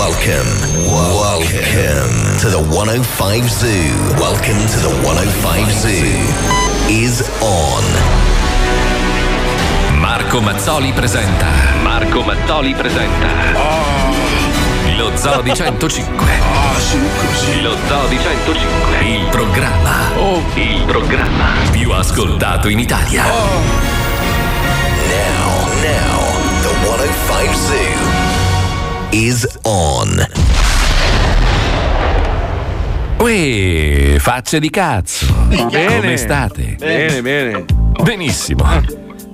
[0.00, 0.48] Welcome,
[0.88, 3.68] welcome to the 105 Zoo.
[4.16, 5.92] Welcome to the 105 Zoo
[6.88, 7.84] is on.
[10.00, 11.44] Marco Mazzoli presenta.
[11.82, 13.26] Marco Mazzoli presenta.
[14.96, 16.26] Lo Zoo di 105.
[17.60, 19.04] Lo Zoo di 105.
[19.04, 20.12] Il programma.
[20.54, 23.24] Il programma più ascoltato in Italia.
[25.08, 26.24] Now, now,
[26.62, 28.19] the 105 Zoo
[29.10, 30.26] is on.
[33.18, 35.26] Uè, facce di cazzo.
[35.48, 35.96] Bene.
[35.96, 36.76] Come state?
[36.78, 37.64] Bene, bene.
[38.02, 38.64] Benissimo.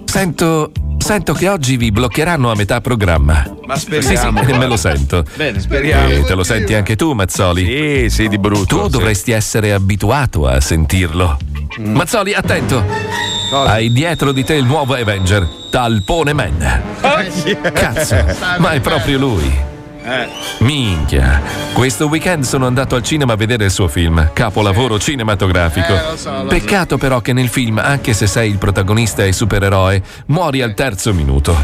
[0.04, 0.72] Sento.
[0.98, 3.44] Sento che oggi vi bloccheranno a metà programma.
[3.64, 4.40] Ma speriamo.
[4.40, 5.24] Sì, sì, me lo sento.
[5.36, 6.08] Bene, speriamo.
[6.08, 7.64] E te lo senti anche tu, Mazzoli?
[7.64, 8.76] Sì, sì, di brutto.
[8.76, 8.90] Tu sì.
[8.90, 11.38] dovresti essere abituato a sentirlo.
[11.78, 13.35] Mazzoli, attento!
[13.50, 16.82] Hai dietro di te il nuovo Avenger, Talpone Man.
[17.72, 18.24] Cazzo,
[18.58, 19.74] ma è proprio lui.
[20.58, 21.40] Minchia,
[21.72, 25.94] questo weekend sono andato al cinema a vedere il suo film, capolavoro cinematografico.
[25.94, 26.46] Eh.
[26.48, 31.14] Peccato però che nel film, anche se sei il protagonista e supereroe, muori al terzo
[31.14, 31.56] minuto.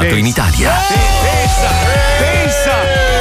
[0.06, 0.72] ascoltato in Italia.
[1.22, 1.68] Pensa,
[2.18, 2.72] pensa,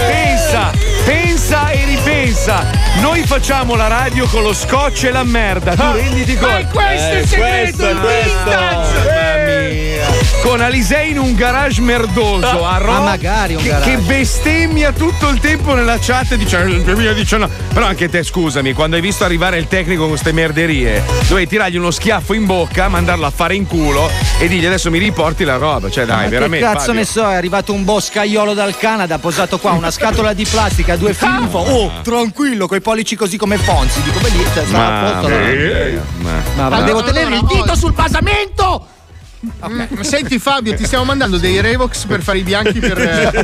[0.07, 0.71] pensa,
[1.05, 2.65] pensa e ripensa.
[2.99, 5.75] Noi facciamo la radio con lo scotch e la merda.
[5.75, 6.47] Tu renditi conto.
[6.47, 8.93] Ma è questo il segreto, il vintage!
[9.03, 10.14] Mamma mia.
[10.45, 12.97] Con Alisei in un garage merdoso a Roma.
[12.97, 13.89] Ah, magari un che, garage.
[13.89, 17.51] che bestemmia tutto il tempo nella chat e dice "Il 2019".
[17.73, 21.77] Però anche te, scusami, quando hai visto arrivare il tecnico con queste merderie, dovevi tirargli
[21.77, 24.07] uno schiaffo in bocca, mandarlo a fare in culo
[24.37, 25.89] e dirgli adesso mi riporti la roba.
[25.89, 26.63] Cioè, dai, Ma che veramente.
[26.65, 26.93] cazzo Fabio.
[26.93, 30.95] ne so, è arrivato un boscaiolo dal Canada, ha posato qua una scatola di plastica,
[30.95, 31.49] due film.
[31.53, 33.99] Oh, tranquillo, coi pollici così come Fonzi.
[34.03, 37.93] Dico, lì, cioè, sarà a posto, ma- Ma va, Allora, devo tenere il dito sul
[37.93, 38.89] basamento!
[39.67, 42.97] Mm, Senti Fabio, ti stiamo mandando dei Revox per fare i bianchi per.
[42.99, 43.43] eh,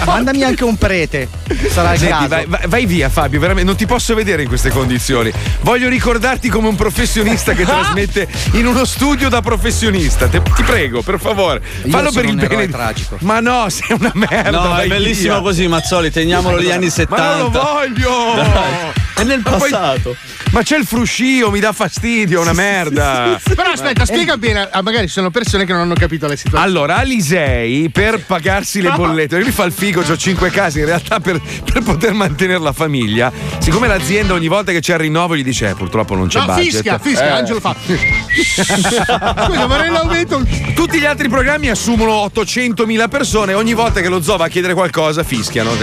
[0.04, 1.28] Mandami anche un prete.
[1.70, 2.44] Sarà il Senti, caso.
[2.48, 5.32] vai, vai- via Fabio, veramente non ti posso vedere in queste condizioni.
[5.62, 10.26] Voglio ricordarti come un professionista che trasmette in uno studio da professionista.
[10.28, 12.68] Te- ti prego, per favore, Io fallo per il bene.
[12.68, 13.16] tragico.
[13.20, 14.50] Ma no, sei una merda.
[14.50, 15.42] No, è bellissimo via.
[15.42, 17.22] così, Mazzoli, teniamolo gli anni 70.
[17.22, 18.98] Ma non lo voglio!
[19.20, 20.16] È nel Ma poi- passato.
[20.52, 23.38] Ma c'è il fruscio, mi dà fastidio, è una merda.
[23.54, 26.64] Però aspetta, spiega bene, ah, magari ci sono persone che non hanno capito la situazione.
[26.64, 31.20] Allora, Alisei per pagarsi le bollette, lui fa il figo, ho cinque case, in realtà
[31.20, 35.44] per, per poter mantenere la famiglia, siccome l'azienda ogni volta che c'è il rinnovo gli
[35.44, 36.64] dice eh, purtroppo non c'è No, budget.
[36.64, 37.30] fischia, fischia, Eh.
[37.30, 37.74] Angelo fa.
[39.46, 40.42] Scusa, vorrei l'aumento.
[40.74, 44.74] Tutti gli altri programmi assumono 800.000 persone ogni volta che lo zoo va a chiedere
[44.74, 45.70] qualcosa fischiano.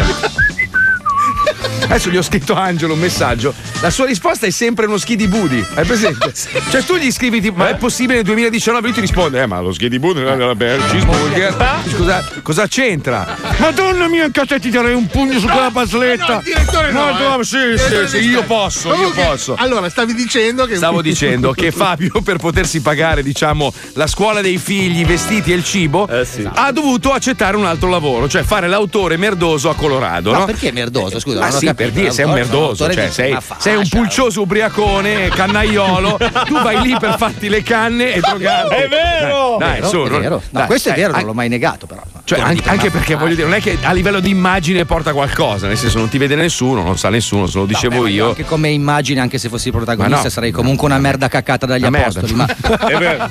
[1.83, 3.53] Adesso gli ho scritto Angelo un messaggio.
[3.79, 5.63] La sua risposta è sempre uno schidi budi.
[5.75, 6.33] Hai presente?
[6.69, 8.81] Cioè, tu gli scrivi, tipo, ma è possibile nel 2019?
[8.87, 11.55] Lui ti risponde, eh, ma lo schidi budi non è vabbè, cheeseburger.
[11.87, 13.37] Scusa, cosa c'entra?
[13.57, 16.35] Madonna mia, casa ti darei un pugno su quella basletta.
[16.35, 17.21] No, direttore no, eh.
[17.21, 19.55] no, sì, Il sì, direttore sì, di io posso, io posso.
[19.57, 20.75] Allora, stavi dicendo che.
[20.75, 25.55] Stavo dicendo che Fabio, per potersi pagare, diciamo, la scuola dei figli, i vestiti e
[25.55, 26.09] il cibo,
[26.53, 30.31] ha dovuto accettare un altro lavoro, cioè fare l'autore merdoso a Colorado.
[30.31, 30.45] No, no?
[30.45, 31.19] perché merdoso?
[31.19, 35.27] Scusa, Ma non sì, per dire, sei un merdoso, cioè sei, sei un pulcioso ubriacone,
[35.29, 38.75] cannaiolo, tu vai lì per farti le canne e drogarti.
[38.75, 39.57] È vero!
[39.59, 40.35] Dai, Vero, su, è vero.
[40.35, 42.01] No, dai, questo è dai, vero, non l'ho mai negato, però.
[42.23, 45.67] cioè, anche ma- perché voglio dire, non è che a livello di immagine porta qualcosa,
[45.67, 48.27] nel senso non ti vede nessuno, non sa nessuno, se lo dicevo Vabbè, io.
[48.29, 50.29] Anche come immagine, anche se fossi protagonista, no.
[50.29, 52.33] sarei comunque una merda cacata dagli Una apostoli.
[52.33, 52.45] Ma...
[52.87, 53.27] È vero.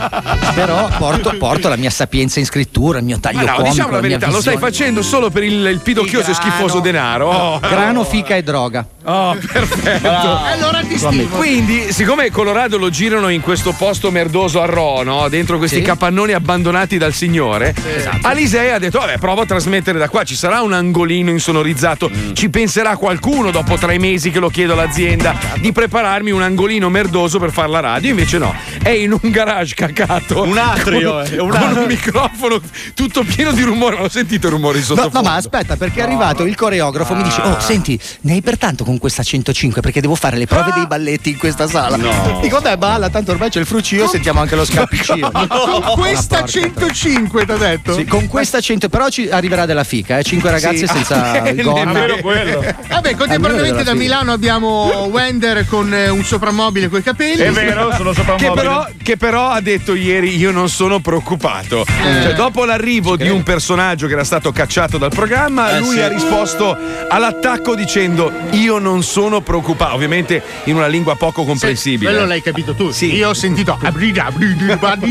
[0.54, 3.92] Però porto, porto la mia sapienza in scrittura, il mio taglio Ma no, comico, diciamo
[3.92, 7.30] la verità, lo stai facendo solo per il, il pidocchioso e schifoso denaro.
[7.30, 8.86] Oh, Grano, fica e droga.
[9.04, 10.08] oh, perfetto.
[10.26, 11.36] Allora ti stimo.
[11.36, 15.28] Quindi, siccome Colorado lo girano in questo posto merdoso a Ro, no?
[15.28, 15.82] dentro questi Sì.
[15.82, 17.74] capannoni abbandonati dal signore,
[18.22, 20.24] Alisei ha detto: Vabbè, provo a trasmettere da qua.
[20.24, 22.10] Ci sarà un angolino insonorizzato.
[22.32, 27.38] Ci penserà qualcuno dopo tre mesi che lo chiedo all'azienda di prepararmi un angolino merdoso
[27.38, 28.10] per fare la radio.
[28.10, 30.42] Invece no, è in un garage cacato.
[30.42, 31.80] Un atrio, con, eh, un con atrio.
[31.82, 32.60] un microfono
[32.94, 33.96] tutto pieno di rumore.
[33.96, 35.20] Ho sentito i rumori No, sottofondo.
[35.20, 38.58] no, ma aspetta, perché è arrivato il coreografo, mi dice: Oh, senti, ne hai per
[38.58, 41.96] tanto con questa 105 perché devo fare le prove dei balletti in questa sala.
[41.96, 42.38] No.
[42.42, 45.14] Dico, beh, balla, tanto ormai c'è il frucio, sentiamo anche lo scappicio.
[45.30, 47.94] Con questa 105 ti ha detto?
[47.94, 50.22] Sì, con questa 100, però ci arriverà della fica, eh?
[50.22, 50.86] 5 ragazze Sì.
[50.86, 51.92] senza Ah, il gonna.
[52.20, 52.64] quello.
[52.88, 57.42] Vabbè, contemporaneamente da Milano abbiamo Wender con eh, un soprammobile coi capelli.
[57.42, 58.52] È vero, sono Che soprammobile.
[58.54, 61.84] però, che però ha detto ieri io non sono preoccupato.
[61.86, 66.00] Cioè, dopo l'arrivo di un personaggio che era stato cacciato dal programma, Eh, lui sì.
[66.00, 66.76] ha risposto
[67.08, 69.96] all'attacco dicendo io non sono preoccupato.
[70.06, 72.10] Ovviamente in una lingua poco comprensibile.
[72.10, 72.90] Quello l'hai capito tu.
[72.92, 73.14] Sì.
[73.14, 73.76] Io ho sentito.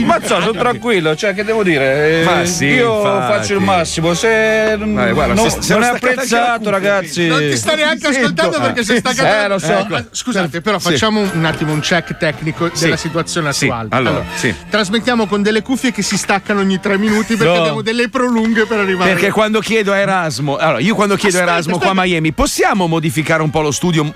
[0.06, 2.22] Ma sono tranquillo, cioè che devo dire?
[2.22, 3.34] Eh, Ma sì, io infatti.
[3.34, 4.14] faccio il massimo.
[4.14, 7.28] Se Vabbè, guarda, no- se- se non è apprezzato, ragazzi.
[7.28, 9.44] Non ti sta neanche ascoltando perché sei staccato.
[9.44, 9.74] Eh, lo so.
[9.74, 13.88] Ah, Scusate, però facciamo un attimo un check tecnico della situazione Sì, attuale.
[13.92, 14.54] allora, sì.
[14.70, 17.60] Trasmettiamo con delle cuffie che si staccano ogni tre minuti perché No.
[17.60, 19.12] abbiamo delle prolunghe per arrivare.
[19.12, 21.94] Perché quando chiedo a Erasmo, allora io quando chiedo a Aspetta, Erasmo qua a.
[22.06, 24.12] Miami, possiamo modificare un po' lo studio,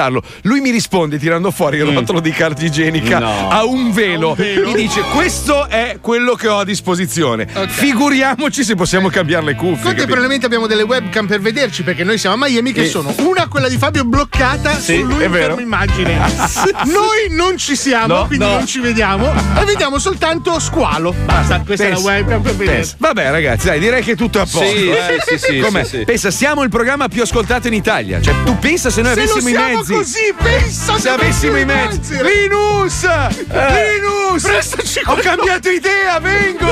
[0.00, 0.22] rimodernizzarlo?
[0.42, 3.48] Lui mi risponde tirando fuori il rotolo di carta igienica No.
[3.50, 4.34] a un velo.
[4.38, 7.46] Mi dice: Questo è quello che ho a disposizione.
[7.68, 9.82] Figuriamoci se possiamo cambiare le cuffie.
[9.82, 12.90] Contemporaneamente abbiamo delle webcam per vederci perché noi siamo a Miami che Sì.
[12.90, 16.18] sono una quella di Fabio bloccata Sì, su lui fermo immagine.
[16.86, 18.52] noi non ci siamo, No, quindi no.
[18.52, 21.14] non ci vediamo e vediamo soltanto squalo.
[21.24, 22.76] Basta, questa è la webcam per vedere.
[22.78, 22.94] pensa.
[22.98, 24.64] Vabbè, ragazzi, dai, direi che tutto è a posto.
[24.66, 25.18] Sì, eh.
[25.26, 25.84] sì, sì, sì, Com'è?
[25.84, 26.04] sì, sì.
[26.04, 28.20] Pensa, siamo il programma più ascoltato in Italia.
[28.20, 30.12] Cioè, tu pensa se noi Se avessimo i siamo mezzi.
[30.12, 32.14] così, pensa Se avessimo i mezzi.
[32.22, 33.06] Linus!
[33.48, 34.42] Linus!
[34.42, 36.68] Prestaci Ho cambiato idea, vengo!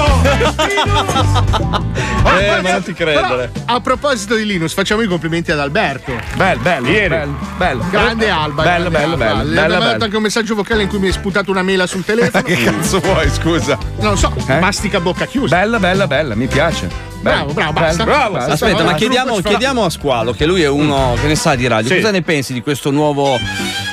[2.29, 3.51] Eh, ma non ti credere.
[3.53, 6.13] Però, a proposito di Linus, facciamo i complimenti ad Alberto.
[6.35, 7.09] Bello, bello, Ieri.
[7.09, 7.85] bello, bello.
[7.91, 8.63] Grande Alba.
[8.63, 9.25] Bello, grande bello, Alba.
[9.25, 9.39] bello.
[9.39, 9.93] Le bello, abbiamo bello.
[9.93, 12.43] dato anche un messaggio vocale in cui mi hai sputato una mela sul telefono.
[12.49, 13.79] Che cazzo vuoi, scusa?
[14.01, 14.59] Non lo so, Eh?
[14.61, 15.57] mastica a bocca chiusa.
[15.57, 16.89] Bella, bella, bella, mi piace.
[17.21, 18.05] Bravo, bravo, basta.
[18.05, 18.53] Bravo, Basta.
[18.53, 21.67] Aspetta, Allora, ma chiediamo, chiediamo a Squalo, che lui è uno che ne sa di
[21.67, 21.95] radio.
[21.95, 23.39] Cosa ne pensi di questo nuovo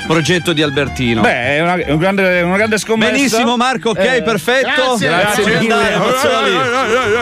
[0.06, 1.20] progetto di Albertino?
[1.20, 3.12] Beh, è una, è un grande, una grande scommessa.
[3.12, 4.96] Benissimo, Marco, ok, Eh, perfetto.
[4.96, 5.96] grazie, Grazie grazie di andare.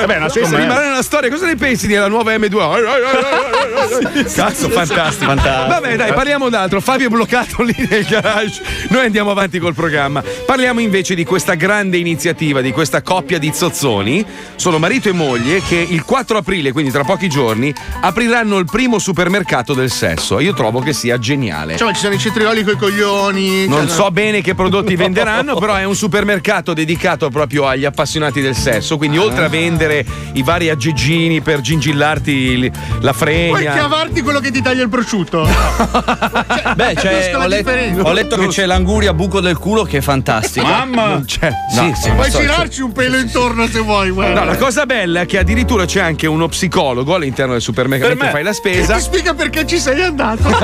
[0.01, 0.57] Vabbè, una scommessa.
[0.57, 1.31] rimane nella storia.
[1.31, 4.33] Cosa ne pensi della nuova M2?
[4.35, 5.25] Cazzo, fantastico.
[5.27, 5.67] Fantastico.
[5.69, 6.81] Vabbè, dai, parliamo d'altro.
[6.81, 8.63] Fabio è bloccato lì nel garage.
[8.89, 10.23] Noi andiamo avanti col programma.
[10.47, 14.25] Parliamo invece di questa grande iniziativa, di questa coppia di zozzoni.
[14.57, 18.99] Sono marito e moglie che il 4 aprile, quindi tra pochi giorni, apriranno il primo
[18.99, 20.41] supermercato del sesso.
[20.41, 21.77] Io trovo che sia geniale.
[21.77, 23.67] Cioè, ci sono i cetrioli con i coglioni.
[23.67, 28.41] Non Cioè, so bene che prodotti venderanno, però è un supermercato dedicato proprio agli appassionati
[28.41, 28.97] del sesso.
[28.97, 33.73] Quindi, oltre a vendere i vari aggeggini per gingillarti il- la Puoi fregna.
[33.73, 35.43] chiavarti quello che ti taglia il prosciutto.
[36.77, 38.03] Beh, c'è- capisco la ho, letto, differenza.
[38.03, 40.67] ho letto che c'è l'anguria buco del culo che è fantastica.
[40.67, 41.23] Mamma!
[41.25, 41.51] C'è.
[41.73, 41.95] Sì, No.
[41.95, 44.41] sì, Puoi so, girarci un pelo intorno se vuoi, guarda.
[44.41, 48.25] No, la cosa bella è che addirittura c'è anche uno psicologo all'interno del supermercato Per
[48.25, 48.31] me.
[48.31, 48.95] fai la Che spesa.
[48.97, 50.43] ti spiega perché ci sei andato.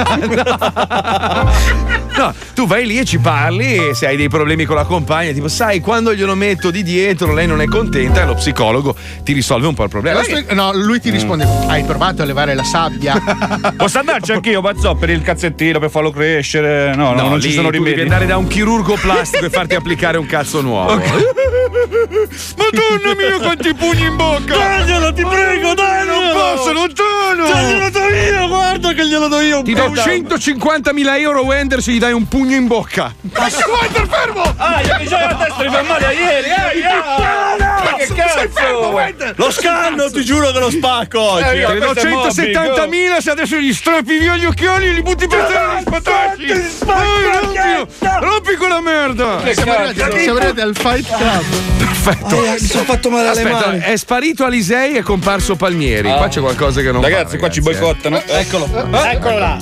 [0.51, 2.00] No,
[2.55, 5.49] tu vai lì e ci parli e se hai dei problemi con la compagna, tipo,
[5.49, 9.67] sai, quando glielo metto di dietro, lei non è contenta e lo psicologo ti risolve
[9.67, 10.23] un po' il problema.
[10.23, 13.21] Spe- no, lui ti risponde: Hai provato a levare la sabbia?
[13.77, 16.95] Posso andarci anch'io, Bazzò, per il cazzettino, per farlo crescere?
[16.95, 18.01] No, no, No, non lì ci sono tu devi rimedi.
[18.03, 20.95] andare da un chirurgo plastico e farti applicare un cazzo nuovo.
[22.57, 24.57] Madonna mia, quanti pugni in bocca!
[24.57, 26.21] Daglielo, ti prego, daglielo!
[26.21, 27.89] Non posso, non sono!
[27.91, 29.63] do io, guarda che glielo do io.
[29.63, 33.15] Ti do 150.000 euro, Wender, se gli dai un pugno in bocca.
[33.23, 34.43] Wender, fermo!
[34.57, 36.89] Ah, gli già la testa di male a ieri, eh!
[37.59, 39.35] Ma che cazzo!
[39.37, 41.59] Lo scanno, ti giuro che lo spacco oggi.
[41.59, 44.87] Eh, Te ne do questo è mobbing, 170.000 se adesso gli strappi via gli occhiali
[44.89, 46.47] e li butti per terra gli spatacci.
[48.21, 49.41] Rompi quella merda!
[49.53, 51.79] Siamo arrivati, al Fight Club.
[52.01, 52.41] Perfetto.
[52.41, 53.79] mi sono fatto male alle mani.
[53.81, 56.11] è sparito Alisei e è comparso Palmieri.
[56.11, 57.81] Qua c'è qualcosa che non Ragazzi, va, qua ci ragazzi, eh.
[57.81, 58.23] boicottano.
[58.25, 58.69] Eccolo.
[59.05, 59.59] Eccolo là.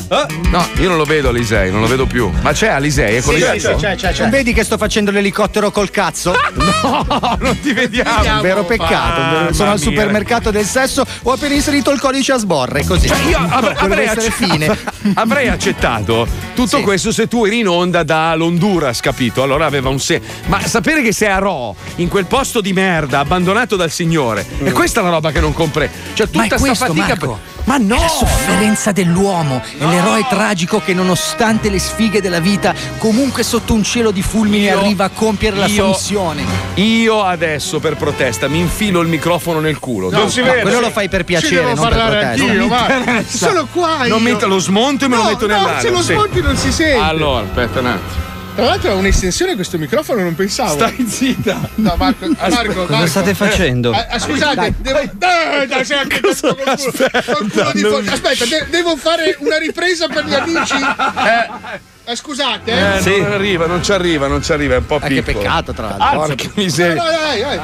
[0.50, 2.17] No, io non lo vedo Alisei, non lo vedo più.
[2.26, 3.78] Ma c'è Alisei, è collegato?
[4.18, 6.34] Non vedi che sto facendo l'elicottero col cazzo?
[6.88, 8.34] No, non ti vediamo.
[8.37, 9.20] Un vero peccato.
[9.38, 9.84] vero- Sono al mia.
[9.84, 13.08] supermercato del sesso, ho appena inserito il codice a sborre, così.
[13.08, 14.78] Cioè, io avre- Per avrei, acce- fine.
[15.14, 16.82] avrei accettato tutto Sì.
[16.82, 19.42] questo se tu eri in onda dall'Honduras, capito?
[19.42, 20.26] Allora aveva un senso.
[20.46, 24.70] Ma sapere che sei a Ro, in quel posto di merda, abbandonato dal Signore, e
[24.72, 25.90] questa è la roba che non compre.
[26.14, 27.06] Cioè, tutta Ma è sta questo, fatica.
[27.06, 27.26] Marco.
[27.26, 27.96] per- Ma no!
[27.96, 33.75] È la sofferenza dell'uomo, è l'eroe tragico che nonostante le sfighe della vita, comunque sotto
[33.75, 36.44] un cielo di fulmini Io- arriva a compiere la sua io- missione.
[36.76, 40.08] Io adesso per protesta mi infilo il microfono nel culo.
[40.10, 40.62] Non si No, vede.
[40.62, 42.28] quello lo fai per piacere, non per protesta.
[42.44, 42.87] anch'io, va.
[42.88, 43.46] interessa.
[43.48, 44.08] Sono qua io.
[44.14, 45.80] Non metto lo smonto e me no, lo metto no, nell'aria.
[45.80, 46.12] se lo sì.
[46.14, 47.04] smonti non si sente.
[47.04, 48.27] Allora, aspetta un attimo.
[48.58, 50.72] Tra l'altro ha un'estensione questo microfono, non pensavo.
[50.72, 51.60] Stai zitta.
[51.76, 53.06] No, Marco, Marco, Cosa Marco.
[53.06, 53.92] state facendo?
[53.92, 54.98] Ah, ah, scusate, devo.
[55.12, 58.08] Dai, dai, sei anche questo col culo- col culo di fuori.
[58.08, 60.74] Aspetta, de- devo fare una ripresa per gli amici.
[60.74, 62.96] Eh, eh, scusate, eh.
[62.96, 63.20] Eh, Sì.
[63.20, 65.38] Non arriva, non ci arriva, non ci arriva, è un po' Ah, che piccolo.
[65.38, 66.18] peccato, tra l'altro.
[66.26, 67.00] Porca miseria.
[67.00, 67.58] No, dai, dai.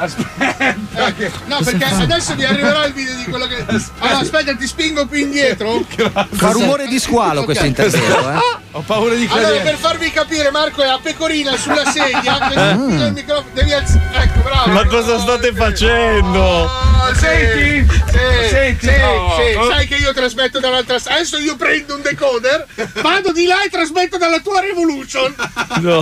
[1.17, 3.65] Eh, no, perché adesso mi arriverà il video di quello che.
[3.99, 5.85] Allora, aspetta, ti spingo più indietro.
[6.31, 7.69] Fa rumore di squalo questo Ok.
[7.69, 8.63] intervento, eh.
[8.77, 9.63] Ho paura di Allora, cadere.
[9.63, 12.37] per farvi capire, Marco è a pecorina sulla sedia.
[12.49, 13.47] che il microfono.
[13.53, 14.01] Devi alzare.
[14.11, 14.71] Ecco, bravo.
[14.71, 16.39] Ma cosa state facendo?
[16.43, 17.13] Oh.
[17.13, 17.87] Senti?
[18.11, 18.85] Sì, Senti?
[18.87, 19.35] sì, Oh.
[19.37, 19.69] sì.
[19.71, 21.19] Sai che io trasmetto dall'altra strada.
[21.19, 22.67] Adesso io prendo un decoder,
[23.01, 25.33] vado di là e trasmetto dalla tua Revolution.
[25.79, 26.01] No.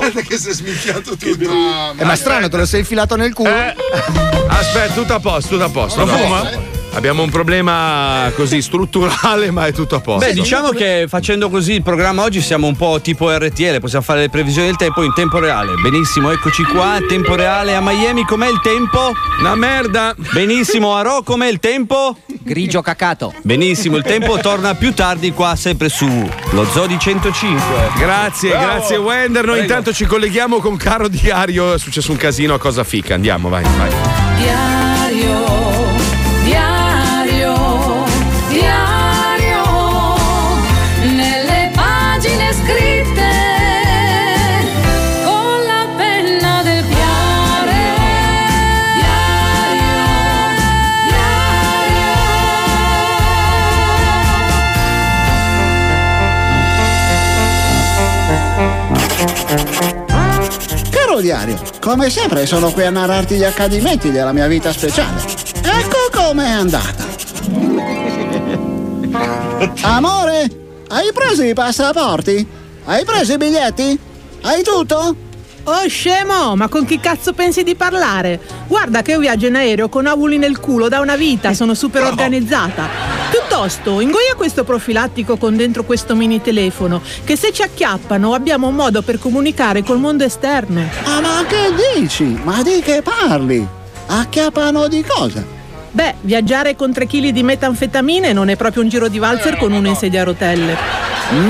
[0.00, 1.52] Aspetta che si è sminchiato tutto.
[1.52, 3.54] No, Eh, ma strano, te lo sei infilato nel culo?
[4.48, 6.04] Aspetta, tutto a posto, tutto a posto.
[6.04, 6.79] No.
[6.92, 10.26] Abbiamo un problema così strutturale, ma è tutto a posto.
[10.26, 14.20] Beh, diciamo che facendo così il programma oggi siamo un po' tipo RTL, possiamo fare
[14.20, 15.72] le previsioni del tempo in tempo reale.
[15.80, 19.12] Benissimo, eccoci qua, tempo reale a Miami, com'è il tempo?
[19.38, 20.14] Una merda.
[20.32, 22.16] Benissimo, a Ro, com'è il tempo?
[22.42, 23.32] Grigio cacato.
[23.42, 27.58] Benissimo, il tempo torna più tardi qua sempre su lo Zodi 105.
[27.96, 29.44] Grazie, grazie Wender.
[29.44, 31.74] Noi intanto ci colleghiamo con Caro Diario.
[31.74, 33.14] È successo un casino a cosa fica.
[33.14, 33.90] Andiamo, vai, vai.
[34.36, 34.79] Diario,
[61.20, 65.22] Diario, come sempre sono qui a narrarti gli accadimenti della mia vita speciale.
[65.62, 67.06] Ecco com'è andata.
[69.82, 70.50] Amore,
[70.88, 72.46] hai preso i passaporti?
[72.84, 73.98] Hai preso i biglietti?
[74.42, 75.28] Hai tutto?
[75.64, 78.40] Oh scemo, ma con chi cazzo pensi di parlare?
[78.66, 82.02] Guarda che io viaggio in aereo con ovuli nel culo da una vita, sono super
[82.02, 82.88] organizzata.
[83.30, 88.74] Piuttosto, ingoia questo profilattico con dentro questo mini telefono, che se ci acchiappano abbiamo un
[88.74, 90.88] modo per comunicare col mondo esterno.
[91.04, 92.24] Ah, ma che dici?
[92.42, 93.66] Ma di che parli?
[94.06, 95.44] Acchiappano di cosa?
[95.92, 99.72] Beh, viaggiare con 3 kg di metanfetamine non è proprio un giro di valzer con
[99.72, 100.76] uno in sedia a rotelle.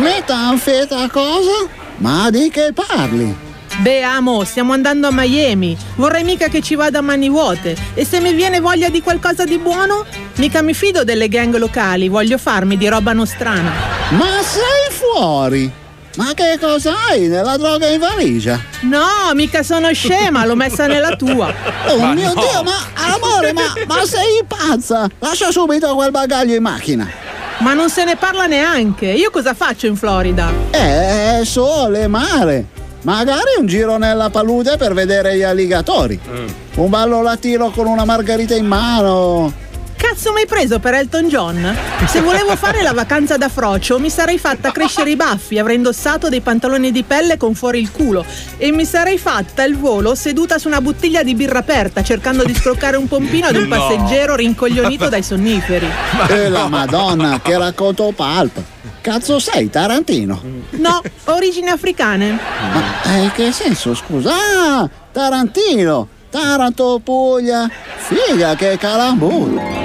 [0.00, 1.68] Metanfeta cosa?
[1.98, 3.48] Ma di che parli?
[3.78, 5.76] Beh, amo, stiamo andando a Miami.
[5.94, 7.74] Vorrei mica che ci vada a mani vuote.
[7.94, 10.04] E se mi viene voglia di qualcosa di buono?
[10.36, 13.72] Mica mi fido delle gang locali, voglio farmi di roba nostrana.
[14.10, 15.72] Ma sei fuori.
[16.16, 18.60] Ma che cosa hai nella droga in valigia?
[18.80, 21.52] No, mica sono scema, l'ho messa nella tua.
[21.86, 22.40] Oh Ma mio no.
[22.40, 25.08] Dio, ma amore, ma, ma sei pazza?
[25.20, 27.08] Lascia subito quel bagaglio in macchina.
[27.58, 29.06] Ma non se ne parla neanche.
[29.06, 30.50] Io cosa faccio in Florida?
[30.70, 32.66] Eh, sole, mare.
[33.02, 36.20] Magari un giro nella palude per vedere gli alligatori.
[36.76, 39.52] Un ballo latino con una margarita in mano.
[40.00, 41.76] Cazzo mi hai preso per Elton John?
[42.06, 46.28] Se volevo fare la vacanza da frocio mi sarei fatta crescere i baffi, avrei indossato
[46.30, 48.24] dei pantaloni di pelle con fuori il culo
[48.56, 52.54] e mi sarei fatta il volo seduta su una bottiglia di birra aperta cercando di
[52.54, 53.76] scroccare un pompino ad un No.
[53.76, 55.88] passeggero rincoglionito dai sonniferi.
[56.28, 58.58] E la madonna, che racconto pulp.
[59.02, 60.42] Cazzo sei, Tarantino?
[60.70, 62.38] No, origini africane.
[62.72, 64.32] Ma eh, in che senso, scusa?
[64.32, 66.08] Ah, Tarantino!
[66.30, 67.68] Taranto, Puglia!
[67.96, 69.79] Figa, che calambur!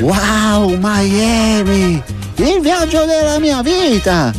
[0.00, 2.02] Wow, Miami!
[2.36, 4.32] Il viaggio della mia vita!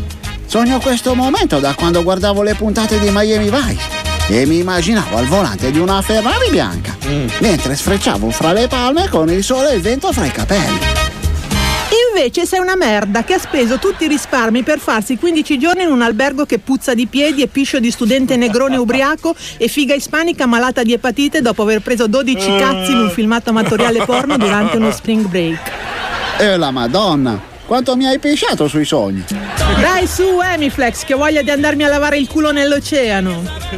[0.45, 3.95] Sogno questo momento da quando guardavo le puntate di Miami Vice
[4.29, 6.95] e mi immaginavo al volante di una Ferrari bianca,
[7.39, 11.06] mentre sfrecciavo fra le palme con il sole e il vento fra i capelli.
[12.17, 15.91] Invece sei una merda che ha speso tutti i risparmi per farsi 15 giorni in
[15.91, 20.47] un albergo che puzza di piedi e piscio di studente negrone ubriaco e figa ispanica
[20.47, 24.89] malata di epatite dopo aver preso 12 cazzi in un filmato amatoriale porno durante uno
[24.91, 25.71] spring break.
[26.39, 27.39] E la madonna!
[27.67, 29.23] Quanto mi hai pisciato sui sogni!
[29.79, 33.43] Dai su Emiflex che ho voglia di andarmi a lavare il culo nell'oceano.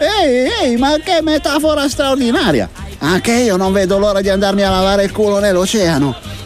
[0.00, 2.70] Ehi, ehi, ma che metafora straordinaria!
[3.00, 6.39] Anche io non vedo l'ora di andarmi a lavare il culo nell'oceano.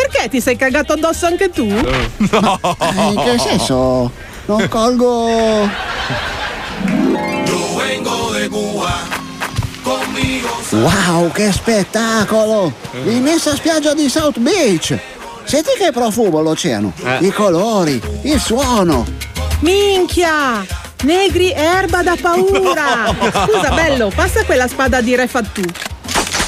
[0.00, 1.66] Perché ti sei cagato addosso anche tu?
[2.30, 2.58] No!
[3.10, 4.10] in che senso?
[4.46, 5.68] Non colgo.
[10.70, 12.72] Wow, che spettacolo!
[13.04, 14.98] L'immensa spiaggia di South Beach!
[15.44, 16.92] Senti che profumo l'oceano!
[17.04, 17.26] Eh.
[17.26, 19.04] I colori, il suono!
[19.60, 20.64] Minchia!
[21.02, 23.14] Negri erba da paura!
[23.46, 25.62] Scusa bello, passa quella spada di re fattù.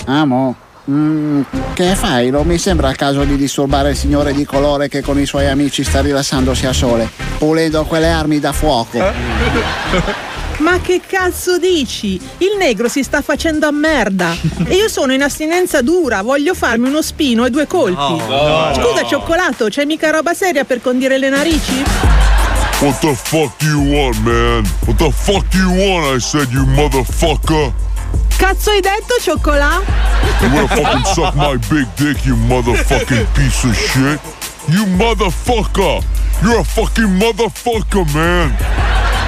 [0.07, 0.55] Amo.
[0.93, 1.41] Mm,
[1.73, 2.29] che fai?
[2.29, 5.49] Non mi sembra il caso di disturbare il signore di colore che con i suoi
[5.49, 7.09] amici sta rilassandosi a sole,
[7.39, 8.99] pulendo quelle armi da fuoco.
[10.59, 12.21] Ma che cazzo dici?
[12.39, 14.37] Il negro si sta facendo a merda.
[14.67, 17.97] E io sono in astinenza dura, voglio farmi uno spino e due colpi.
[17.97, 18.73] No.
[18.75, 21.83] Scusa, cioccolato, c'è mica roba seria per condire le narici?
[22.81, 24.71] What the fuck you want, man?
[24.87, 26.17] What the fuck you want?
[26.17, 27.73] I said, you motherfucker.
[28.37, 29.85] Cazzo hai detto, cioccolato?
[30.41, 34.21] You wanna fucking suck my big dick, you motherfucking piece of shit?
[34.67, 36.03] You motherfucker!
[36.43, 38.57] You're a fucking motherfucker, man!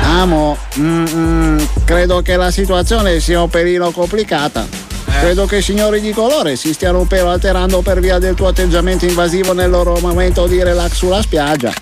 [0.02, 4.66] Amo, mm, mm, credo che la situazione sia un pelino complicata.
[5.06, 8.48] Credo che i signori di colore si stiano un pelo alterando per via del tuo
[8.48, 11.72] atteggiamento invasivo nel loro momento di relax sulla spiaggia.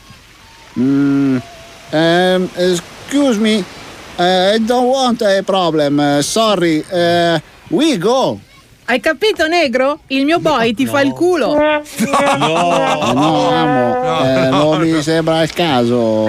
[0.78, 1.38] Mm,
[1.90, 3.64] ehm, excuse me, eh,
[4.18, 8.38] I don't want a problem, eh, sorry, eh, we go.
[8.84, 10.00] Hai capito, negro?
[10.08, 11.56] Il mio boy ti fa il culo.
[11.56, 11.82] Eh,
[12.36, 12.68] no,
[13.00, 16.26] amo, eh, non mi sembra il caso.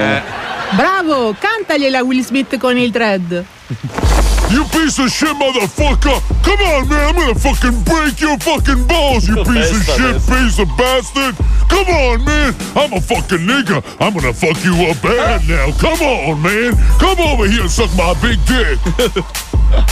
[0.69, 3.43] Bravo, cantagliela Will Smith con il thread.
[4.53, 6.21] You piece of shit, motherfucker!
[6.43, 7.09] Come on, man!
[7.09, 11.35] I'm gonna fucking break your fucking balls, you piece of shit, piece of bastard!
[11.67, 12.53] Come on, man!
[12.75, 13.83] I'm a fucking nigga.
[13.99, 15.71] I'm gonna fuck you up bad now.
[15.79, 16.75] Come on, man!
[16.99, 18.77] Come over here and suck my big dick.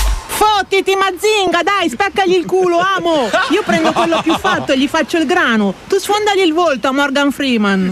[0.42, 3.30] Fottiti, Mazinga, dai, spaccagli il culo, amo!
[3.52, 5.72] Io prendo quello più fatto e gli faccio il grano.
[5.88, 7.92] Tu sfondagli il volto a Morgan Freeman.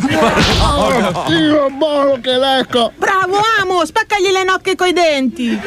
[0.60, 2.92] Oh, Dio, buono che lecco!
[2.96, 5.60] Bravo, amo, spaccagli le nocche coi denti.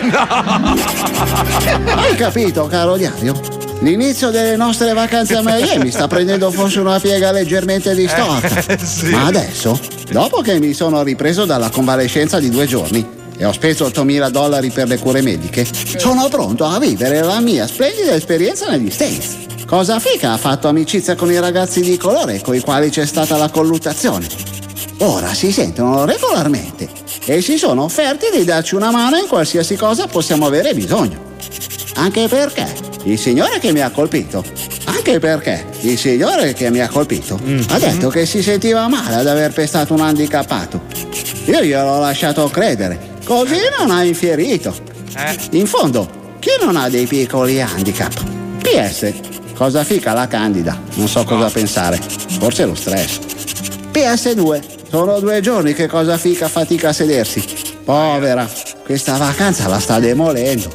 [1.95, 3.41] Hai capito, caro diario?
[3.79, 8.49] L'inizio delle nostre vacanze a Miami sta prendendo forse una piega leggermente distorta.
[8.73, 9.11] Eh, sì.
[9.11, 9.79] Ma adesso,
[10.11, 14.71] dopo che mi sono ripreso dalla convalescenza di due giorni e ho speso 8.000 dollari
[14.71, 19.37] per le cure mediche, sono pronto a vivere la mia splendida esperienza negli States.
[19.67, 23.37] Cosa fica ha fatto amicizia con i ragazzi di colore con i quali c'è stata
[23.37, 24.29] la colluttazione.
[24.99, 26.89] Ora si sentono regolarmente
[27.25, 31.31] e si sono offerti di darci una mano in qualsiasi cosa possiamo avere bisogno.
[31.95, 32.73] Anche perché
[33.05, 34.45] il signore che mi ha colpito,
[34.85, 39.27] anche perché il signore che mi ha colpito ha detto che si sentiva male ad
[39.27, 40.83] aver pestato un handicappato.
[41.47, 44.75] Io gliel'ho lasciato credere, così non ha infierito.
[45.51, 46.09] In fondo,
[46.39, 48.13] chi non ha dei piccoli handicap?
[48.59, 49.13] PS,
[49.55, 50.81] cosa fica la candida?
[50.95, 52.01] Non so cosa pensare,
[52.39, 53.19] forse lo stress.
[53.93, 57.45] PS2, sono due giorni che cosa fica fatica a sedersi.
[57.85, 58.49] Povera,
[58.85, 60.71] questa vacanza la sta demolendo.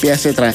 [0.00, 0.54] PS3,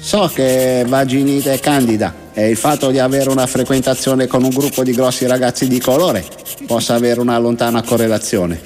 [0.00, 4.82] so che vaginite è candida e il fatto di avere una frequentazione con un gruppo
[4.82, 6.24] di grossi ragazzi di colore
[6.66, 8.60] possa avere una lontana correlazione.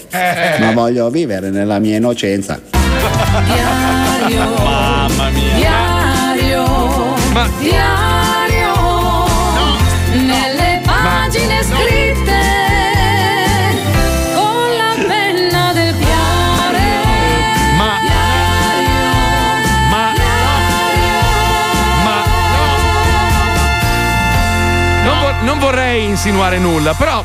[0.61, 2.61] Ma voglio vivere nella mia innocenza.
[4.63, 5.55] Mamma mia.
[5.55, 6.65] Diario,
[7.59, 8.75] diario,
[10.15, 12.41] nelle pagine scritte
[14.35, 16.81] con la penna del piare.
[17.77, 17.99] Ma,
[19.91, 20.13] ma,
[22.05, 22.23] ma,
[25.05, 27.25] non, vor- non vorrei insinuare nulla, però.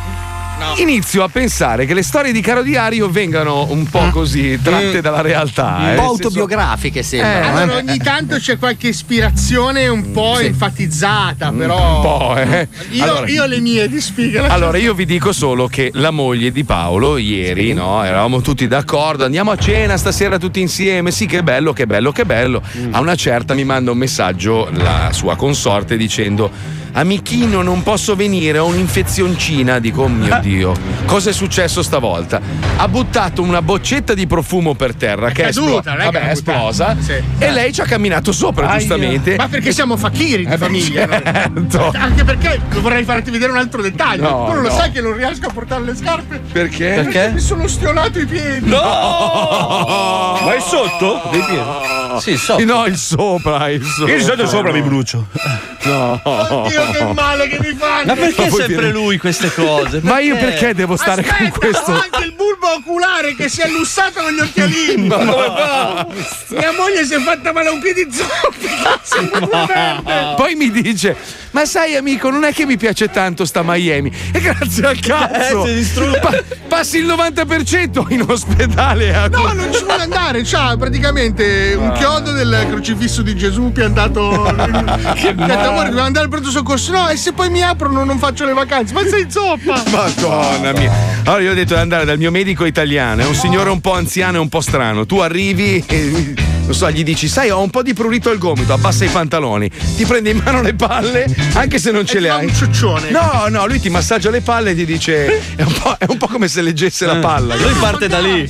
[0.79, 5.21] Inizio a pensare che le storie di Caro Diario vengano un po' così tratte dalla
[5.21, 5.77] realtà.
[5.79, 7.57] Un eh, po' autobiografiche sembrano.
[7.57, 11.95] Eh, Allora, ogni tanto c'è qualche ispirazione un po' enfatizzata, però.
[11.95, 12.67] Un po', eh.
[12.91, 14.49] Io, Allora- io le mie di spiega.
[14.49, 18.03] Allora, io vi dico solo che la moglie di Paolo, ieri, no?
[18.03, 21.09] Eravamo tutti d'accordo, andiamo a cena stasera tutti insieme.
[21.09, 22.61] Sì, che bello, che bello, che bello.
[22.91, 26.85] A una certa mi manda un messaggio la sua consorte dicendo.
[26.97, 29.77] Amichino, non posso venire, ho un'infezioncina.
[29.77, 30.73] Dico, oh mio Dio,
[31.05, 32.41] cosa è successo stavolta?
[32.77, 36.27] Ha buttato una boccetta di profumo per terra che è, caduta, non è che Vabbè,
[36.29, 36.95] è esplosa.
[36.99, 37.13] Sì.
[37.37, 38.79] E lei ci ha camminato sopra, Aia.
[38.79, 39.35] giustamente.
[39.35, 41.07] Ma perché siamo fakiri di Eh, famiglia?
[41.07, 41.91] certo.
[41.93, 44.23] Anche perché vorrei farti vedere un altro dettaglio.
[44.23, 44.75] No, tu non lo no.
[44.75, 46.41] sai che non riesco a portare le scarpe?
[46.51, 46.93] Perché?
[47.03, 48.67] Perché mi sono stionato i piedi.
[48.67, 48.79] No!
[50.43, 51.21] Ma è sotto?
[51.29, 51.61] Dei piedi?
[52.21, 52.57] Sì, so.
[52.63, 54.15] No, il sopra, il sopra.
[54.15, 55.27] Io sopra mi brucio.
[55.83, 56.19] No.
[56.23, 58.05] Oddio, che male che mi fanno.
[58.05, 59.99] Ma perché Ma sempre dire- lui queste cose?
[60.03, 61.91] Ma io perché devo stare Aspetta, con questo?
[61.91, 65.07] ho anche il bulbo oculare che si è lussato con gli occhialini.
[65.07, 66.07] Come fa?
[66.49, 70.35] Mia moglie si è fatta male a un piede merde.
[70.35, 71.15] Poi mi dice:
[71.57, 74.11] Ma sai, amico, non è che mi piace tanto sta Miami.
[74.31, 75.65] E grazie al cazzo!
[75.65, 76.19] Eh, si distrugge.
[76.19, 79.15] Pa- passi il 90% in ospedale.
[79.15, 80.43] a- No, non ci vuole andare.
[80.43, 84.43] C'ha praticamente un chiodo del crocifisso di Gesù piantato.
[85.15, 86.91] che amore, dobbiamo andare al pronto soccorso.
[86.91, 88.93] No, e se poi mi aprono non faccio le vacanze.
[88.93, 89.81] Ma sei zoppa!
[89.89, 90.91] Madonna mia.
[91.23, 93.93] Allora io ho detto di andare dal mio medico italiano, è un signore un po'
[93.93, 95.07] anziano e un po' strano.
[95.07, 96.35] Tu arrivi e
[96.67, 99.69] non so, gli dici, sai, ho un po' di prurito al gomito, abbassa i pantaloni,
[99.95, 102.45] ti prende in mano le palle, anche se non ce le fa hai.
[102.47, 103.09] un ciuccione.
[103.09, 105.55] No, no, lui ti massaggia le palle e ti dice.
[105.55, 107.55] È un po', è un po' come se leggesse la palla.
[107.55, 108.49] Lui parte da lì.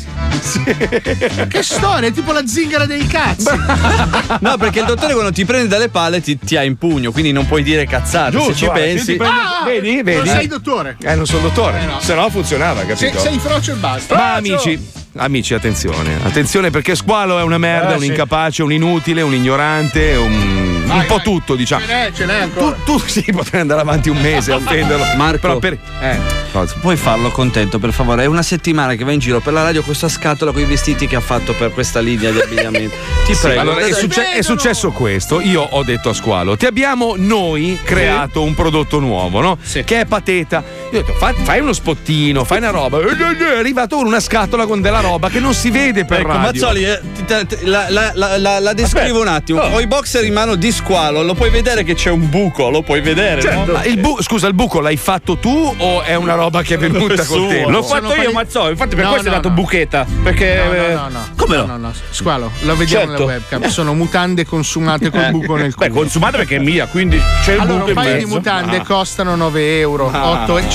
[1.48, 3.46] Che storia, è tipo la zingara dei cazzi.
[4.40, 7.32] No, perché il dottore quando ti prende dalle palle ti, ti ha in pugno, quindi
[7.32, 8.32] non puoi dire cazzate.
[8.32, 9.06] Giusto, Se ci guarda, pensi.
[9.06, 10.18] se prende- Ah, vedi, vedi?
[10.18, 10.98] Non sei dottore.
[11.02, 12.00] Eh, non sono dottore, Eh, no.
[12.00, 13.20] se no funzionava, Se- capito?
[13.20, 14.16] sei frocio e basta.
[14.16, 14.80] Ma amici,
[15.18, 18.07] amici, attenzione, attenzione perché Squalo è una merda, Eh, un sì.
[18.08, 21.24] Incapace, un inutile, un ignorante, un, un Vai, po' vai.
[21.24, 21.86] tutto, diciamo.
[21.86, 22.78] Ce n'è, ce n'è Tu, ancora.
[22.86, 25.06] tu sì, potrei andare avanti un mese a offenderlo.
[25.16, 25.40] Marco.
[25.40, 25.78] Però per.
[26.02, 26.46] Eh?
[26.82, 28.24] Puoi farlo contento, per favore?
[28.24, 30.66] È una settimana che va in giro per la radio con questa scatola con i
[30.66, 32.96] vestiti che ha fatto per questa linea di abbigliamento.
[33.28, 33.60] Ti Sì, prego.
[33.62, 35.40] allora, è, succe- è successo questo.
[35.42, 39.58] Io ho detto a Squalo: ti abbiamo noi creato un prodotto nuovo, no?
[39.62, 40.64] Che è pateta.
[40.92, 43.00] Io ho detto: fa- fai uno spottino, fai una roba.
[43.00, 43.04] E
[43.38, 46.42] È arrivato una scatola con della roba che non si vede per Ecco, radio.
[46.62, 49.60] Mazzoli, eh, ti- ti- la, la- la- la- la descrivo un attimo.
[49.62, 52.82] Ho i boxer in mano di squalo, lo puoi vedere che c'è un buco, lo
[52.82, 53.42] puoi vedere.
[53.42, 53.66] Certo.
[53.66, 53.74] no?
[53.74, 56.78] Ma il bu- scusa, il buco l'hai fatto tu o è una roba che è
[56.78, 57.70] venuta col tempo?
[57.70, 58.72] L'ho fatto io, pari- Mazzoli.
[58.72, 59.54] Infatti, per No, questo no, è dato no.
[59.56, 60.06] buchetta.
[60.24, 60.56] Perché.
[60.66, 61.20] No, eh, no, no, no.
[61.36, 61.66] Come no?
[61.66, 63.26] No, no, Squalo, lo vediamo Certo.
[63.26, 63.68] nella webcam.
[63.68, 65.32] Sono mutande consumate col Eh.
[65.32, 65.88] buco nel culo.
[65.88, 68.84] Beh, consumate perché è mia, quindi c'è il Allora, buco un paio di mutande Ah.
[68.84, 70.22] costano 9 euro, Ah.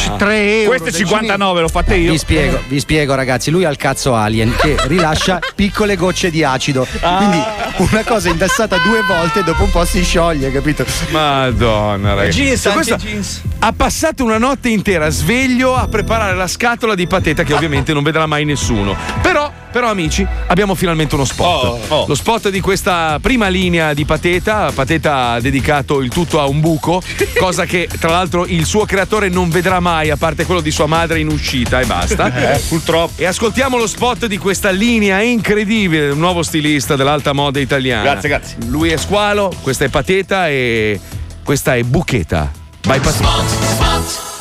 [0.09, 0.69] 8, 3 euro.
[0.69, 2.11] Queste dai 59 l'ho fatte io.
[2.12, 6.43] Vi spiego, vi spiego ragazzi, lui ha il cazzo alien che rilascia piccole gocce di
[6.45, 6.87] acido.
[7.01, 7.43] Quindi
[7.77, 10.85] una cosa intassata due volte dopo un po' si scioglie, capito?
[11.11, 12.43] Madonna, ragazzi.
[12.43, 13.41] Jeans, Cioè, anche questo jeans.
[13.61, 18.03] Ha passato una notte intera sveglio a preparare la scatola di pateta che ovviamente non
[18.03, 18.97] vedrà mai nessuno.
[19.21, 21.65] Però, però amici, abbiamo finalmente uno spot.
[21.65, 22.05] Oh, oh.
[22.07, 24.71] Lo spot di questa prima linea di pateta.
[24.73, 27.03] Pateta ha dedicato il tutto a un buco,
[27.41, 30.87] cosa che tra l'altro il suo creatore non vedrà mai, a parte quello di sua
[30.87, 32.31] madre in uscita e basta.
[32.43, 33.13] Eh, purtroppo.
[33.17, 38.03] E ascoltiamo lo spot di questa linea incredibile, un nuovo stilista dell'alta moda italiana.
[38.03, 38.57] Grazie, grazie.
[38.67, 41.01] Lui è Squalo, questa è Pateta e
[41.45, 42.51] questa è Bucheta.
[42.83, 44.33] Vai Pateta.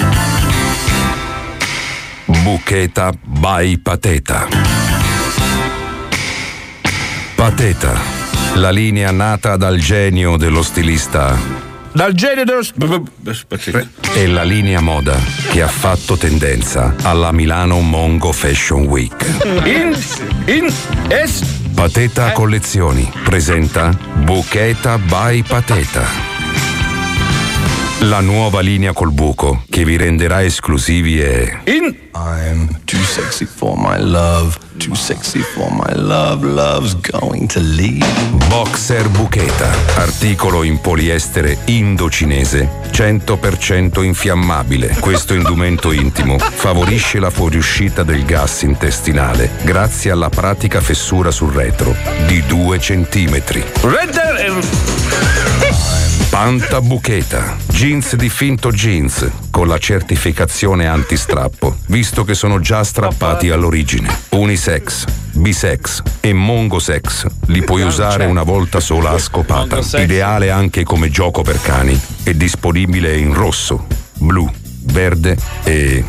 [2.25, 4.80] Bucheta by Pateta.
[7.41, 7.99] Pateta,
[8.53, 11.35] la linea nata dal genio dello stilista
[11.91, 13.03] Dal genio dello.
[13.25, 13.83] Aspetta.
[14.13, 15.17] e la linea moda
[15.49, 19.25] che ha fatto tendenza alla Milano Mongo Fashion Week.
[19.65, 19.97] In.
[20.45, 20.71] In.
[21.07, 21.41] Es.
[21.73, 23.89] Pateta Collezioni presenta
[24.23, 26.30] Bucheta by Pateta.
[28.05, 31.95] La nuova linea col buco che vi renderà esclusivi e In.
[32.15, 34.57] I'm too sexy for my love.
[34.77, 36.43] too sexy for my love.
[36.43, 38.03] Love's going to leave.
[38.47, 44.97] Boxer Bucheta, articolo in poliestere indocinese, 100% infiammabile.
[44.99, 51.95] Questo indumento intimo favorisce la fuoriuscita del gas intestinale grazie alla pratica fessura sul retro
[52.25, 53.63] di 2 centimetri.
[56.31, 63.49] Panta Bucheta, jeans di finto jeans con la certificazione antistrappo, visto che sono già strappati
[63.49, 64.07] all'origine.
[64.29, 69.81] Unisex, bisex e mongosex li puoi usare una volta sola a scopata.
[70.01, 71.99] Ideale anche come gioco per cani.
[72.23, 74.49] È disponibile in rosso, blu,
[74.83, 76.01] verde e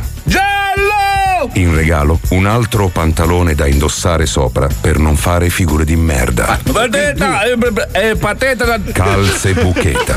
[1.55, 6.59] in regalo un altro pantalone da indossare sopra per non fare figure di merda.
[6.73, 8.81] Pateta, eh, beh, eh, pateta da...
[8.93, 10.15] Calze Bucheta.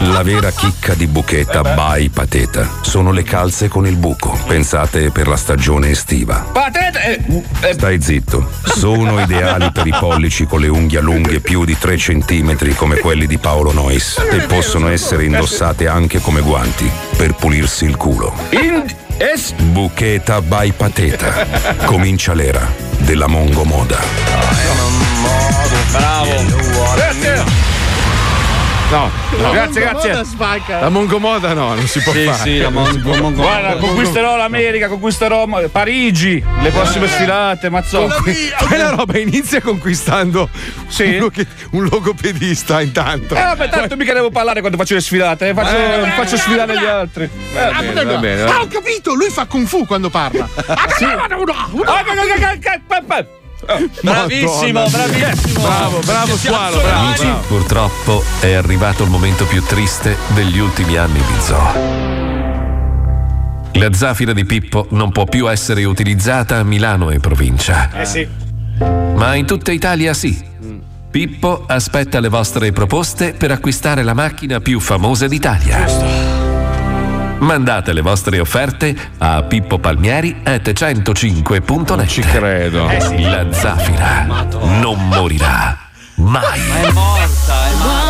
[0.00, 5.28] La vera chicca di Bucheta by Pateta sono le calze con il buco, pensate per
[5.28, 6.46] la stagione estiva.
[6.52, 7.20] Pateta, eh,
[7.60, 8.50] eh, Stai zitto.
[8.64, 13.26] Sono ideali per i pollici con le unghie lunghe più di 3 cm come quelli
[13.26, 18.32] di Paolo Nois e possono essere indossate anche come guanti per pulirsi il culo.
[18.50, 19.02] in...
[19.18, 19.54] Es...
[19.72, 21.46] Bucheta by Pateta.
[21.86, 22.66] Comincia l'era
[22.98, 23.98] della Mongo Moda.
[25.92, 26.30] Bravo.
[26.94, 27.73] Grazie.
[28.90, 29.50] No, no.
[29.50, 30.24] Grazie, grazie.
[30.24, 30.80] spacca.
[30.80, 32.38] La mongomoda no, non si può Sì, fare.
[32.38, 38.08] sì, la Non si può- Mongo- Guarda, conquisterò l'America, conquisterò Parigi, le prossime sfilate, mazzo.
[38.08, 40.48] Fai la roba, inizia conquistando
[40.86, 41.16] Sì.
[41.70, 43.34] un, logopedista intanto.
[43.34, 46.78] Eh vabbè, tanto mica devo parlare quando faccio le sfilate, eh, faccio, Eh, faccio sfilare
[46.78, 47.28] gli altri.
[47.56, 48.42] Ah, bene, va bene, va Ah, bene.
[48.64, 50.48] ho capito, lui fa kung fu quando parla.
[50.54, 51.22] Bravissimo,
[54.02, 54.26] Madonna.
[54.26, 54.84] bravissimo.
[55.60, 61.18] Bravo, bravo Squalo, bravo, Amici, purtroppo è arrivato il momento più triste degli ultimi anni
[61.18, 62.12] di Zoo.
[63.72, 67.90] La zaffira di Pippo non può più essere utilizzata a Milano e provincia.
[67.92, 68.28] Eh sì.
[68.78, 70.52] Ma in tutta Italia sì.
[71.10, 76.43] Pippo aspetta le vostre proposte per acquistare la macchina più famosa d'Italia.
[77.44, 82.06] Mandate le vostre offerte a pippopalmieri.105.net.
[82.06, 82.88] Ci credo.
[83.18, 84.24] La zaffira
[84.80, 85.76] non morirà
[86.14, 86.58] mai.
[86.58, 88.03] È morta, è morta.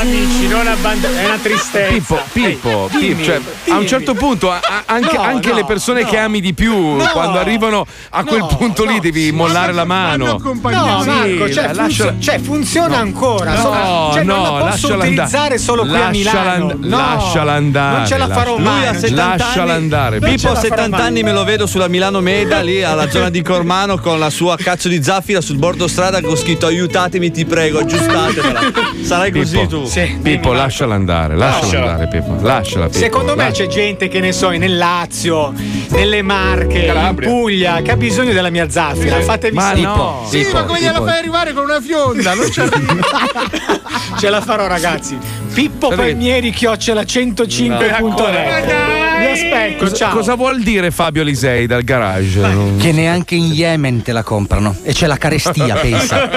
[0.00, 1.20] Non amici, non abbandoniamola.
[1.22, 1.88] È una tristezza.
[1.92, 3.76] Pippo, Pippo, Dimmi, Pippo, cioè, dimmi.
[3.76, 6.08] a un certo punto a- a- anche, No, anche no, le persone no.
[6.08, 7.04] che ami di più, No.
[7.12, 10.38] quando arrivano a quel punto lì, devi mollare la mano.
[10.40, 13.52] No, Marco, cioè, lascia- cioè, funziona ancora.
[13.54, 15.58] No, so- cioè, non no, la posso lasciala utilizzare andare.
[15.58, 16.70] solo qui a Lasciala Milano.
[16.70, 18.78] and- No, lasciala andare, Non ce la farò mai.
[18.78, 19.82] Lui ha 70 Lasciala anni.
[19.82, 21.06] andare, Pippo a la farò 70 mai.
[21.06, 24.56] anni me lo vedo sulla Milano Meda lì alla zona di Cormano con la sua
[24.56, 28.60] cazzo di zaffira sul bordo strada con scritto aiutatemi ti prego aggiustatela.
[29.02, 30.20] Sarai così Pippo, tu.
[30.22, 31.90] Pippo, lasciala andare, lasciala Lasciala.
[31.92, 32.36] andare, Pippo.
[32.40, 32.98] Lasciala, Pippo.
[32.98, 35.52] Secondo me lascia- c'è gente che ne so, nel Lazio,
[35.90, 39.20] nelle Marche, in Puglia, che ha bisogno della mia zaffira.
[39.20, 39.80] Fatevi Ma sapere.
[39.82, 40.26] no.
[40.28, 42.34] Sì, ma come gliela fai arrivare con una fionda?
[42.34, 42.66] Non c'è
[44.18, 45.16] Ce la farò, ragazzi.
[45.52, 48.97] Pippo Palmieri chiocciola 105.net.
[49.18, 50.14] Vi aspetto, Cosa, ciao.
[50.14, 52.38] cosa vuol dire Fabio Lisei dal garage?
[52.40, 54.74] Non- Che neanche in Yemen te la comprano.
[54.82, 56.28] E c'è la carestia, pensa.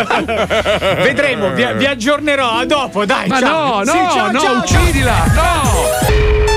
[1.04, 2.50] Vedremo, vi, vi aggiornerò.
[2.58, 3.28] A dopo, dai.
[3.28, 3.84] Ma ciao.
[3.84, 5.14] no, no, Sì, ciao, no, ciao, uccidila!
[5.34, 6.51] No!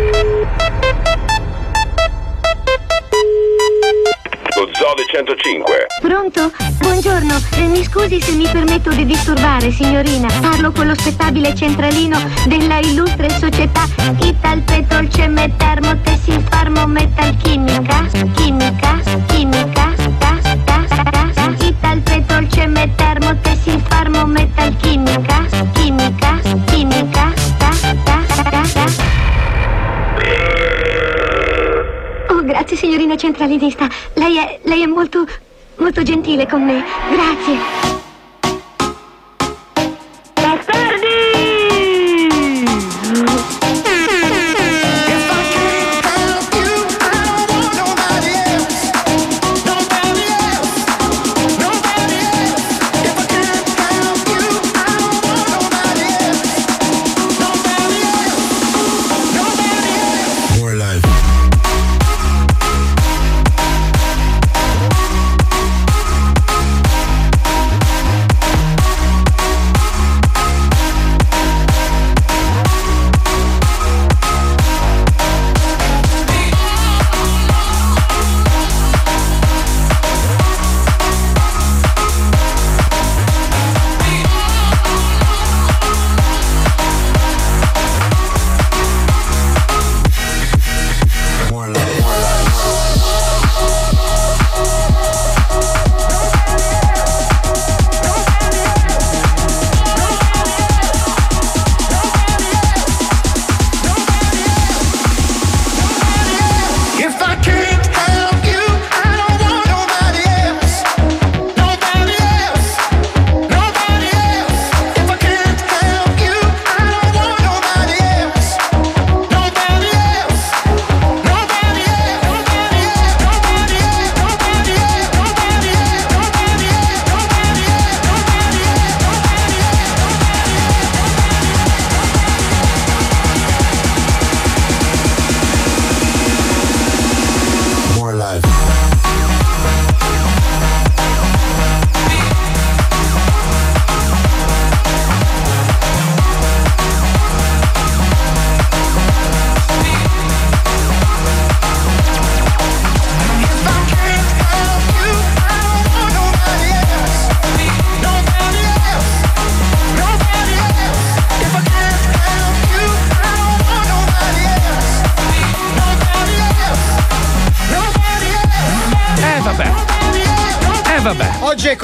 [4.56, 5.86] Lo Zove 105.
[6.00, 6.52] Pronto?
[6.78, 10.28] Buongiorno, eh, mi scusi se mi permetto di disturbare, signorina.
[10.40, 13.82] Parlo con lo spettabile centralino della illustre società
[14.20, 18.06] Ital Petrol Cemme Termo Tessin Farmo Metal Chimica.
[18.36, 19.00] Chimica,
[20.18, 21.62] gas, gas, gas.
[21.62, 25.46] Ital Petrol Cemme Termo Tessin Farmo Metal Chimica.
[25.72, 26.73] Chimica, chimica,
[32.64, 33.86] grazie signorina centralinista.
[34.14, 35.26] Lei è, lei è molto,
[35.76, 36.82] molto gentile con me.
[37.10, 37.93] Grazie.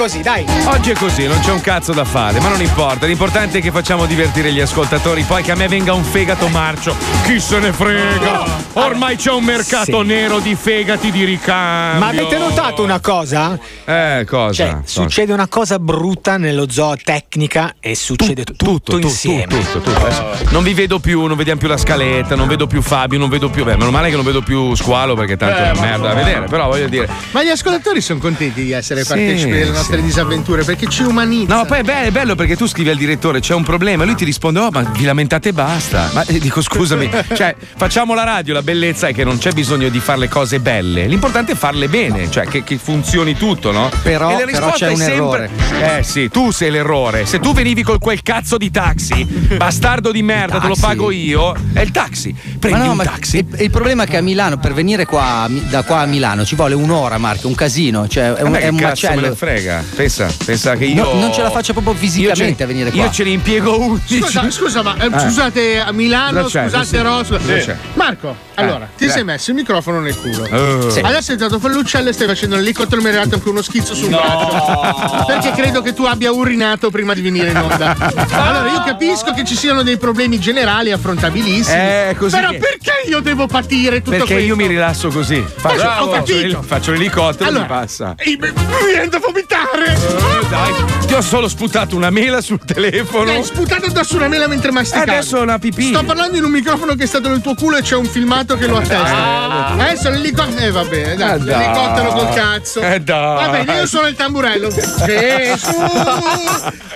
[0.01, 0.43] Così, dai.
[0.65, 3.05] Oggi è così, non c'è un cazzo da fare, ma non importa.
[3.05, 5.21] L'importante è che facciamo divertire gli ascoltatori.
[5.21, 8.45] Poi che a me venga un fegato marcio, chi se ne frega?
[8.73, 10.07] Ormai c'è un mercato Sì.
[10.07, 11.99] nero di fegati di ricambio.
[11.99, 13.59] Ma avete notato una cosa?
[13.83, 14.53] Eh, cosa?
[14.53, 14.81] Cioè, Cosa?
[14.85, 19.47] succede una cosa brutta nello zoo tecnica e succede tutto, insieme.
[19.47, 20.05] Tutto, tutto.
[20.05, 23.27] Adesso Non vi vedo più, non vediamo più la scaletta, non vedo più Fabio, non
[23.27, 23.65] vedo più.
[23.65, 26.13] Beh, meno male che non vedo più Squalo perché tanto Eh, è una merda da
[26.13, 26.45] vedere.
[26.45, 27.09] Però voglio dire.
[27.31, 30.03] Ma gli ascoltatori sono contenti di essere Sì, partecipi delle nostre sì.
[30.03, 31.53] disavventure perché ci umanizza.
[31.53, 34.05] No, ma poi è bello, è bello perché tu scrivi al direttore c'è un problema
[34.05, 36.09] lui ti risponde: Oh, ma vi lamentate e basta.
[36.13, 39.89] Ma eh, dico scusami, cioè, facciamo la radio, la bellezza è che non c'è bisogno
[39.89, 41.07] di fare le cose belle.
[41.07, 43.89] L'importante è farle bene, cioè che, che funzioni tutto, no?
[44.03, 45.49] Però- e la però c'è un sempre.
[45.81, 47.25] Eh sì, tu sei l'errore.
[47.25, 49.23] Se tu venivi con quel cazzo di taxi,
[49.57, 52.33] bastardo di merda, te lo pago io, è il taxi.
[52.61, 53.37] Prendi ma no, un ma taxi.
[53.39, 56.55] Il, il problema è che a Milano, per venire qua, da qua a Milano, ci
[56.55, 58.07] vuole un'ora, Marco, un casino.
[58.07, 59.35] Cioè, è un, Vabbè, è un cazzo me ne macello.
[59.35, 59.83] frega.
[59.95, 61.03] Pensa, pensa che io.
[61.03, 63.03] No, non ce la faccio proprio fisicamente ce- a venire qua.
[63.03, 64.21] Io ce ne impiego 11.
[64.21, 65.19] Scusa, scusa, ma eh, Eh.
[65.19, 66.97] scusate a Milano, scusate Sì.
[66.99, 67.37] Rosso.
[67.43, 67.75] C'è?
[67.95, 69.09] Marco, allora, ti eh.
[69.09, 70.45] sei messo il microfono nel culo.
[70.45, 70.91] Eh.
[70.91, 70.99] Sì.
[70.99, 75.25] Adesso è entrato Felluccello e stai facendo l'elicottero merato con uno schizzo sul braccio.
[75.25, 77.95] Perché credo che tu abbia urinato prima di venire in onda.
[78.41, 81.75] Allora, io capisco che ci siano dei problemi generali affrontabilissimi.
[81.77, 84.43] Eh, così Però che- perché io devo patire tutto Perché questo?
[84.47, 85.43] io mi rilasso così.
[85.55, 86.61] Faccio, Bravo, ho faccio, capito.
[86.61, 88.15] faccio l'elicottero e Allora, mi passa.
[88.25, 88.37] Mi
[88.85, 89.93] viene da vomitare!
[89.93, 90.73] Eh, dai,
[91.07, 93.31] ti ho solo sputato una mela sul telefono.
[93.31, 95.09] Hai sputato addosso una mela mentre masticavi.
[95.09, 95.87] Eh, adesso è una pipì.
[95.87, 98.57] Sto parlando in un microfono che è stato nel tuo culo e c'è un filmato
[98.57, 99.67] che lo attesta.
[99.69, 100.59] Adesso l'elicottero.
[100.65, 101.35] Eh, va bene, dai.
[101.35, 101.57] Eh, dai.
[101.57, 102.81] l'elicottero col cazzo.
[102.81, 103.45] Eh, dai.
[103.45, 104.69] Va bene, io sono il tamburello.
[104.71, 105.77] Gesù.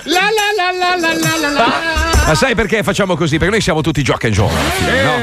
[0.07, 2.04] La la la la la la la la.
[2.25, 3.37] Ma sai perché facciamo così?
[3.37, 5.19] Perché noi siamo tutti Jock and fine, no?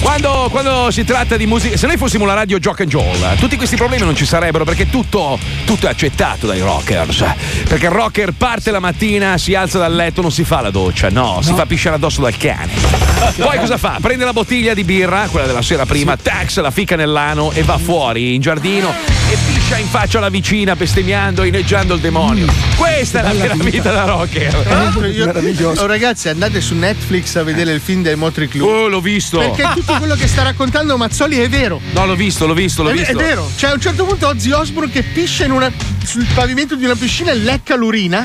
[0.00, 3.56] Quando, quando si tratta di musica, se noi fossimo la radio Jock and Joll, tutti
[3.56, 7.24] questi problemi non ci sarebbero perché tutto, tutto è accettato dai rockers.
[7.68, 11.10] Perché il rocker parte la mattina, si alza dal letto, non si fa la doccia,
[11.10, 12.72] no, si fa pisciare addosso dal cane.
[13.36, 13.98] Poi cosa fa?
[14.00, 17.76] Prende la bottiglia di birra, quella della sera prima, tax, la fica nell'ano e va
[17.76, 18.94] fuori in giardino
[19.28, 22.46] e piscia in faccia alla vicina bestemmiando, ineggiando il demonio.
[22.76, 24.54] Questa è la vera vita da rocker.
[24.54, 25.24] Tra l'altro io-
[25.76, 28.62] Oh, ragazzi, andate su Netflix a vedere il film del Motley Crue.
[28.70, 29.38] Oh, l'ho visto.
[29.38, 31.80] Perché tutto quello che sta raccontando Mazzoli è vero.
[31.92, 33.10] No, l'ho visto, l'ho visto, l'ho è, visto.
[33.12, 33.50] è vero.
[33.56, 35.70] C'è a un certo punto Ozzy Osbourne che piscia in una-
[36.04, 38.24] sul pavimento di una piscina e lecca l'urina.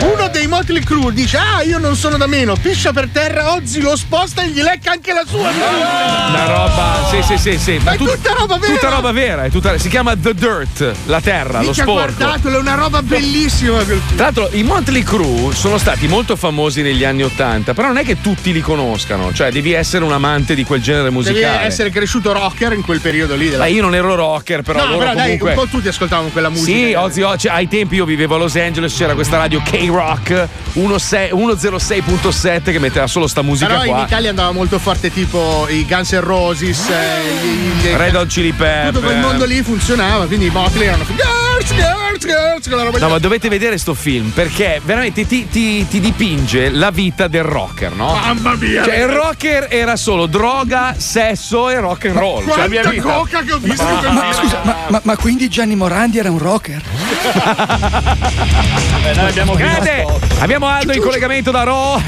[0.00, 3.80] Uno dei Motley Crue dice: Ah, io non sono da meno, piscia per terra, Ozzy
[3.80, 5.48] lo sposta e gli lecca anche la sua.
[5.50, 7.80] Una roba, sì, sì, sì, sì.
[7.82, 8.74] Ma è tutta roba vera.
[8.74, 10.73] Tutta roba vera, è tutta- si chiama The Dirt,
[11.06, 12.14] la terra, lo Minchia, sporco.
[12.16, 13.82] guardatelo, è una roba bellissima.
[13.82, 18.04] Tra l'altro, i Motley Crue sono stati molto famosi negli anni Ottanta, però non è
[18.04, 21.66] che tutti li conoscano, cioè devi essere un amante di quel genere Devi musicale.
[21.66, 23.46] essere cresciuto rocker in quel periodo lì.
[23.50, 23.58] Della...
[23.64, 25.50] Ma io non ero rocker, però no, loro però dai, comunque...
[25.50, 26.76] un po' tutti ascoltavano quella musica.
[26.76, 31.32] Sì, Ozzy Osbourne, ai tempi io vivevo a Los Angeles, c'era questa radio K-Rock 16
[31.34, 34.04] 106.7 che metteva solo sta musica Però in qua.
[34.04, 38.52] Italia andava molto forte tipo i Guns N' Roses, eh, gli- gli- Red Hot Chili
[38.52, 38.92] Pepper.
[38.92, 42.98] tutto quel mondo lì funzionava, quindi i Motley erano girls, girls, girls, quella roba.
[42.98, 47.42] No, ma dovete vedere sto film perché veramente ti, ti- ti dipinge la vita del
[47.42, 48.14] rocker, no?
[48.14, 48.82] Mamma mia!
[48.82, 52.46] Cioè, il rocker era solo droga, sesso e rock and roll.
[52.48, 53.02] Cioè, la mia vita.
[53.02, 54.32] coca che ho visto in Ma, film.
[54.32, 56.82] scusa, ma, ma- ma quindi Gianni Morandi era un rocker?
[59.04, 60.06] Eh, noi abbiamo Grande!
[60.38, 62.00] Abbiamo Aldo in collegamento da Ro.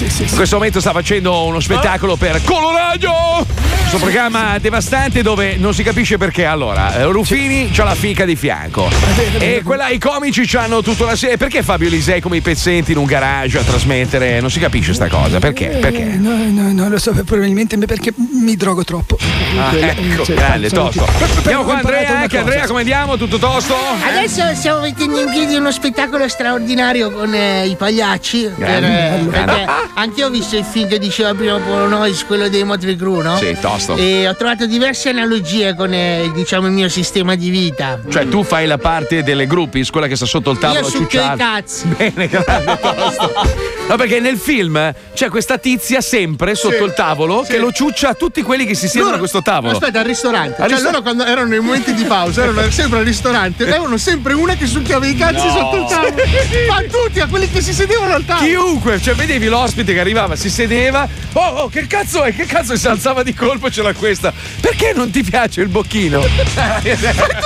[0.00, 3.10] In questo momento sta facendo uno spettacolo per Coloradio!
[3.80, 6.44] Questo programma devastante dove non si capisce perché.
[6.44, 8.90] Allora, eh, Ruffini c'ha la fica di fianco.
[9.38, 11.36] E quella, i comici hanno tutta una serie.
[11.36, 14.40] Perché Fabio Lisei come i pezzenti in un garage a trasmettere?
[14.40, 15.38] Non si capisce sta cosa.
[15.38, 15.78] Perché?
[15.80, 16.14] Perché?
[16.14, 19.16] Eh, No, no, no, lo so, probabilmente perché mi drogo troppo.
[19.56, 21.06] Ah, ecco, grande, tosto.
[21.36, 23.16] Andiamo qua Andrea, che Andrea come andiamo?
[23.16, 23.76] Tutto tosto?
[24.04, 28.50] Adesso stiamo mettendo in piedi uno spettacolo straordinario con eh, i pagliacci.
[28.58, 32.64] Per, eh, perché anche io ho visto il film che diceva prima Polonois, quello dei
[32.64, 33.36] Motley Crue, no?
[33.36, 33.94] Sì, tosto.
[33.94, 37.91] E ho trovato diverse analogie con eh, diciamo il mio sistema di vita.
[38.08, 40.90] Cioè, tu fai la parte delle groupies, quella che sta sotto il tavolo Io a
[40.90, 41.36] ciucciare.
[41.36, 41.86] cazzi.
[41.88, 43.32] Bene, grande tosto.
[43.92, 47.50] No, perché nel film c'è questa tizia sempre sotto Sì, il tavolo sì.
[47.52, 49.72] che lo ciuccia a tutti quelli che si siedono Loro- a questo tavolo.
[49.74, 50.62] Aspetta, al ristorante.
[50.62, 53.98] Al cioè, risto- loro quando erano nei momenti di pausa, erano sempre al ristorante, avevano
[53.98, 55.52] sempre una che succhiava i cazzi No.
[55.52, 56.14] sotto il tavolo.
[56.70, 58.46] Ma tutti, a quelli che si sedevano al tavolo.
[58.46, 62.34] Chiunque, cioè vedevi l'ospite che arrivava, si sedeva, oh, oh che cazzo è?
[62.34, 64.32] Che cazzo si alzava di colpo e c'era questa.
[64.58, 66.22] Perché non ti piace il bocchino?
[66.82, 66.96] È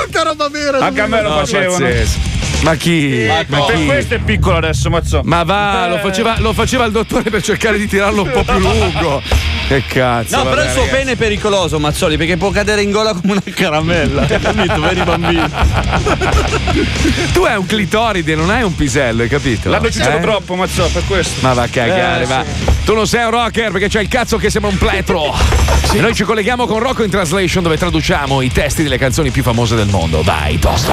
[0.04, 0.78] tutta roba vera.
[0.78, 1.84] Anche a me lo No, facevano.
[1.84, 2.34] pazzesco.
[2.62, 3.26] Ma chi?
[3.28, 3.84] Ma Per chi?
[3.84, 5.20] questo è piccolo adesso, mazzo.
[5.24, 6.00] Ma va, lo Eh.
[6.36, 9.22] Faceva, lo faceva il dottore per cercare di tirarlo un po' più lungo.
[9.68, 10.36] Che cazzo.
[10.36, 10.98] No, però vabbè, il suo ragazzi.
[10.98, 14.24] pene è pericoloso, Mazzoli, perché può cadere in gola come una caramella.
[14.26, 14.80] Capito?
[14.80, 15.42] Per i bambini.
[17.32, 19.68] Tu hai un clitoride, non hai un pisello, hai capito?
[19.70, 20.20] L'hanno citato Eh?
[20.20, 21.40] troppo, Mazzò, per questo.
[21.40, 22.44] Ma va a cagare, Eh, va.
[22.44, 22.64] sì.
[22.84, 25.34] Tu non sei un rocker perché c'hai il cazzo che sembra un pletro.
[25.96, 29.42] E noi ci colleghiamo con Rocco in Translation dove traduciamo i testi delle canzoni più
[29.42, 30.22] famose del mondo.
[30.22, 30.92] Vai, tosto.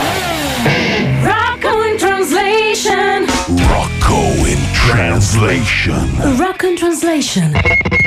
[1.54, 3.26] Rocco in translation.
[3.68, 6.36] Rocco in translation.
[6.36, 7.54] Rocco in translation.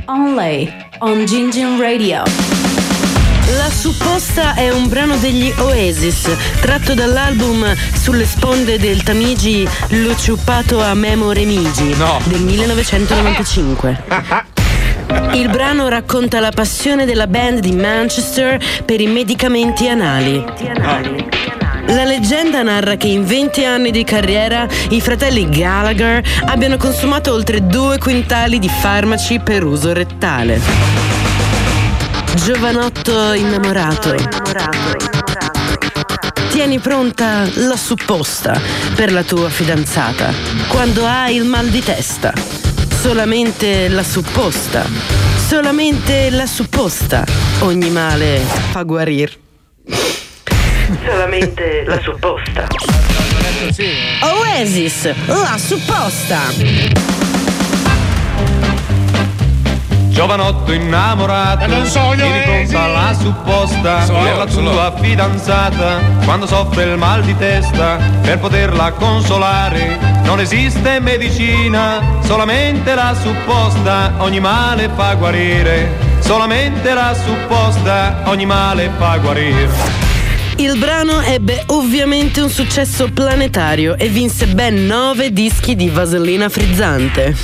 [0.07, 2.25] Only on Gingin Radio.
[3.57, 6.29] La supposta è un brano degli Oasis,
[6.61, 11.95] tratto dall'album Sulle sponde del Tamigi L'ho ciuppato a Memo Remigi
[12.25, 14.03] del 1995.
[15.35, 20.45] Il brano racconta la passione della band di Manchester per i medicamenti anali.
[21.89, 27.65] La leggenda narra che in 20 anni di carriera i fratelli Gallagher abbiano consumato oltre
[27.65, 30.61] due quintali di farmaci per uso rettale.
[32.35, 34.15] Giovanotto innamorato.
[36.51, 38.61] Tieni pronta la supposta
[38.95, 40.33] per la tua fidanzata
[40.69, 42.33] quando hai il mal di testa.
[43.01, 44.85] Solamente la supposta.
[45.37, 47.25] Solamente la supposta.
[47.61, 49.39] Ogni male fa guarir.
[51.05, 52.67] Solamente la supposta.
[54.21, 56.39] Oasis, la supposta.
[60.09, 62.73] Giovanotto innamorato, non so, eh, pronta sì.
[62.73, 68.93] la supposta Sono per la tua fidanzata quando soffre il mal di testa per poterla
[68.93, 69.99] consolare.
[70.23, 76.15] Non esiste medicina, solamente la supposta ogni male fa guarire.
[76.21, 80.16] Solamente la supposta ogni male fa guarire.
[80.59, 87.37] Il brano ebbe ovviamente un successo planetario e vinse ben nove dischi di vasellina frizzante.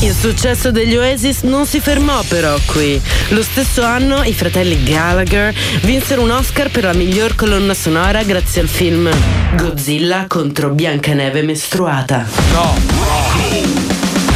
[0.00, 3.00] Il successo degli Oasis non si fermò però qui.
[3.28, 8.60] Lo stesso anno i fratelli Gallagher vinsero un Oscar per la miglior colonna sonora grazie
[8.60, 9.08] al film
[9.56, 12.26] Godzilla contro Biancaneve mestruata.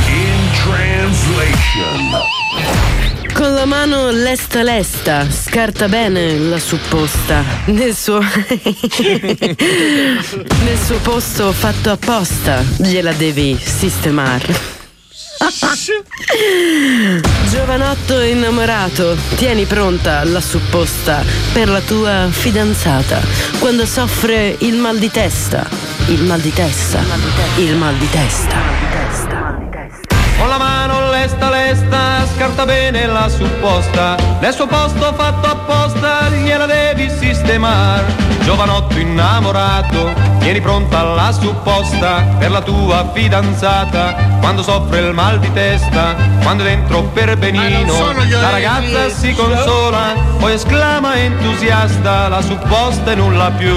[0.07, 2.10] In translation.
[3.61, 7.45] La mano lesta lesta, scarta bene la supposta.
[7.67, 8.21] Nel suo.
[10.65, 14.79] nel suo posto fatto apposta, gliela devi sistemare.
[17.51, 23.21] Giovanotto innamorato, tieni pronta la supposta per la tua fidanzata
[23.59, 25.69] quando soffre il mal di testa.
[26.07, 27.03] Il mal di testa.
[27.59, 28.57] Il mal di testa.
[30.39, 30.90] Con la mano
[31.21, 34.17] lesta lesta, scarta bene la supposta.
[34.41, 38.05] Nel suo posto fatto apposta, gliela devi sistemare.
[38.43, 44.15] Giovanotto innamorato, tieni pronta la supposta per la tua fidanzata.
[44.41, 50.55] Quando soffre il mal di testa, quando dentro per benino, la ragazza si consola, poi
[50.55, 53.77] esclama entusiasta, la supposta è nulla più.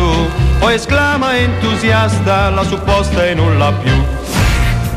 [0.60, 4.23] Poi esclama entusiasta, la supposta è nulla più.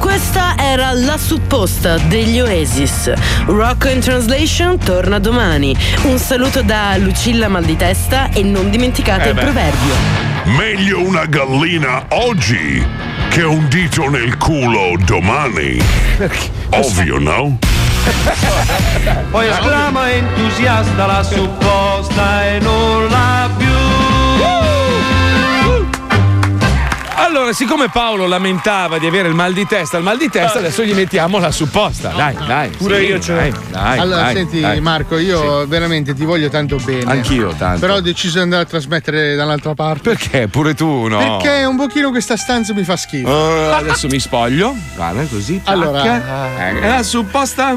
[0.06, 3.12] Questa era la supposta degli Oasis.
[3.46, 5.76] Rocco in Translation torna domani.
[6.04, 9.94] Un saluto da Lucilla Malditesta e non dimenticate Eh il proverbio.
[10.44, 12.86] Meglio una gallina oggi
[13.30, 15.76] che un dito nel culo domani.
[16.70, 17.58] Ovvio, no?
[19.32, 23.65] Poi esclama entusiasta, la supposta è nulla più.
[27.18, 30.84] Allora, siccome Paolo lamentava di avere il mal di testa, il mal di testa, adesso
[30.84, 32.10] gli mettiamo la supposta.
[32.10, 32.68] Dai, dai.
[32.70, 33.38] Pure sì, io ce l'ho.
[33.38, 34.80] dai, dai, allora, dai, senti, dai.
[34.80, 37.10] Marco, io veramente ti voglio tanto bene.
[37.10, 37.80] Anch'io tanto.
[37.80, 40.10] Però ho deciso di andare a trasmettere dall'altra parte.
[40.10, 40.48] Perché?
[40.48, 41.18] Pure tu, no?
[41.18, 43.28] Perché un pochino questa stanza mi fa schifo.
[43.28, 44.74] Eh, adesso mi spoglio.
[44.94, 45.60] Guarda, così.
[45.62, 45.72] tac.
[45.74, 46.04] Allora,
[46.58, 47.74] Eh, la supposta.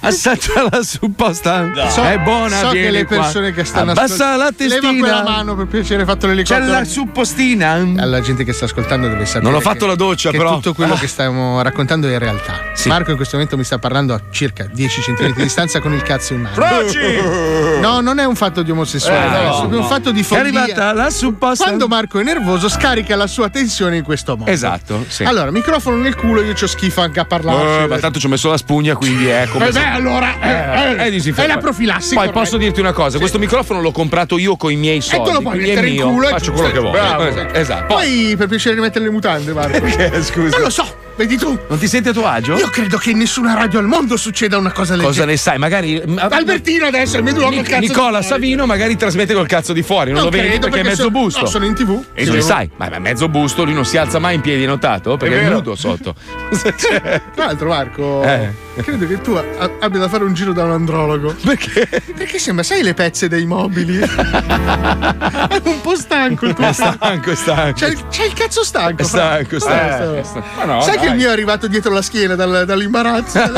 [0.00, 1.70] Assaggia la supposta.
[1.90, 3.18] So- è buona, so che le qua.
[3.18, 4.90] persone che stanno Abbassa la testina.
[4.90, 6.66] Leva quella mano per piacere, hai fatto C'è l'elicottero.
[6.70, 7.72] la suppostina.
[7.98, 9.44] Alla gente che sta ascoltando deve sapere.
[9.44, 10.54] Non ho che- fatto la doccia, che però.
[10.54, 10.98] tutto quello Ah.
[10.98, 12.68] che stiamo raccontando è realtà.
[12.86, 16.02] Marco in questo momento mi sta parlando a circa 10 cm di distanza con il
[16.02, 16.54] cazzo in mano.
[16.54, 16.98] Froci!
[17.80, 19.88] No, non è un fatto di omosessualità, Eh, no, è proprio un no.
[19.90, 20.62] fatto di È follia.
[20.62, 21.64] arrivata la supposta.
[21.64, 24.50] Quando Marco è nervoso scarica la sua tensione in questo modo.
[24.50, 25.24] Esatto, sì.
[25.24, 27.84] Allora, microfono nel culo, io c'ho schifo anche a parlare.
[27.84, 29.68] Eh, ma tanto ci ho messo la spugna, quindi è come.
[29.68, 32.92] Eh se- beh, allora, eh, Eh, eh, è è la profilassi, Poi posso dirti una
[32.92, 35.22] cosa: questo microfono l'ho comprato io con i miei soldi.
[35.24, 36.90] E te lo puoi quindi è mettere in culo e Faccio quello che voglio.
[36.92, 37.24] Bravo.
[37.54, 37.94] Esatto.
[37.94, 39.80] Poi- Poi per piacere rimettere le mutande, Marco.
[39.80, 40.56] Perché, scusa?
[40.56, 40.94] Non lo so.
[41.16, 41.58] Vedi tu?
[41.68, 42.56] Non ti senti a tuo agio?
[42.56, 45.58] Io credo che in nessuna radio al mondo succeda una cosa del Cosa ne sai?
[45.58, 46.02] Magari.
[46.16, 47.80] Albertino adesso è medulo col Nic- cazzo.
[47.80, 48.22] Nicola.
[48.22, 50.88] Savino magari trasmette col cazzo di fuori, non, Non lo vedi credo, perché, è perché
[50.96, 51.40] mezzo so- busto.
[51.40, 52.02] no, sono in TV.
[52.14, 52.30] E Sì.
[52.30, 55.16] non sai, ma ma mezzo busto, lui non si alza mai in piedi, notato?
[55.16, 55.54] Perché è, vero.
[55.56, 56.14] nudo sotto.
[56.80, 58.52] Cioè, Tra l'altro, Marco, Eh.
[58.82, 59.44] credo che tu a-
[59.80, 61.34] abbia da fare un giro da un andrologo.
[61.44, 61.88] Perché?
[62.16, 63.98] Perché sembra, sai le pezze dei mobili?
[64.00, 67.72] è un po' stanco il tuo È stanco, è stanco.
[67.78, 69.02] C'è il, c'è il cazzo stanco.
[69.02, 70.14] È stanco, è stanco.
[70.14, 70.46] Eh, È stanco.
[70.56, 73.40] Ma no, sai che il mio è arrivato dietro la schiena dal- dall'imbarazzo?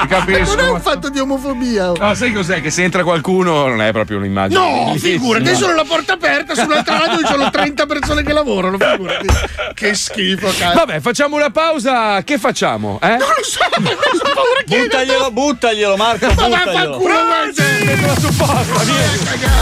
[0.00, 0.56] Ti capisco.
[0.56, 1.92] non è un fatto di omofobia.
[1.98, 2.60] No, sai cos'è?
[2.60, 4.58] Che se entra qualcuno non è proprio un'immagine.
[4.60, 8.32] No, figurati, io sono la porta aperta su un'altra radio ci sono 30 persone che
[8.32, 9.26] lavorano, figurati.
[9.74, 10.74] Che schifo, cazzo.
[10.78, 12.22] Vabbè, facciamo una pausa.
[12.22, 12.98] Che facciamo?
[13.02, 13.08] Eh?
[13.08, 16.98] Non lo so, non so paura che Buttaglielo, buttaglielo, Marco, Ma buttaglielo.
[16.98, 17.14] vaffanculo,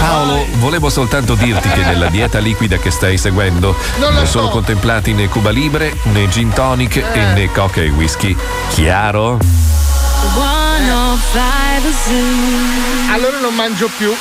[0.01, 4.53] Paolo, volevo soltanto dirti che nella dieta liquida che stai seguendo Non non sono so.
[4.53, 8.37] contemplati né Cuba Libre, né gin tonic e né coca e whisky.
[8.71, 9.39] Chiaro?
[13.11, 14.13] Allora non mangio più.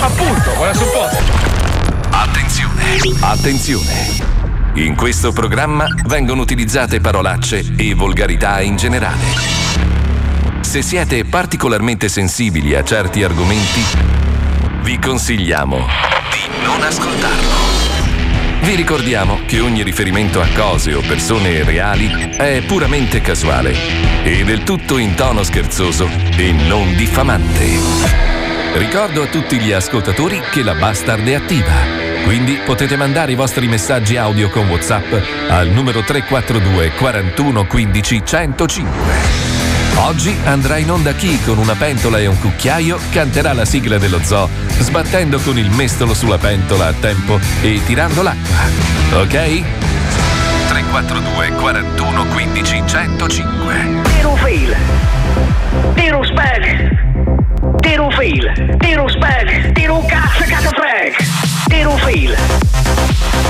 [0.00, 1.22] Appunto, buona supposta.
[2.10, 2.98] Attenzione!
[3.20, 4.32] Attenzione!
[4.74, 9.24] In questo programma vengono utilizzate parolacce e volgarità in generale.
[10.60, 13.82] Se siete particolarmente sensibili a certi argomenti,
[14.82, 17.83] vi consigliamo di non ascoltarlo.
[18.64, 23.74] Vi ricordiamo che ogni riferimento a cose o persone reali è puramente casuale
[24.24, 27.66] e del tutto in tono scherzoso e non diffamante.
[28.72, 31.74] Ricordo a tutti gli ascoltatori che la Bastard è attiva.
[32.24, 35.12] Quindi potete mandare i vostri messaggi audio con WhatsApp
[35.50, 39.43] al numero 342 41 15 105.
[39.96, 44.20] Oggi andrà in onda chi con una pentola e un cucchiaio canterà la sigla dello
[44.22, 49.20] zoo, sbattendo con il mestolo sulla pentola a tempo e tirando l'acqua.
[49.20, 49.62] Ok?
[50.68, 53.74] 342 41 15 105.
[54.02, 54.76] Tiro fil.
[55.94, 56.88] Tiro spec.
[57.80, 58.76] Tiro fil.
[58.78, 59.72] Tiro spec.
[59.72, 61.14] Tiro cazzo cazzo freg.
[61.68, 62.36] Tiro fil.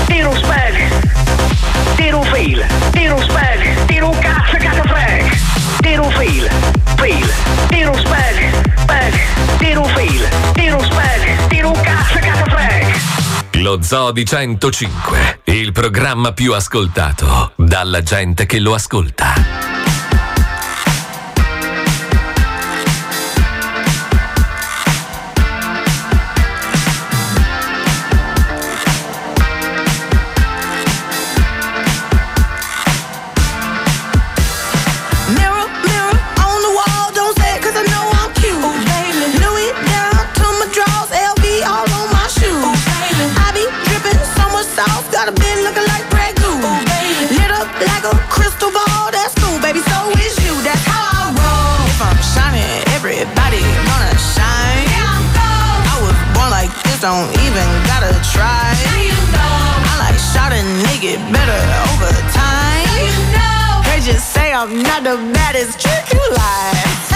[0.05, 1.95] Tiro spec.
[1.95, 2.65] Tiro fil.
[2.91, 3.85] Tiro spec.
[3.85, 5.54] Tiro cazzo cazzo freg
[5.85, 6.49] they fail,
[6.97, 7.27] fail,
[7.69, 8.37] they spag,
[8.75, 9.13] spag,
[9.59, 10.23] they fail,
[10.55, 13.61] they spag, they cazzo, cazzo frag.
[13.61, 19.74] Lo Zoodi 105, il programma più ascoltato dalla gente che lo ascolta.
[57.05, 58.65] Don't even gotta try.
[58.97, 59.53] You know
[59.85, 62.81] I like shot a nigga better over time.
[62.97, 67.14] You know They just say I'm not the baddest trick you like.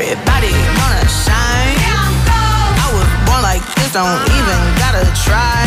[0.00, 1.74] Everybody gonna shine.
[2.78, 5.66] I was born like this, don't even gotta try.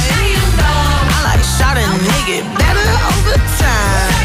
[1.12, 4.21] I like shot a nigga better over time.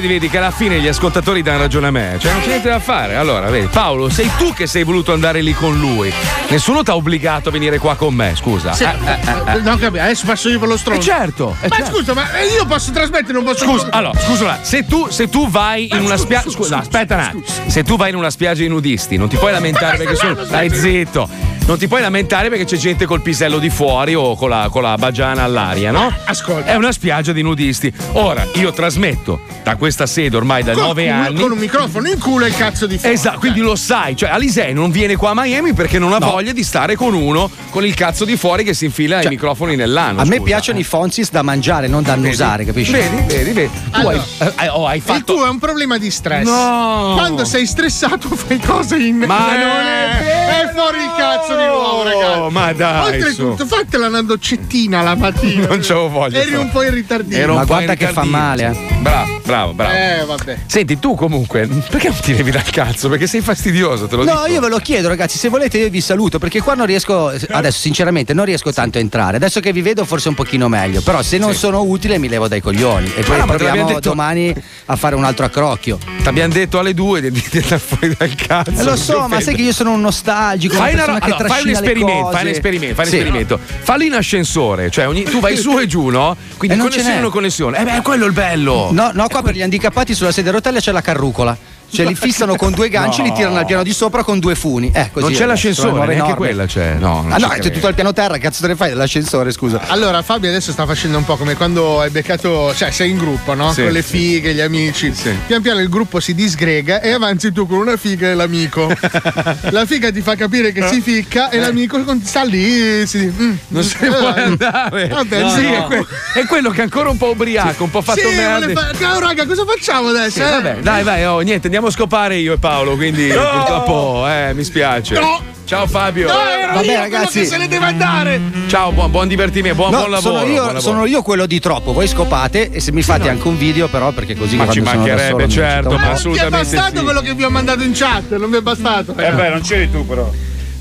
[0.00, 2.16] Vedi, vedi che alla fine gli ascoltatori danno ragione a me.
[2.18, 3.16] Cioè, non c'è niente da fare.
[3.16, 6.12] Allora, vedi, Paolo, sei tu che sei voluto andare lì con lui.
[6.48, 8.72] Nessuno ti ha obbligato a venire qua con me, scusa.
[8.72, 9.60] Sì, Eh, eh, eh, eh.
[9.60, 11.00] No, capi- adesso passo io per lo stronzo.
[11.00, 11.96] Eh, certo, eh, ma certo.
[11.96, 13.64] scusa, ma io posso trasmettere, non posso.
[13.64, 16.50] Scusa, allora, scusa, se tu, se tu vai in una spiaggia.
[16.50, 17.42] Scusa, no, aspetta un attimo.
[17.66, 20.44] Se tu vai in una spiaggia di nudisti, non ti puoi lamentare perché sono.
[20.44, 21.28] Dai, zitto.
[21.70, 24.82] Non ti puoi lamentare perché c'è gente col pisello di fuori o con la, con
[24.82, 26.12] la bagiana all'aria, no?
[26.24, 26.72] Ascolta.
[26.72, 27.92] È una spiaggia di nudisti.
[28.14, 31.38] Ora, io trasmetto da questa sede ormai da Con- nove anni.
[31.40, 33.14] Con un microfono in culo e il cazzo di fuoco.
[33.14, 36.32] Esatto, quindi lo sai, cioè Alisei non viene qua a Miami perché non ha No.
[36.32, 39.76] voglia di stare con uno con il cazzo di fuori che si infila i microfoni
[39.76, 40.22] nell'anno.
[40.22, 40.42] A me scusa.
[40.42, 42.90] piacciono i Fonzis da mangiare, non da annusare, capisci?
[42.90, 43.70] Vedi, vedi, vedi.
[43.72, 45.34] Tu Allora, hai, eh, oh, hai Il fatto.
[45.34, 46.46] tuo è un problema di stress.
[46.46, 47.12] No.
[47.16, 49.18] Quando sei stressato fai cose in.
[49.18, 52.52] Ma non è è fuori il cazzo di nuovo, ragazzi.
[52.52, 55.66] ma dai, Oltretutto, fatela una doccettina la mattina.
[55.70, 56.40] Non c'avevo voglia.
[56.40, 57.54] Eri un po' in ritardino.
[57.54, 58.94] Ma guarda che fa male, eh.
[59.00, 59.92] Bravo, bravo, bravo.
[59.94, 60.58] Eh, vabbè.
[60.66, 63.08] Senti, tu comunque, perché non ti levi dal cazzo?
[63.08, 64.34] Perché sei fastidioso, te lo dico.
[64.38, 65.38] No, io ve lo chiedo, ragazzi.
[65.38, 67.28] Se volete, io vi saluto perché qua non riesco.
[67.50, 69.36] Adesso, sinceramente, non riesco tanto a entrare.
[69.36, 71.00] Adesso che vi vedo, forse un pochino meglio.
[71.00, 73.12] Però, se non sono utile, mi levo dai coglioni.
[73.14, 74.54] E poi Ah, proviamo detto- domani
[74.86, 75.98] a fare un altro accrocchio.
[76.22, 78.70] Ti abbiamo detto alle due di andare fuori dal cazzo.
[78.80, 80.74] Eh, lo so, ma sai che io sono un nostalgico.
[80.74, 83.10] una Fai, una persona ro- che allora, fai un esperimento, fai un esperimento, fai un
[83.10, 83.16] Sì.
[83.18, 83.58] esperimento.
[83.82, 86.36] Fallo in ascensore, cioè ogni- tu vai su e giù, no?
[86.56, 87.78] Quindi E ce connessione o connessione.
[87.78, 88.88] Eh beh, quello è il bello.
[88.92, 91.56] No, no, qua per gli handicappati sulla sedia a rotelle c'è la carrucola.
[91.92, 94.54] Cioè li fissano con due ganci e li tirano al piano di sopra con due
[94.54, 94.90] funi.
[94.94, 96.94] Eh, così non c'è l'ascensore, neanche quella c'è.
[96.94, 97.62] No, non Ah no, credo.
[97.64, 99.80] c'è tutto al piano terra, cazzo te ne fai dell'ascensore, scusa.
[99.88, 103.54] Allora, Fabio adesso sta facendo un po' come quando hai beccato, cioè sei in gruppo,
[103.54, 103.72] no?
[103.72, 104.16] Sì, con le sì.
[104.16, 105.12] fighe, gli amici.
[105.46, 108.88] Pian piano il gruppo si disgrega e avanzi tu con una figa e l'amico.
[109.70, 113.32] La figa ti fa capire che si ficca e l'amico con- sta lì si dice.
[113.42, 115.08] "Mm, Non si eh, può andare.
[115.08, 115.74] Vabbè, No, sì, no.
[115.74, 118.58] è que- È quello che è ancora un po' ubriaco, un po' fatto sì, merda.
[118.66, 120.30] vuole fa- Ciao raga, cosa facciamo adesso?
[120.30, 120.50] Sì, eh?
[120.50, 124.64] vabbè, dai, vai, oh, niente, andiamo a scopare io e Paolo, quindi purtroppo, eh, mi
[124.64, 125.14] spiace.
[125.18, 125.58] No.
[125.70, 126.26] Ciao Fabio.
[126.26, 127.38] No, ero Vabbè, io quello ragazzi.
[127.40, 128.40] che se ne deve andare.
[128.66, 130.38] Ciao, buon, buon divertimento, buon, No, buon lavoro.
[130.38, 130.80] sono, io, buon lavoro.
[130.80, 134.10] sono io quello di troppo, voi scopate e se mi fate anche un video però
[134.10, 136.28] perché così Ma ci mancherebbe, certo, ma po'.
[136.30, 137.04] Mi è bastato sì.
[137.04, 139.14] quello che vi ho mandato in chat, non mi è bastato.
[139.16, 140.28] Eh beh, non c'eri tu però.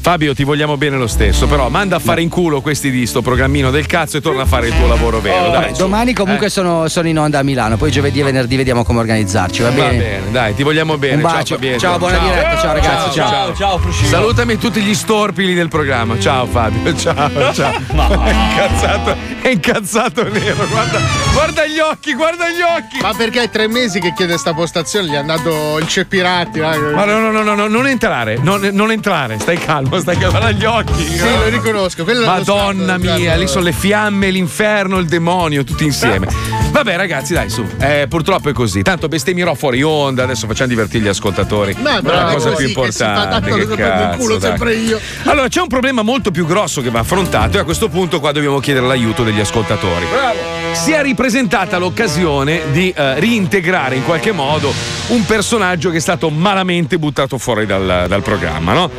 [0.09, 3.21] Fabio, ti vogliamo bene lo stesso, però manda a fare in culo questi di sto
[3.21, 5.45] programmino del cazzo e torna a fare il tuo lavoro vero.
[5.45, 8.55] Oh, dai, domani comunque Eh, sono, sono in onda a Milano, poi giovedì e venerdì
[8.55, 9.97] vediamo come organizzarci, va Va bene?
[9.99, 11.21] bene, dai, ti vogliamo bene.
[11.21, 11.53] Un Ciao, bacio.
[11.53, 11.79] Fabietto.
[11.79, 13.29] Ciao, buona diretta, ciao, ragazzi, ciao.
[13.29, 14.07] Ciao, ciao, Fruscino.
[14.09, 16.19] Salutami tutti gli storpili del programma.
[16.19, 17.73] Ciao Fabio, ciao, ciao.
[18.25, 20.65] È incazzato, è incazzato nero.
[20.69, 20.99] Guarda,
[21.33, 22.99] guarda gli occhi, guarda gli occhi.
[22.99, 25.07] Ma perché è tre mesi che chiede sta postazione?
[25.07, 26.57] Gli è andato il Ceppirati.
[26.59, 26.61] eh.
[26.95, 30.51] Ma no, no, no, no, no, non entrare, non, non entrare, stai calmo, calmo, guarda
[30.51, 31.03] gli occhi.
[31.03, 32.03] Sì, lo riconosco.
[32.03, 36.27] quello Madonna stato, mia, lì sono le fiamme, l'inferno, il demonio, tutti insieme.
[36.71, 37.65] Vabbè, ragazzi, dai, su.
[37.79, 38.81] Eh, purtroppo è così.
[38.81, 41.75] Tanto bestemmierò fuori onda, adesso facciamo divertire gli ascoltatori.
[41.77, 43.51] No, è la cosa più che importante.
[43.51, 44.99] Che in cazzo, culo sempre io.
[45.23, 48.31] Allora, c'è un problema molto più grosso che va affrontato e a questo punto qua
[48.31, 50.05] dobbiamo chiedere l'aiuto degli ascoltatori.
[50.05, 54.73] Si è ripresentata l'occasione di eh, reintegrare in qualche modo
[55.07, 58.89] un personaggio che è stato malamente buttato fuori dal, dal programma, no?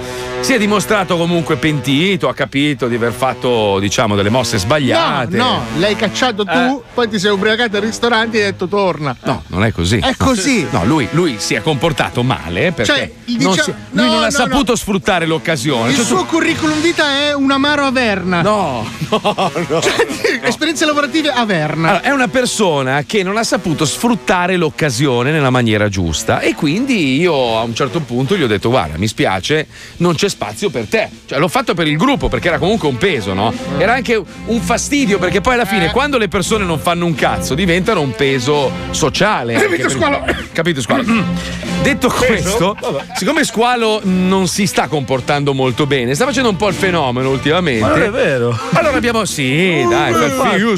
[0.40, 5.36] Si è dimostrato comunque pentito, ha capito di aver fatto, diciamo, delle mosse No, sbagliate.
[5.36, 9.14] no, l'hai cacciato tu, poi ti sei ubriacato al ristorante e hai detto torna.
[9.24, 9.98] No, non è così.
[9.98, 10.66] È così.
[10.70, 14.22] No, lui, lui si è comportato male perché Cioè, il non, si- lui no, non
[14.22, 15.90] ha no, saputo sfruttare l'occasione.
[15.90, 18.40] Il Cioè, suo curriculum vita è un amaro a Verna.
[18.50, 19.80] No, no, no.
[20.42, 21.88] Esperienze lavorative a Verna.
[21.90, 27.20] Allora, è una persona che non ha saputo sfruttare l'occasione nella maniera giusta e quindi
[27.20, 29.66] io a un certo punto gli ho detto guarda mi spiace
[29.98, 32.96] non c'è spazio per te cioè, l'ho fatto per il gruppo perché era comunque un
[32.96, 33.52] peso no?
[33.76, 35.90] era anche un fastidio perché poi alla fine Eh.
[35.90, 40.24] quando le persone non fanno un cazzo diventano un peso sociale anche Capito, Squalo?
[40.52, 41.04] capito squalo
[41.82, 42.76] detto questo
[43.16, 47.80] siccome Squalo non si sta comportando molto bene sta facendo un po' il fenomeno ultimamente
[47.80, 48.58] Ma non è vero.
[48.72, 50.76] allora abbiamo sì, dai, fine, io,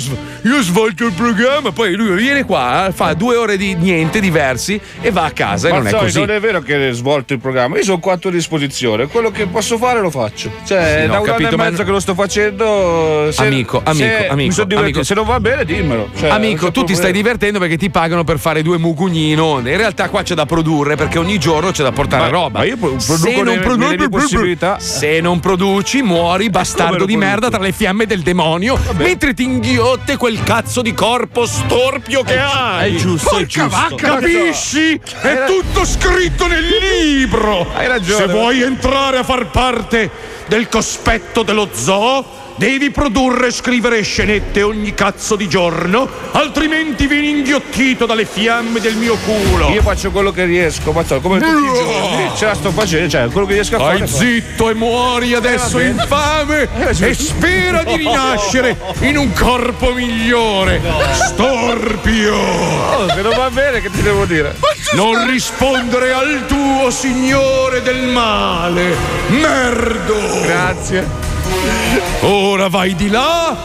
[0.72, 4.80] sv- io svolgo il programma, poi lui viene qua, fa due ore di niente diversi
[5.00, 6.18] e va a casa e non è Mazzoli, così.
[6.20, 9.30] non è vero che hai svolto il programma, io sono qua a tua disposizione, quello
[9.30, 10.50] che posso fare lo faccio.
[10.64, 13.28] Cioè, Sì, no, da ho un anno capito, e ma- mezzo che lo sto facendo.
[13.30, 14.80] Se, Amico, amico, se amico, mi sono divertito.
[14.98, 15.02] amico.
[15.02, 16.08] Se non va bene, dimmelo.
[16.18, 17.16] Cioè, Amico, tu ti stai problema.
[17.16, 21.18] divertendo perché ti pagano per fare due mugugnini in realtà qua c'è da produrre perché
[21.18, 22.58] ogni giorno c'è da portare Ma- roba.
[22.60, 24.78] ma io pro- Se produco non le- produ- le mie possibilità.
[24.78, 27.56] Se non produci, muori bastardo di merda produco?
[27.56, 32.96] tra le fiamme del demonio mentre ti inghiotte quel cazzo di corpo storpio che hai.
[32.96, 33.94] È giusto, è giusto.
[33.96, 35.00] Capisci?
[35.20, 37.66] È tutto scritto nel libro.
[37.74, 38.26] Hai ragione.
[38.26, 40.10] Se vuoi entrare a far parte
[40.46, 42.24] del cospetto dello zoo,
[42.56, 48.96] devi produrre e scrivere scenette ogni cazzo di giorno, altrimenti vieni inghiottito dalle fiamme del
[48.96, 49.68] mio culo.
[49.70, 52.30] Io faccio quello che riesco, faccio come tutti i giorni.
[52.36, 54.06] Ce la sto facendo, cioè quello che riesco a fare.
[54.06, 54.08] Stai
[54.42, 57.04] zitto e muori adesso Eh, infame sì.
[57.04, 60.80] e spera di rinascere in un corpo migliore.
[61.12, 62.34] Storpio!
[62.34, 64.56] Oh, se non va bene, che ti devo dire?
[64.94, 68.94] Non rispondere al tuo signore del male,
[69.28, 70.40] merdo!
[70.44, 71.30] Grazie.
[72.24, 73.56] Ora vai di là,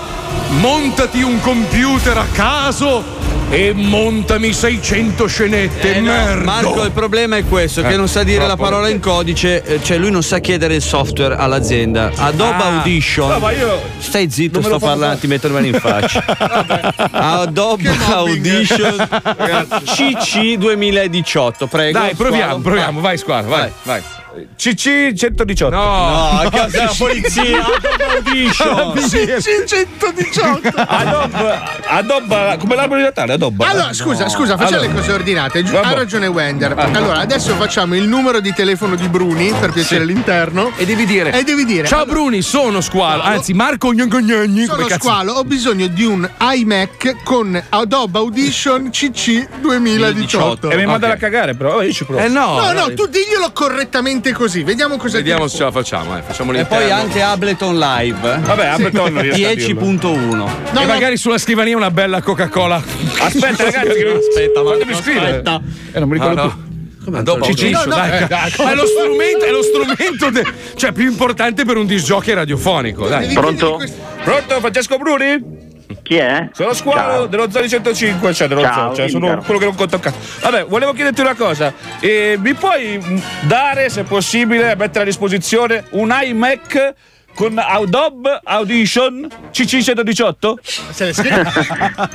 [0.59, 3.15] montati un computer a caso
[3.49, 6.41] e montami 600 scenette, Eh, no!
[6.43, 9.81] Marco, il problema è questo: che Eh, non sa dire la parola in codice, eh,
[9.83, 12.11] cioè lui non sa chiedere il software all'azienda.
[12.15, 12.77] Adobe Ah.
[12.77, 13.29] Audition.
[13.29, 16.25] No, ma io Stai zitto, sto parlando, ti metto le mani in faccia.
[17.11, 19.07] Adobe Audition
[19.85, 21.99] CC 2018, prego.
[21.99, 22.61] Dai, proviamo, Squalo.
[22.61, 24.01] proviamo, vai squadra, vai, vai.
[24.01, 24.15] CC
[24.55, 25.69] 118.
[25.75, 27.65] No, no, a casa della polizia.
[27.65, 28.93] Adobe Audition.
[28.95, 30.73] C118.
[30.87, 33.65] Adobe, Adobe, come l'albero di Natale, Adobe.
[33.65, 35.63] Allora, scusa, scusa, facciamo le cose ordinate.
[35.63, 36.73] Gi- Ha ragione Wender.
[36.77, 40.71] Allora, adesso facciamo il numero di telefono di Bruni per piacere all'interno.
[40.77, 41.31] E devi dire.
[41.31, 41.87] E devi dire.
[41.87, 43.21] Ciao Bruni, sono squalo.
[43.23, 44.65] Anzi, Marco Gnangognagni.
[44.65, 50.69] Sono come cazzo- squalo, ho bisogno di un iMac con Adobe Audition CC 2018.
[50.69, 52.21] E mi manda a cagare, però io ci provo.
[52.21, 52.59] Eh no.
[52.59, 56.21] No, no, tu diglielo correttamente così, vediamo cosa Vediamo se ce la facciamo, eh.
[56.21, 58.39] Facciamo E poi anche Ableton Live.
[58.43, 60.49] Vabbè, Ableton non riesco a 10.1.
[60.81, 62.75] e magari sulla scrivania una bella Coca-Cola.
[63.19, 65.41] Aspetta, ragazzi, aspetta, ma fatemi scrivere.
[65.91, 66.49] Eh, non mi ricordo Ah, no.
[66.49, 66.65] più.
[67.23, 68.27] Dopo No, no, dai, eh, dai.
[68.27, 72.33] dai, Ma è lo strumento, è lo strumento de- cioè più importante per un disjockey
[72.33, 73.31] radiofonico, dai.
[73.33, 73.81] Pronto?
[74.23, 75.65] Pronto, Francesco Bruni?
[76.07, 76.47] Chi è?
[76.53, 77.25] Sono squalo Ciao.
[77.25, 80.17] dello Zoni 105, cioè dello Ciao, Zoo, cioè sono quello che non conta un cazzo.
[80.39, 81.73] Vabbè, volevo chiederti una cosa.
[81.99, 86.93] Eh, mi puoi dare, se possibile, mettere a disposizione un iMac
[87.37, 90.53] con Adobe Audition CC118?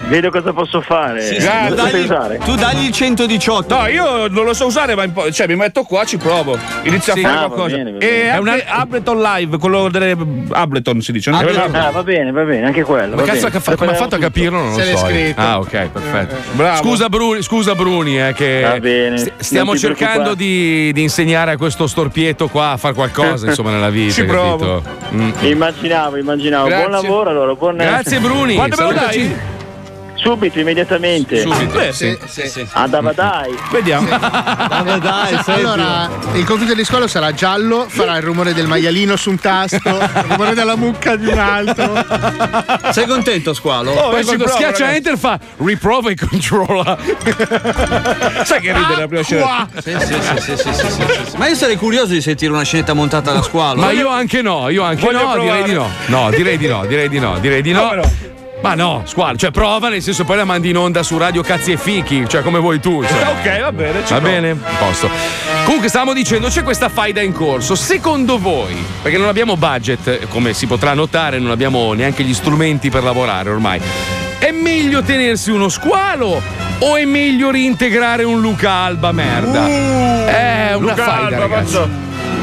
[0.08, 1.20] Vedo cosa posso fare.
[1.22, 2.06] Sì, sì, tu, dagli,
[2.44, 3.72] tu dagli il 118.
[3.78, 6.58] No, io non lo so usare, ma impo- cioè, mi metto qua, ci provo.
[6.82, 7.20] Inizio Sì.
[7.20, 7.76] a fare Ah, qualcosa.
[7.76, 8.30] bene, e bene.
[8.50, 10.16] anche Ableton Live, quello delle
[10.50, 11.30] Ableton si dice.
[11.30, 11.38] no?
[11.38, 13.14] Ah, va bene, va bene, anche quello.
[13.14, 14.58] Ma cazzo, fa- come ha fatto a capirlo?
[14.58, 14.96] Non lo Se l'è
[15.34, 15.40] so.
[15.40, 16.34] Ah, ok, perfetto.
[16.54, 16.76] Bravo.
[16.82, 21.56] Scusa Bruni, scusa Bruni, eh, che Va bene, st- stiamo cercando di, di insegnare a
[21.56, 24.14] questo storpietto qua a fare qualcosa, insomma, nella vita.
[24.14, 24.82] Ci capito?
[25.12, 25.30] Mm.
[25.42, 26.66] Immaginavo, immaginavo.
[26.68, 26.86] Grazie.
[26.86, 27.54] Buon lavoro allora.
[27.54, 27.76] Buon...
[27.76, 28.54] Grazie Bruni.
[28.54, 29.36] Quando me lo dai?
[30.22, 31.40] Subito, immediatamente.
[31.40, 31.78] Subito.
[31.78, 32.16] Beh, sì.
[32.72, 33.52] Andava dai.
[33.72, 34.06] Vediamo.
[34.08, 39.38] dai, allora, il computer di squalo sarà giallo, farà il rumore del maialino su un
[39.40, 41.92] tasto, il rumore della mucca di un altro.
[42.92, 43.92] Sei contento, squalo?
[43.92, 44.96] Poi Poi ci quando provo, schiaccia ragazzi.
[44.96, 46.98] enter fa riprova e controlla.
[48.44, 49.68] Sai che ride la prima scena?
[49.82, 51.36] Sì, sì, sì, sì, sì, sì, sì, sì.
[51.36, 53.80] Ma io sarei curioso di sentire una scenetta montata da squalo.
[53.80, 55.64] Ma io anche no, io anche Voglio no, direi provare.
[55.64, 55.90] di no.
[56.06, 57.94] No, direi di no, direi di no, direi di no.
[57.94, 58.30] No?
[58.62, 61.72] Ma no, squalo, cioè prova nel senso poi la mandi in onda su Radio Cazzi
[61.72, 63.02] e Fichi, cioè come vuoi tu.
[63.04, 63.22] cioè.
[63.22, 63.98] Ok, va bene.
[64.00, 64.20] Va provo.
[64.22, 64.56] bene?
[64.78, 65.10] Posto.
[65.64, 67.74] Comunque stavamo dicendo, c'è questa faida in corso.
[67.74, 72.88] Secondo voi, perché non abbiamo budget, come si potrà notare, non abbiamo neanche gli strumenti
[72.88, 73.80] per lavorare ormai.
[74.38, 76.40] È meglio tenersi uno squalo
[76.78, 79.66] o è meglio reintegrare un Luca Alba merda?
[79.66, 81.72] è una Luca faida, Alba, ragazzi.
[81.74, 81.88] faccio-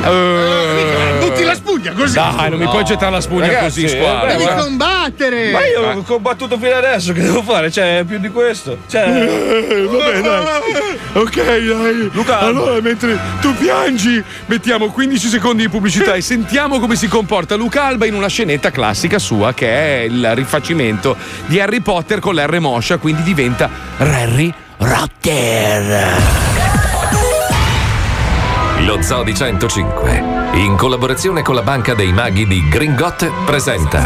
[0.04, 2.14] Eh, Butti la spugna così.
[2.14, 4.64] Dai, non mi puoi gettare la spugna Ragazzi, così, eh, Devi guarda.
[4.64, 5.52] combattere.
[5.52, 7.72] Ma io ho combattuto fino adesso, che devo fare?
[7.72, 8.78] Cioè, più di questo.
[8.88, 9.06] Cioè.
[9.88, 10.98] vabbè, dai.
[11.14, 12.10] Ok, dai.
[12.14, 12.40] Luca.
[12.40, 17.84] Allora, mentre tu piangi, mettiamo 15 secondi di pubblicità e sentiamo come si comporta Luca
[17.84, 22.60] Alba in una scenetta classica sua che è il rifacimento di Harry Potter con l'R
[22.60, 26.69] moscia, quindi diventa Harry Potter.
[28.90, 30.24] Lo Zoo di 105,
[30.54, 34.04] in collaborazione con la Banca dei Maghi di Gringot, presenta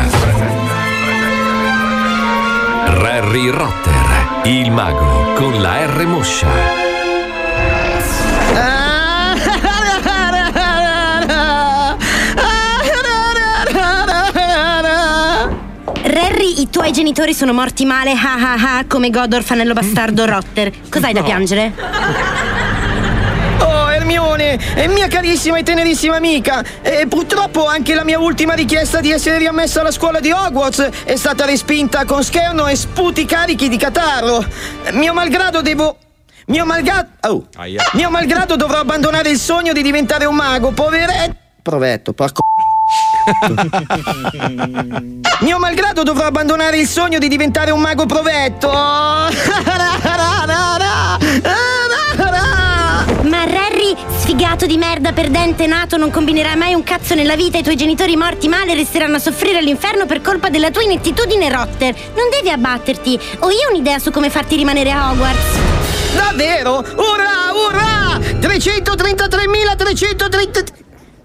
[2.88, 6.52] Harry Rotter, il mago con la R moscia.
[16.16, 20.72] Harry, i tuoi genitori sono morti male, ah ah ah, come Godor fanello bastardo Rotter.
[20.90, 21.26] Cos'hai da No.
[21.26, 21.74] piangere?
[24.54, 29.00] Oh, Hermione, eh, mia carissima e tenerissima amica, eh, purtroppo anche la mia ultima richiesta
[29.00, 33.70] di essere riammessa alla scuola di Hogwarts è stata respinta con scherno e sputi carichi
[33.70, 34.46] di catarro.
[34.84, 35.98] Eh, Mio malgrado devo.
[36.48, 37.10] Mio malgrado.
[37.22, 37.46] Oh.
[37.94, 41.36] Mio malgrado dovrò abbandonare il sogno di diventare un mago, poveretto.
[41.62, 42.42] Provetto, porco.
[45.40, 48.70] Mio malgrado dovrò abbandonare il sogno di diventare un mago provetto.
[53.84, 57.76] Harry, sfigato di merda, perdente, nato, non combinerai mai un cazzo nella vita, i tuoi
[57.76, 61.94] genitori morti male resteranno a soffrire all'inferno per colpa della tua inettitudine Rotter.
[62.16, 63.20] Non devi abbatterti.
[63.40, 65.58] Ho io un'idea su come farti rimanere a Hogwarts.
[66.16, 66.78] Davvero?
[66.78, 68.18] Urrà, urrà!
[68.40, 70.82] 333.330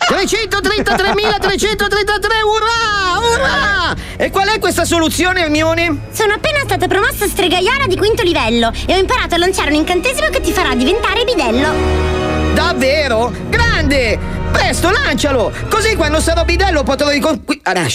[0.08, 3.18] 333.333, urrà!
[3.18, 3.94] Urrà!
[4.16, 6.06] E qual è questa soluzione, Hermione?
[6.12, 10.28] Sono appena stata promossa stregaiara di quinto livello e ho imparato a lanciare un incantesimo
[10.30, 12.27] che ti farà diventare bidello.
[12.58, 13.32] Davvero?
[13.48, 14.18] Grande!
[14.50, 15.52] Presto, lancialo!
[15.70, 17.86] Così quando sarò bidello potrò riconquistare.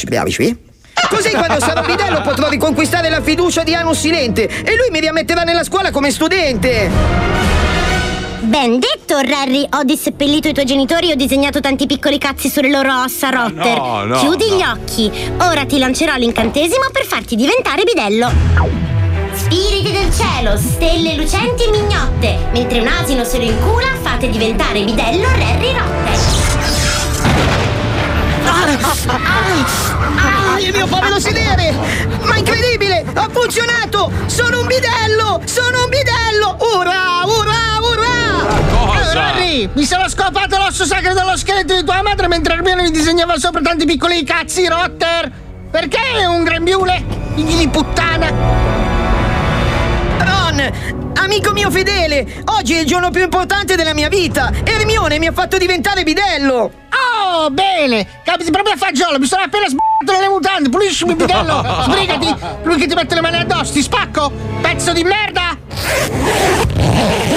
[1.10, 5.42] Così quando sarò bidello potrò riconquistare la fiducia di Anus Silente e lui mi riammetterà
[5.44, 6.90] nella scuola come studente!
[8.40, 9.68] Ben detto, Harry.
[9.70, 13.78] Ho disseppellito i tuoi genitori e ho disegnato tanti piccoli cazzi sulle loro ossa, Rotter.
[13.78, 14.56] no, no, Chiudi no.
[14.56, 15.12] gli occhi.
[15.42, 18.32] Ora ti lancerò l'incantesimo per farti diventare bidello.
[19.36, 22.38] Spiriti del cielo, stelle lucenti e mignotte.
[22.52, 26.52] Mentre un asino se lo incula, fate diventare bidello Harry Rotter.
[30.16, 31.74] Ah, il mio povero sedere!
[32.22, 33.04] Ma incredibile!
[33.14, 34.12] Ha funzionato!
[34.28, 35.42] Sono un bidello!
[35.46, 36.58] Sono un bidello!
[36.78, 39.12] Ura, ura, ura!
[39.12, 42.92] Eh, Harry, mi sono scopato l'osso sacro dello scheletro di tua madre mentre Hermione mi
[42.92, 45.32] disegnava sopra tanti piccoli cazzi, Rotter!
[45.72, 47.04] Perché è un grembiule?
[47.36, 48.93] Figli di puttana!
[50.54, 54.52] Ron, amico mio fedele, oggi è il giorno più importante della mia vita!
[54.64, 56.72] Hermione mi ha fatto diventare bidello!
[57.26, 58.22] Oh, bene!
[58.24, 61.66] Capiti proprio a fagiolo, mi sono appena sbagliato nelle mutande, puliscimi bidello!
[61.90, 62.36] Sbrigati!
[62.64, 64.32] Lui che ti mette le mani addosso, ti spacco!
[64.62, 65.58] Pezzo di merda!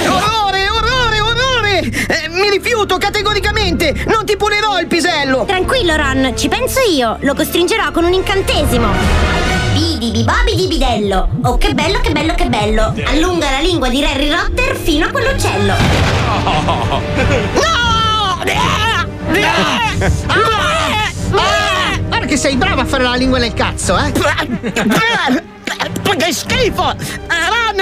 [0.05, 1.79] Orrore, orrore, orrore!
[1.79, 4.05] Eh, mi rifiuto categoricamente!
[4.07, 5.45] Non ti pulirò il pisello!
[5.45, 7.17] Tranquillo, Ron, ci penso io.
[7.21, 9.56] Lo costringerò con un incantesimo.
[9.97, 11.27] Bidi bibobi di bidello.
[11.41, 12.93] Oh, che bello, che bello, che bello.
[13.07, 15.73] Allunga la lingua di Harry Rotter fino a quell'uccello.
[22.09, 24.11] Guarda che sei bravo a fare la lingua nel cazzo, eh!
[26.17, 26.83] Che schifo!
[26.83, 27.79] Ron!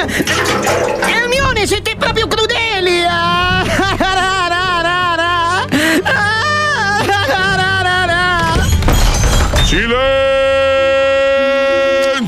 [1.01, 3.03] Hermione, siete proprio crudeli!
[3.03, 3.63] Ah,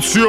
[0.08, 0.28] Silenzio!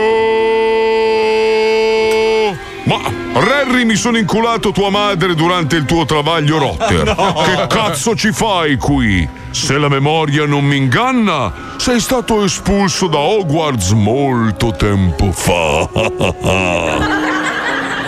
[2.84, 3.00] Ma
[3.34, 7.16] Harry mi sono inculato tua madre durante il tuo travaglio Rotter.
[7.16, 7.34] No.
[7.44, 9.28] Che cazzo ci fai qui?
[9.52, 15.88] Se la memoria non mi inganna, sei stato espulso da Hogwarts molto tempo fa.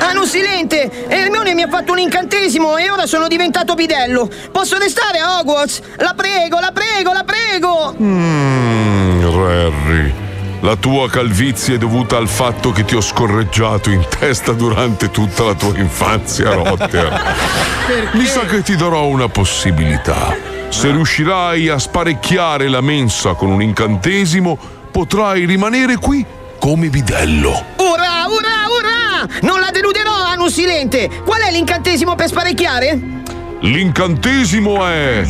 [0.09, 1.07] Anu silente!
[1.07, 4.29] Hermione mi ha fatto un incantesimo e ora sono diventato bidello!
[4.51, 5.81] Posso restare a Hogwarts?
[5.97, 7.95] La prego, la prego, la prego!
[8.01, 10.13] Mm, Harry,
[10.61, 15.43] la tua calvizie è dovuta al fatto che ti ho scorreggiato in testa durante tutta
[15.43, 17.35] la tua infanzia, Rotter.
[18.13, 20.35] Mi sa che ti darò una possibilità.
[20.69, 24.57] Se riuscirai a sparecchiare la mensa con un incantesimo,
[24.91, 26.25] potrai rimanere qui
[26.59, 27.65] come bidello.
[27.77, 29.27] Ura, ura, ura!
[29.41, 31.09] Non la deluderò, Anu silente!
[31.25, 32.99] Qual è l'incantesimo per sparecchiare?
[33.61, 35.23] L'incantesimo è.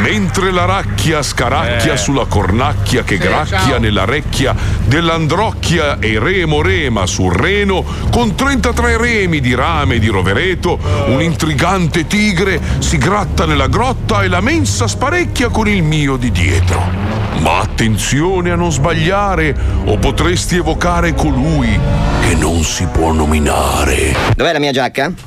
[0.00, 1.96] Mentre la racchia scaracchia Eh.
[1.96, 3.78] sulla cornacchia che Sì, gracchia ciao.
[3.78, 10.08] nella recchia dell'androcchia e remo rema sul reno, con 33 remi di rame e di
[10.08, 10.78] rovereto,
[11.08, 16.30] un intrigante tigre si gratta nella grotta e la mensa sparecchia con il mio di
[16.30, 17.16] dietro.
[17.40, 21.78] Ma attenzione a non sbagliare, o potresti evocare colui
[22.22, 24.14] che non si può nominare.
[24.34, 25.12] Dov'è la mia giacca?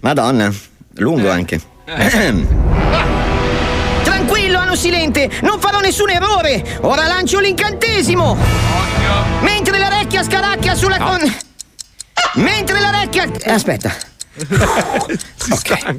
[0.00, 0.52] Madonna,
[0.94, 1.60] lungo anche.
[4.02, 6.78] Tranquillo, Anu Silente, non farò nessun errore.
[6.82, 8.36] Ora lancio l'incantesimo.
[9.40, 11.20] Mentre la recchia scaracchia sulla con.
[12.34, 13.30] Mentre la recchia.
[13.52, 13.92] Aspetta.
[15.50, 15.96] ok.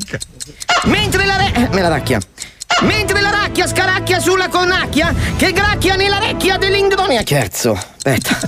[0.86, 1.52] Mentre la re.
[1.54, 2.20] eh, Me la racchia.
[2.82, 7.22] Mentre la racchia scaracchia sulla cornacchia, che gracchia nella recchia dell'indronia.
[7.24, 7.72] Cherzo.
[7.74, 8.40] Aspetta.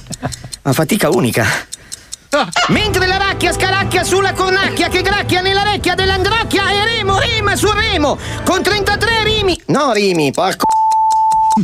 [0.64, 1.46] Una fatica unica.
[2.68, 7.72] Mentre la racchia scaracchia sulla cornacchia che gracchia nella recchia dell'androcchia e remo, rima su
[7.72, 9.58] remo, con 33 rimi.
[9.68, 10.66] No, rimi, porco.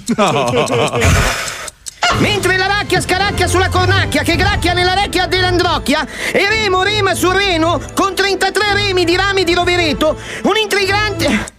[2.19, 7.30] Mentre la racchia scaracchia sulla cornacchia che gracchia nella recchia dell'androcchia e remo rima su
[7.32, 11.53] reno con 33 remi di rami di rovereto, un intrigante.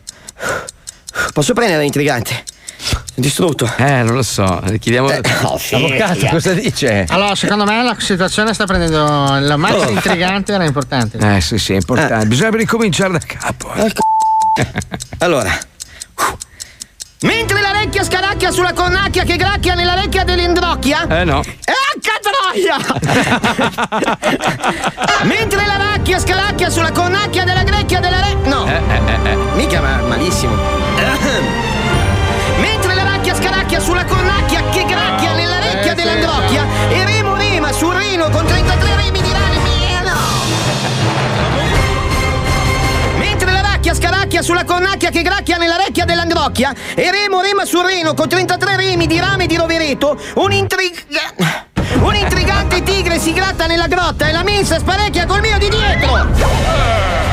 [1.34, 2.44] Posso prendere l'intrigante?
[3.14, 3.70] Distrutto.
[3.76, 4.62] Eh, non lo so.
[4.80, 5.08] Chiediamo.
[5.12, 7.04] Avvocato, cosa dice?
[7.08, 8.98] Allora, secondo me la situazione sta prendendo.
[9.40, 9.90] La marcia Oh.
[9.90, 11.18] intrigante era importante.
[11.18, 12.26] Eh, sì, sì, è importante.
[12.26, 13.72] Bisogna ricominciare da capo.
[13.74, 13.92] eh.
[15.18, 15.50] Allora.
[17.20, 21.06] Mentre la recchia scaracchia sulla cornacchia che gracchia nella recchia dell'indrocchia.
[21.06, 21.40] Eh no.
[21.40, 22.78] E cazzo boia!
[25.22, 28.34] Mentre la racchia scalacchia sulla cornacchia della grecchia della re.
[28.44, 28.66] No!
[28.66, 29.36] Eh, eh, eh.
[29.54, 30.56] Mica ma malissimo.
[33.32, 37.36] Mentre la racchia scalacchia sulla cornacchia che gracchia nella recchia Eh, sì, dell'angrocchia e remo
[37.36, 40.10] rima sul rino con 33 rimi di rane mielo.
[43.16, 47.84] Mentre la racchia scalacchia sulla cornacchia che gracchia nella recchia dell'angrocchia e remo rima sul
[47.84, 51.00] reno con 33 rimi di rame di rovereto, un intriga...
[52.00, 57.31] Un intrigante tigre si gratta nella grotta e la mensa sparecchia col mio di dietro!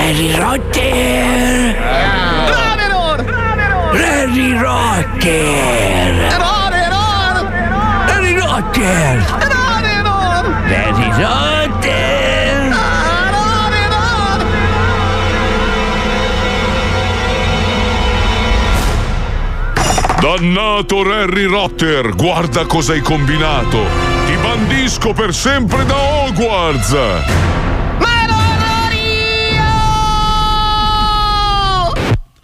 [0.00, 1.76] Larry Rotter!
[2.48, 3.20] Raveror!
[3.92, 5.28] Larry Rotter!
[6.32, 7.44] Error, error!
[8.06, 8.80] Larry Rotter!
[8.80, 10.44] Error, error!
[10.70, 11.90] Larry Rotter!
[13.20, 14.40] Error, error!
[20.18, 23.84] Dannato Harry Rotter, guarda cosa hai combinato!
[24.26, 27.59] Ti bandisco per sempre da Hogwarts!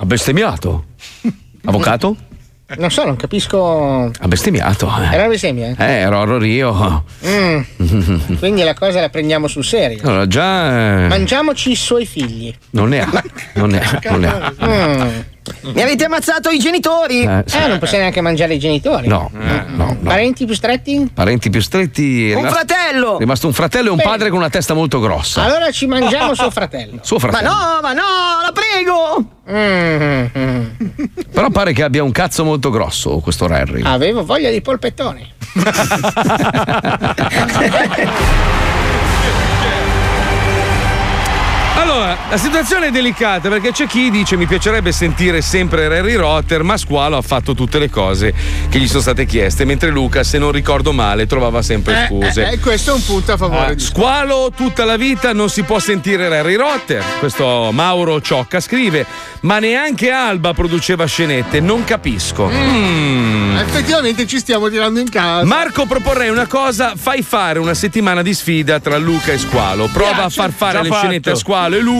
[0.06, 0.84] Ha bestemmiato.
[1.64, 2.16] Avvocato?
[2.78, 4.04] Non so, non capisco.
[4.16, 4.88] Ha bestemmiato.
[5.00, 5.12] eh.
[5.14, 5.74] Era bestemmia?
[5.76, 7.04] Eh, ero io.
[7.26, 9.98] Mm, quindi la cosa la prendiamo sul serio.
[10.04, 11.06] Allora, già.
[11.06, 12.54] eh, Mangiamoci i suoi figli.
[12.70, 13.22] non ne ha.
[13.54, 14.00] Non ne ha.
[14.10, 14.54] Non ne ha.
[14.64, 15.20] Mm.
[15.72, 17.22] Mi avete ammazzato i genitori!
[17.22, 17.56] Eh, sì.
[17.58, 19.08] Eh, non possiamo neanche mangiare i genitori.
[19.08, 19.96] No, no, no.
[20.02, 21.10] Parenti più stretti?
[21.12, 22.30] Parenti più stretti.
[22.30, 23.14] è Un rimasto- fratello!
[23.16, 25.42] È rimasto un fratello e un padre con una testa molto grossa.
[25.42, 26.98] Allora ci mangiamo suo fratello.
[27.02, 27.50] Suo Ma fratello.
[27.52, 28.02] no, ma no,
[28.42, 29.30] la prego!
[29.48, 30.24] Mm,
[31.32, 33.82] Però pare che abbia un cazzo molto grosso questo Harry.
[33.84, 35.34] Avevo voglia di polpettone.
[42.06, 46.62] Allora, la situazione è delicata perché c'è chi dice mi piacerebbe sentire sempre Harry Rotter,
[46.62, 48.32] ma Squalo ha fatto tutte le cose
[48.68, 52.48] che gli sono state chieste, mentre Luca, se non ricordo male, trovava sempre Eh, scuse.
[52.48, 55.62] eh, eh, questo è un punto a favore di Squalo tutta la vita non si
[55.64, 57.02] può sentire Harry Rotter.
[57.18, 59.04] Questo Mauro Ciocca scrive:
[59.40, 62.48] Ma neanche Alba produceva scenette, non capisco.
[62.52, 63.56] Mm.
[63.56, 65.44] Effettivamente ci stiamo tirando in casa.
[65.44, 69.88] Marco proporrei una cosa, fai fare una settimana di sfida tra Luca e Squalo.
[69.92, 71.00] Prova a far fare Già le fatto.
[71.00, 71.94] scenette a Squalo e Luca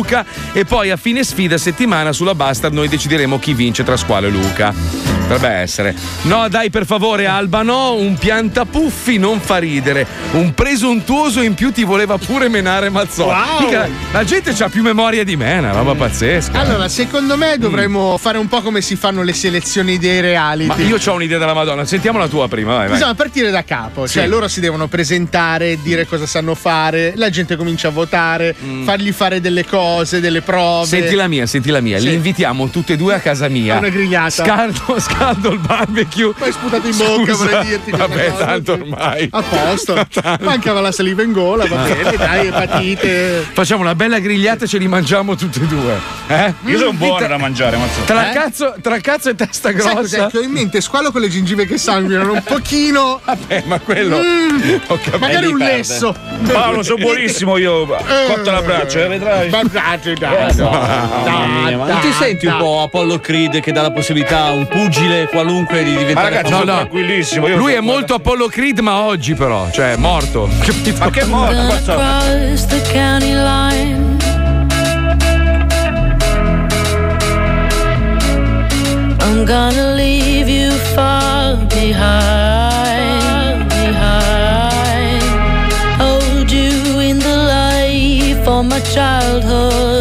[0.53, 4.31] e poi a fine sfida settimana sulla Bastard noi decideremo chi vince tra Squalo e
[4.31, 5.16] Luca.
[5.29, 5.95] Potrebbe essere.
[6.23, 10.07] No, dai per favore Alba, no, un piantapuffi non fa ridere.
[10.33, 13.31] Un presuntuoso in più ti voleva pure menare Mazzotti.
[13.31, 13.65] Wow.
[13.67, 16.61] Mica- la gente ha più memoria di me, è una roba pazzesca.
[16.61, 20.69] Allora, secondo me dovremmo fare un po' come si fanno le selezioni dei reality.
[20.69, 22.97] Ma io ho un'idea della Madonna, sentiamo la tua prima, vai, vai.
[22.97, 24.29] Bisogna partire da capo, cioè Sì.
[24.29, 28.55] loro si devono presentare, dire cosa sanno fare, la gente comincia a votare,
[28.85, 30.83] fargli fare delle cose, delle prove.
[30.87, 31.01] Mm.
[31.01, 31.99] Senti la mia, senti la mia.
[31.99, 32.07] Sì.
[32.09, 33.79] Li invitiamo tutte e due a casa mia.
[33.79, 34.31] Una grigliata.
[34.45, 36.33] Scaldo, scaldo il barbecue.
[36.33, 37.91] Poi sputato in bocca, Scusa, vorrei dirti.
[37.91, 39.29] Vabbè, cosa- tanto ormai.
[39.31, 40.07] A posto.
[40.41, 43.47] Mancava la saliva in gola, va bene, dai, epatite.
[43.53, 45.99] Facciamo una bella grigliata e ce li mangiamo tutte e due.
[46.29, 46.55] Eh?
[46.65, 48.01] Io sono buono Tra- da mangiare, mazzo.
[48.05, 48.35] Tra, Eh?
[48.35, 50.27] cazzo, tra cazzo e testa Sai grossa.
[50.29, 50.81] che ho in mente?
[50.81, 53.21] Squalo con le gengive che sanguinano un pochino.
[53.25, 54.19] Vabbè, ma quello.
[54.19, 54.59] Mm,
[55.19, 55.77] magari un perde.
[55.77, 56.15] lesso.
[56.53, 57.87] Paolo, sono buonissimo io.
[57.87, 59.51] Cotta la braccia, eh, vedrai.
[59.51, 59.63] Ma
[61.25, 64.67] dai, non ti senti un po' Apollo Creed che dà la possibilità a un
[65.07, 66.77] pugile qualunque di Ma diventare ragazzi, No, sono no.
[66.79, 67.49] tranquillissimo.
[67.49, 70.49] Io Lui è molto Apollo Creed, ma oggi però, cioè è morto.
[70.99, 71.93] Ma che morto, mazzo.
[71.93, 74.15] Across the county line.
[79.21, 85.23] I'm gonna leave you far behind, behind.
[86.01, 89.96] Hold you in the life of my childhood.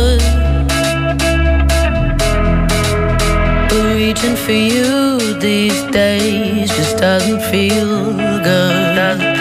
[4.15, 9.34] Reaching for you these days just doesn't feel good.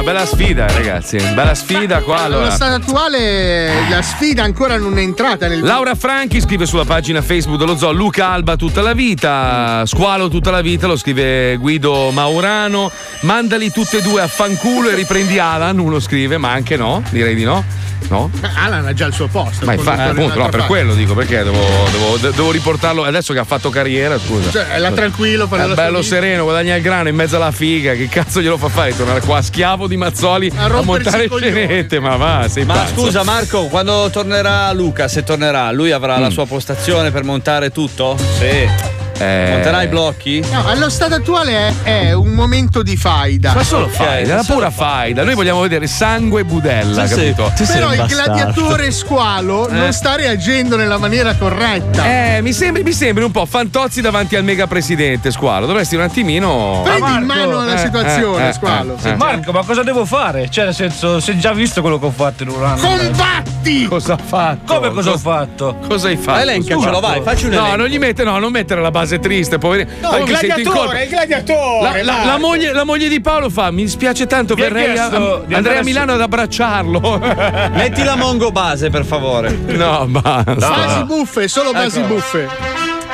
[0.00, 1.18] Una bella sfida, ragazzi.
[1.34, 2.22] Bella sfida qua.
[2.22, 2.50] Allo Allora.
[2.50, 7.58] stato attuale la sfida ancora non è entrata nel Laura Franchi scrive sulla pagina Facebook
[7.58, 12.90] dello zoo Luca Alba tutta la vita, Squalo tutta la vita, lo scrive Guido Maurano,
[13.20, 17.34] mandali tutte e due a fanculo e riprendi Alan, uno scrive, ma anche no, direi
[17.34, 17.88] di no.
[18.08, 18.28] No?
[18.56, 19.64] Alan ha già il suo posto.
[19.64, 20.66] Ma infatti, appunto, no, per parte.
[20.66, 21.60] quello dico, perché devo,
[21.92, 24.50] devo- de- devo riportarlo adesso che ha fatto carriera, scusa.
[24.50, 27.92] Cioè, là tranquillo, È la bello sereno, guadagna il grano in mezzo alla figa.
[27.92, 28.96] Che cazzo glielo fa fare?
[28.96, 32.00] Tornare qua schiavo di Mazzoli a, rompersi montare scenette.
[32.00, 32.94] Ma va, sei Ma pazzo.
[32.94, 36.22] scusa Marco, quando tornerà Luca, se tornerà, lui avrà Mm.
[36.22, 38.16] la sua postazione per montare tutto?
[38.38, 38.99] Sì.
[39.20, 39.48] Eh.
[39.50, 40.40] Monterà i blocchi?
[40.50, 43.52] No, allo stato attuale è, è un momento di faida.
[43.54, 45.22] Ma solo faida, la pura faida.
[45.24, 47.34] Noi vogliamo vedere sangue e budella, Sì, sì.
[47.34, 47.52] capito?
[47.72, 49.72] Però il gladiatore squalo Eh.
[49.72, 52.04] non sta reagendo nella maniera corretta.
[52.36, 55.66] Eh, mi sembri, mi sembri un po' fantozzi davanti al mega presidente, Squalo.
[55.66, 56.80] Dovresti un attimino.
[56.84, 58.96] Prendi in mano la Eh, situazione, eh, eh, squalo.
[59.02, 59.16] eh, eh.
[59.16, 60.48] Marco, ma cosa devo fare?
[60.50, 62.80] Cioè, nel senso, se già visto quello che ho fatto in un anno.
[62.80, 63.86] Combatti!
[63.86, 64.74] Cosa ha fatto?
[64.74, 65.76] Come cosa ho fatto?
[65.86, 66.40] Cosa hai fatto?
[66.40, 67.76] Elencacelo, vai, facci un No, elenco.
[67.76, 69.90] non gli mette, no, non mettere la base triste, poverino.
[70.00, 72.02] No, il gladiatore, il gladiatore.
[72.02, 75.06] La, la- la moglie, la moglie di Paolo fa: Mi dispiace tanto, Mi verrei a,
[75.50, 77.18] andare a Milano ad abbracciarlo.
[77.74, 79.50] Metti la Mongo base, per favore.
[79.50, 80.54] No, basta.
[80.54, 82.08] Basi buffe, solo basi Ecco.
[82.08, 82.48] buffe.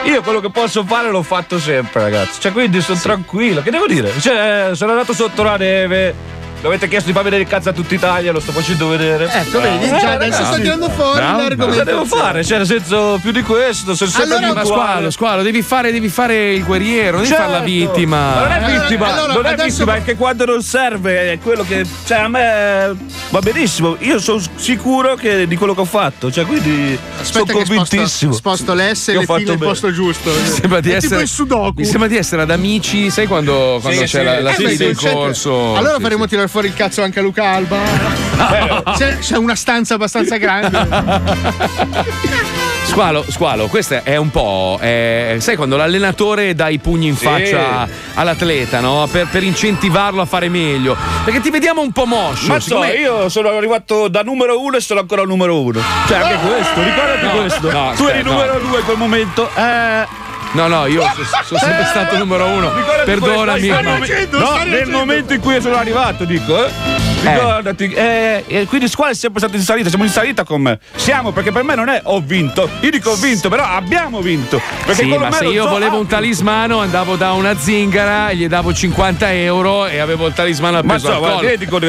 [0.05, 2.41] Io quello che posso fare l'ho fatto sempre, ragazzi.
[2.41, 3.61] Cioè, quindi sono tranquillo.
[3.63, 4.13] Che devo dire?
[4.21, 6.15] Cioè, sono andato sotto la neve.
[6.67, 9.29] Mi avete chiesto di far vedere il cazzo a tutta Italia, lo sto facendo vedere.
[9.31, 11.67] Ecco, vedi, Eh, già adesso sto tirando fuori Bravo, l'argomento.
[11.67, 12.45] Cosa devo fare?
[12.45, 16.09] Cioè, nel senso, più di questo, sono sempre Allora, Ma squalo, squalo, devi fare, devi
[16.09, 17.65] fare il guerriero, devi fare la Certo.
[17.65, 18.17] vittima.
[18.35, 21.65] Ma non è vittima, allora, non è vittima, è che quando non serve è quello
[21.65, 21.85] che.
[22.05, 22.97] Cioè, a me
[23.31, 23.97] va benissimo.
[24.01, 26.31] Io sono sicuro che di quello che ho fatto.
[26.31, 28.33] Cioè, quindi sono Aspetta sposto, convintissimo.
[28.33, 29.57] sposto l'S e ho le fatto bene.
[29.59, 30.31] posto giusto.
[30.31, 31.23] Mi sembra di È tipo essere.
[31.23, 31.75] il sudoku.
[31.77, 34.23] Mi sembra di essere ad amici, sai quando, quando c'è sì.
[34.23, 35.75] la, la Eh, c'è- corso.
[35.77, 37.79] Allora Sì, faremo tirare fuori il cazzo anche a Luca Alba.
[38.97, 40.89] c'è, c'è una stanza abbastanza grande.
[42.85, 44.79] Squalo, squalo, questo è un po'.
[44.81, 47.25] eh, sai quando l'allenatore dà i pugni in Sì.
[47.25, 49.07] faccia all'atleta, no?
[49.11, 50.97] Per, per incentivarlo a fare meglio.
[51.25, 52.47] Perché ti vediamo un po' moscio.
[52.47, 55.81] Ma so, siccome- io sono arrivato da numero uno e sono ancora numero uno.
[56.07, 57.71] Cioè, anche questo, ricordati No, questo.
[57.71, 58.59] no, tu eri aspetta, numero no.
[58.69, 59.51] due in quel momento.
[59.55, 60.07] Eh.
[60.57, 62.73] No, no, io so- sono sempre stato numero uno.
[63.05, 63.69] Perdonami.
[63.69, 63.81] ma-
[64.39, 67.06] No, nel momento in cui sono arrivato, dico, eh.
[67.23, 70.79] Ricordati, eh, e quindi squadra è sempre stato in salita, siamo in salita con me.
[70.95, 72.69] Siamo, perché per me non è ho vinto.
[72.81, 74.61] Io dico ho vinto, però abbiamo vinto.
[74.85, 78.37] Perché Sì, ma se io so, volevo ah, un talismano andavo da una zingara e
[78.37, 81.41] gli davo 50 euro e avevo il talismano Ma appeso so, al collo.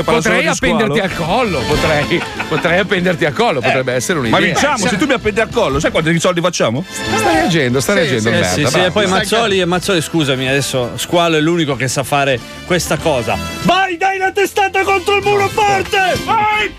[0.04, 4.40] parlo Potrei appenderti al collo, potrei, potrei appenderti al collo, potrebbe essere un'idea.
[4.40, 6.84] Ma vinciamo, se tu mi appendi al collo, sai quanti soldi facciamo?
[6.90, 8.48] Stai reagendo, stai reagendo, Eh merda.
[8.48, 8.88] sì, sì, bravo.
[8.88, 13.38] e poi Mazzoli, Mazzoli, scusami, adesso Squalo è l'unico che sa fare questa cosa.
[13.64, 15.98] Vai, dai la testata contro il muro forte!
[16.26, 16.74] Vai!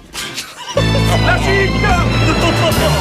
[1.24, 2.04] La cicca!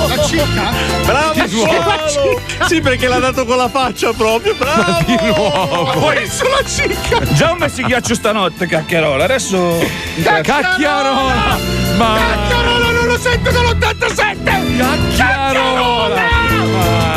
[0.08, 0.72] La cicca?
[1.06, 2.42] Bravo Di nuovo?
[2.68, 5.04] Sì, perché l'ha dato con la faccia proprio, bravo!
[5.06, 5.92] Di nuovo!
[6.00, 7.20] Poi sulla cicca!
[7.34, 9.24] Già ho messo il ghiaccio stanotte, cacchiarola.
[9.26, 9.86] Adesso.
[10.24, 11.58] Cacchiarola!
[11.98, 15.18] Ma Cacchiarola non lo sento dall'87!
[15.18, 16.16] Cacchiarola!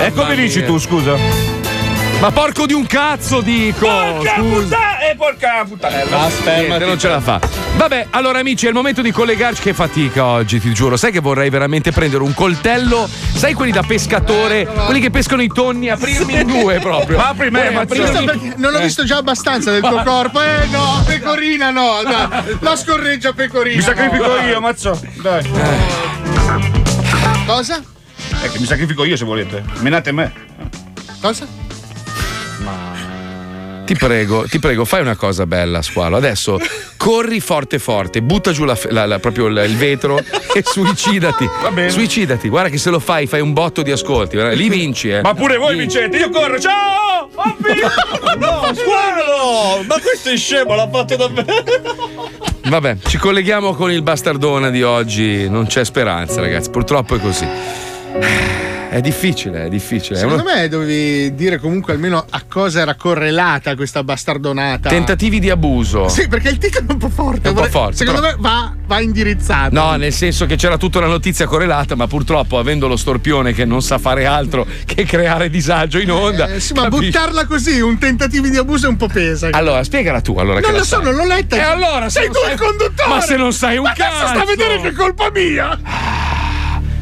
[0.00, 1.58] E Eh, come dici tu, scusa?
[2.20, 3.86] Ma porco di un cazzo dico!
[3.88, 4.60] Porca Scusa.
[4.60, 4.98] puttana!
[5.10, 6.28] E porca puttanella!
[6.44, 7.40] Niente, non ce la fa.
[7.76, 9.62] Vabbè, allora amici, è il momento di collegarci.
[9.62, 10.98] Che fatica oggi, ti giuro.
[10.98, 13.08] Sai che vorrei veramente prendere un coltello?
[13.34, 14.66] Sai quelli da pescatore?
[14.66, 17.16] Quelli che pescano i tonni, aprirmi in due proprio.
[17.16, 17.84] Ma apri me, ma
[18.56, 18.82] non ho Eh.
[18.82, 20.42] visto già abbastanza del tuo corpo.
[20.42, 22.02] Eh no, pecorina no.
[22.04, 22.56] dai.
[22.60, 23.76] La scorreggia pecorina.
[23.76, 24.46] Mi sacrifico no.
[24.46, 25.00] io, mazzo.
[25.22, 25.42] Dai.
[27.46, 27.82] Cosa?
[28.42, 29.64] È che mi sacrifico io se volete.
[29.78, 30.32] Menate me.
[31.22, 31.59] Cosa?
[33.90, 36.16] Ti prego, ti prego, fai una cosa bella, squalo.
[36.16, 36.60] Adesso
[36.96, 40.16] corri forte forte, butta giù la- la- la- proprio il, vetro
[40.54, 41.44] e suicidati.
[41.60, 41.90] Va bene.
[41.90, 42.48] Suicidati.
[42.48, 44.36] Guarda che se lo fai, fai un botto di ascolti.
[44.54, 45.22] Lì vinci, eh.
[45.22, 45.98] Ma pure voi Vinci.
[45.98, 47.30] vincete, io corro, ciao!
[47.34, 47.88] Ho vinto!
[48.38, 49.82] No, Squalo!
[49.88, 52.30] Ma questo è scemo, l'ha fatto davvero!
[52.68, 55.48] Vabbè, ci colleghiamo con il bastardona di oggi.
[55.50, 56.70] Non c'è speranza, ragazzi.
[56.70, 57.48] Purtroppo è così.
[58.90, 60.18] È difficile, è difficile.
[60.18, 64.88] Secondo uno- me dovevi dire comunque almeno a cosa era correlata questa bastardonata.
[64.88, 66.08] Tentativi di abuso.
[66.08, 67.46] Sì, perché il titolo è un po' forte.
[67.46, 69.72] È un po' forte, Secondo però- me va, va indirizzato.
[69.72, 73.64] No, nel senso che c'era tutta una notizia correlata, ma purtroppo avendo lo storpione che
[73.64, 76.48] non sa fare altro che creare disagio in onda.
[76.52, 77.04] Eh, sì, ma capisci?
[77.12, 79.50] buttarla così, un tentativo di abuso è un po' pesa.
[79.52, 81.54] Allora, spiegala tu allora non la lo so, non l'ho letta.
[81.54, 83.08] E allora, se sei tu sai- il conduttore.
[83.08, 84.26] Ma se non sai un ma cazzo cazzo!
[84.34, 86.48] sta a vedere che è colpa mia.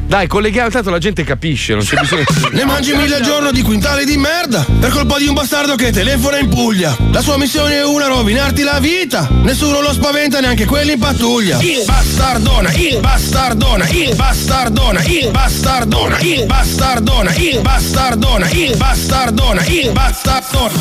[0.09, 3.61] Dai, colleghiamo, tanto la gente capisce, non c'è bisogno Ne mangi mille al giorno di
[3.61, 6.97] quintali di merda per colpa di un bastardo che telefona in Puglia.
[7.11, 9.29] La sua missione è una, rovinarti la vita.
[9.29, 11.59] Nessuno lo spaventa, neanche quelli in pattuglia.
[11.61, 19.91] Il bastardona, il bastardona, il bastardona, il bastardona, il bastardona, il bastardona, il bastardona, il
[19.91, 20.73] bastardona.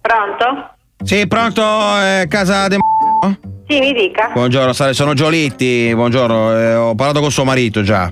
[0.00, 0.76] Pronto?
[1.02, 1.62] Sì, pronto,
[2.00, 2.78] eh, casa de
[3.68, 4.30] Sì, mi dica.
[4.32, 8.10] Buongiorno, sono Giolitti, buongiorno, eh, ho parlato con suo marito già.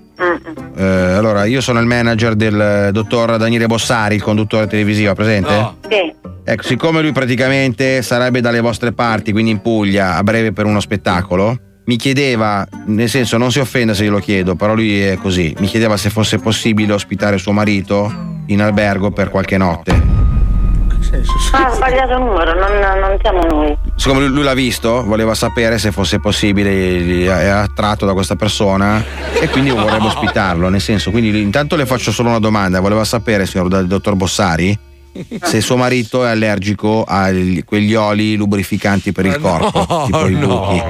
[0.76, 5.76] Eh, allora, io sono il manager del dottor Daniele Bossari, il conduttore televisivo, presente?
[5.88, 6.14] Sì.
[6.44, 10.78] Ecco, siccome lui praticamente sarebbe dalle vostre parti, quindi in Puglia, a breve per uno
[10.78, 15.54] spettacolo, mi chiedeva, nel senso non si offenda se glielo chiedo, però lui è così,
[15.58, 20.35] mi chiedeva se fosse possibile ospitare suo marito in albergo per qualche notte.
[21.52, 23.76] Ah, ha sbagliato numero, non, non siamo noi.
[23.96, 28.34] Siccome lui, lui l'ha visto, voleva sapere se fosse possibile, gli- è attratto da questa
[28.36, 29.02] persona
[29.40, 33.46] e quindi vorrebbe ospitarlo, nel senso, quindi intanto le faccio solo una domanda, voleva sapere,
[33.46, 34.76] signor do- dottor Bossari,
[35.42, 37.30] se suo marito è allergico a
[37.64, 40.82] quegli oli lubrificanti per il corpo, tipo i buchi.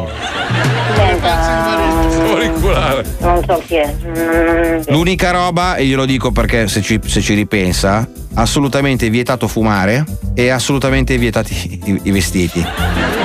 [2.59, 3.95] Non so chi è.
[4.05, 10.05] Mm, L'unica roba, e glielo dico perché se ci, se ci ripensa, assolutamente vietato fumare
[10.35, 12.65] e assolutamente vietati i, i vestiti.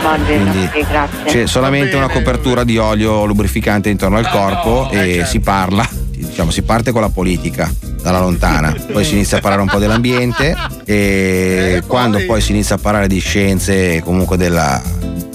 [0.03, 1.23] Va bene, Quindi sì, grazie.
[1.25, 6.63] C'è solamente una copertura di olio lubrificante intorno al corpo e si parla, diciamo, si
[6.63, 7.71] parte con la politica
[8.01, 10.55] dalla lontana, poi si inizia a parlare un po' dell'ambiente
[10.85, 14.81] e quando poi si inizia a parlare di scienze e comunque della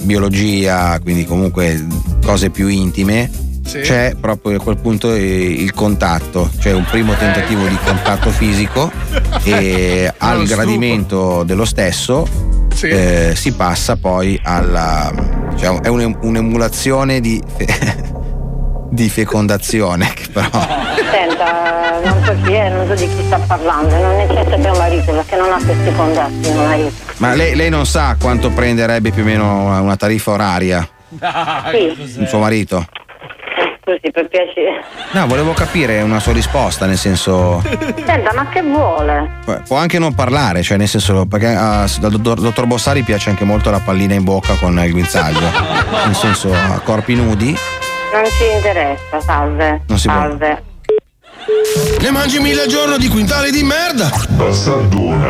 [0.01, 1.85] biologia, quindi comunque
[2.25, 3.29] cose più intime,
[3.67, 3.79] Sì.
[3.81, 8.89] c'è proprio a quel punto eh, il contatto, cioè un primo tentativo di contatto fisico
[9.43, 10.55] e al stupo.
[10.61, 12.25] gradimento dello stesso
[12.73, 12.87] Sì.
[12.87, 15.11] eh, si passa poi alla
[15.51, 17.41] diciamo, è un- un'emulazione di,
[18.89, 20.49] di fecondazione che però
[21.11, 24.75] Senta, non so chi è, non so di chi sta parlando, non è certo mio
[24.77, 26.91] marito perché non ha questi contatti mio marito.
[27.17, 30.87] ma lei, lei non sa quanto prenderebbe più o meno una- tariffa oraria
[31.71, 32.85] Sì, il suo marito
[33.87, 34.83] così per piacere.
[35.11, 37.61] no volevo capire una sua risposta nel senso
[38.05, 39.29] Senta, ma che vuole?
[39.65, 43.45] può anche non parlare cioè nel senso perché ah, al dottor, dottor Bossari piace anche
[43.45, 45.39] molto la pallina in bocca con il guinzaglio
[46.05, 47.55] nel senso a corpi nudi
[48.11, 49.81] Non ci interessa, salve.
[49.87, 50.15] Non si può.
[50.17, 50.63] salve.
[52.01, 54.09] Ne mangi mille al giorno di quintali di merda.
[54.29, 55.27] Bastardona.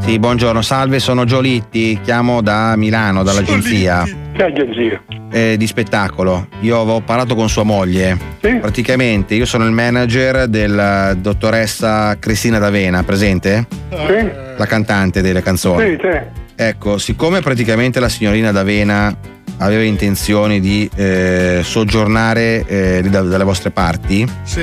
[0.00, 4.02] Sì, buongiorno, salve, sono Giolitti, chiamo da Milano, dall'agenzia
[4.32, 5.00] Che agenzia?
[5.30, 6.48] eh, di spettacolo.
[6.60, 8.18] Io avevo parlato con sua moglie.
[8.40, 13.66] Praticamente io sono il manager della dottoressa Cristina D'Avena, presente?
[13.90, 14.30] Sì?
[14.56, 15.90] La cantante delle canzoni.
[15.90, 16.26] Sì, te.
[16.56, 19.14] Ecco, siccome praticamente la signorina D'Avena
[19.62, 24.60] aveva intenzione di eh, soggiornare eh, lì da- dalle vostre parti, Sì.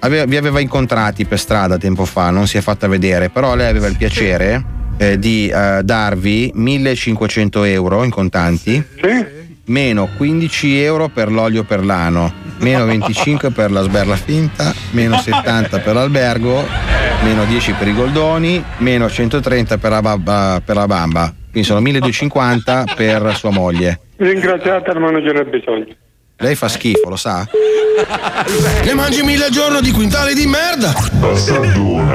[0.00, 3.68] aveva- vi aveva incontrati per strada tempo fa, non si è fatta vedere, però lei
[3.68, 4.64] aveva il piacere
[4.98, 8.82] eh, di eh, darvi 1500 euro in contanti,
[9.66, 15.78] meno 15 euro per l'olio per l'ano, meno 25 per la sberla finta, meno 70
[15.78, 16.64] per l'albergo,
[17.22, 21.32] meno 10 per i goldoni, meno 130 per la, babba- per la bamba.
[21.50, 24.00] Quindi sono 1250 per sua moglie.
[24.26, 25.86] Ringraziata, ma non ce n'è bisogno.
[26.36, 27.46] Lei fa schifo, lo sa?
[28.84, 30.92] Ne mangi mille al giorno di quintali di merda.
[31.12, 32.14] Bastardona.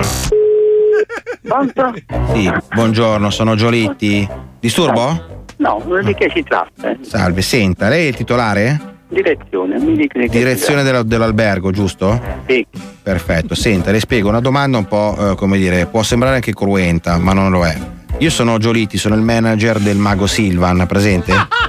[1.43, 1.93] Pronto?
[2.33, 4.27] Sì, buongiorno, sono Giolitti.
[4.59, 5.45] Disturbo?
[5.57, 6.89] No, di che si tratta?
[6.91, 6.97] eh?
[7.01, 8.95] Salve, senta, lei è il titolare?
[9.09, 12.19] Direzione, mi dica di che Direzione della- dell'albergo, giusto?
[12.47, 12.65] Sì.
[13.03, 17.17] Perfetto, senta, le spiego una domanda un po', eh, come dire, può sembrare anche cruenta,
[17.17, 17.77] ma non lo è.
[18.19, 21.33] Io sono Giolitti, sono il manager del mago Silvan, presente?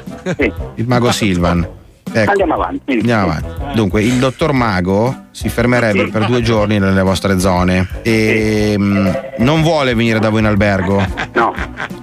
[0.76, 1.66] Il mago Silvan.
[2.12, 2.30] Ecco.
[2.30, 2.92] Andiamo avanti.
[2.92, 3.48] Andiamo avanti.
[3.74, 9.08] Dunque, il dottor Mago si fermerebbe per due giorni nelle vostre zone e mm,
[9.38, 11.04] non vuole venire da voi in albergo.
[11.34, 11.52] No.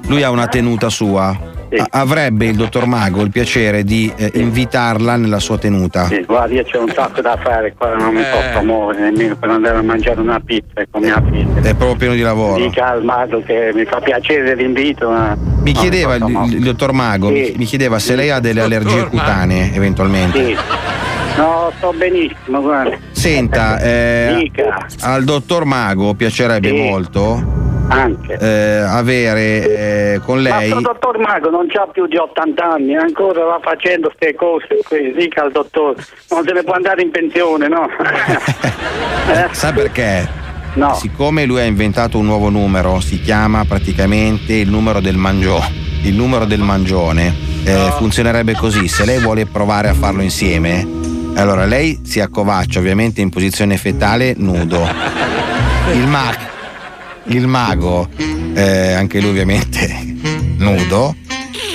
[0.08, 1.54] Lui ha una tenuta sua.
[1.78, 6.06] A- avrebbe il dottor Mago il piacere di eh, invitarla nella sua tenuta.
[6.06, 8.26] Sì, guarda, io c'ho un sacco da fare qua, non mi Eh.
[8.32, 11.60] posso muovere nemmeno per andare a mangiare una pizza con mia figlia.
[11.62, 12.64] È proprio pieno di lavoro.
[12.64, 15.36] Dica al mago che mi fa piacere l'invito, ma.
[15.64, 16.58] Mi non chiedeva il, posso muovere.
[16.58, 20.46] il dottor Mago, mi- mi chiedeva se lei ha delle allergie cutanee eventualmente.
[20.46, 20.56] Sì.
[21.38, 22.96] No, sto benissimo, guarda.
[23.12, 24.86] Senta, eh, Dica.
[25.02, 26.76] al dottor Mago piacerebbe Sì.
[26.76, 27.64] molto.
[28.40, 30.70] Eh, avere eh, con Ma lei.
[30.70, 35.14] sto dottor Mago non c'ha più di 80 anni, ancora va facendo queste cose qui,
[35.14, 37.88] dica al dottore, non se ne può andare in pensione, no?
[39.52, 40.44] Sa perché?
[40.74, 40.94] No.
[40.94, 45.84] Siccome lui ha inventato un nuovo numero, si chiama praticamente il numero del mangione.
[46.04, 47.34] Il numero del mangione.
[47.64, 50.86] eh, funzionerebbe così: se lei vuole provare a farlo insieme,
[51.36, 54.86] allora lei si accovaccia ovviamente in posizione fetale nudo.
[55.94, 56.54] Il, ma-
[57.28, 58.08] il mago,
[58.54, 60.16] eh, anche lui ovviamente
[60.58, 61.16] nudo,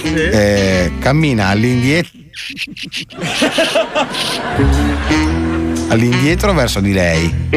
[0.02, 2.18] eh, cammina all'indietro.
[5.88, 7.48] all'indietro verso di lei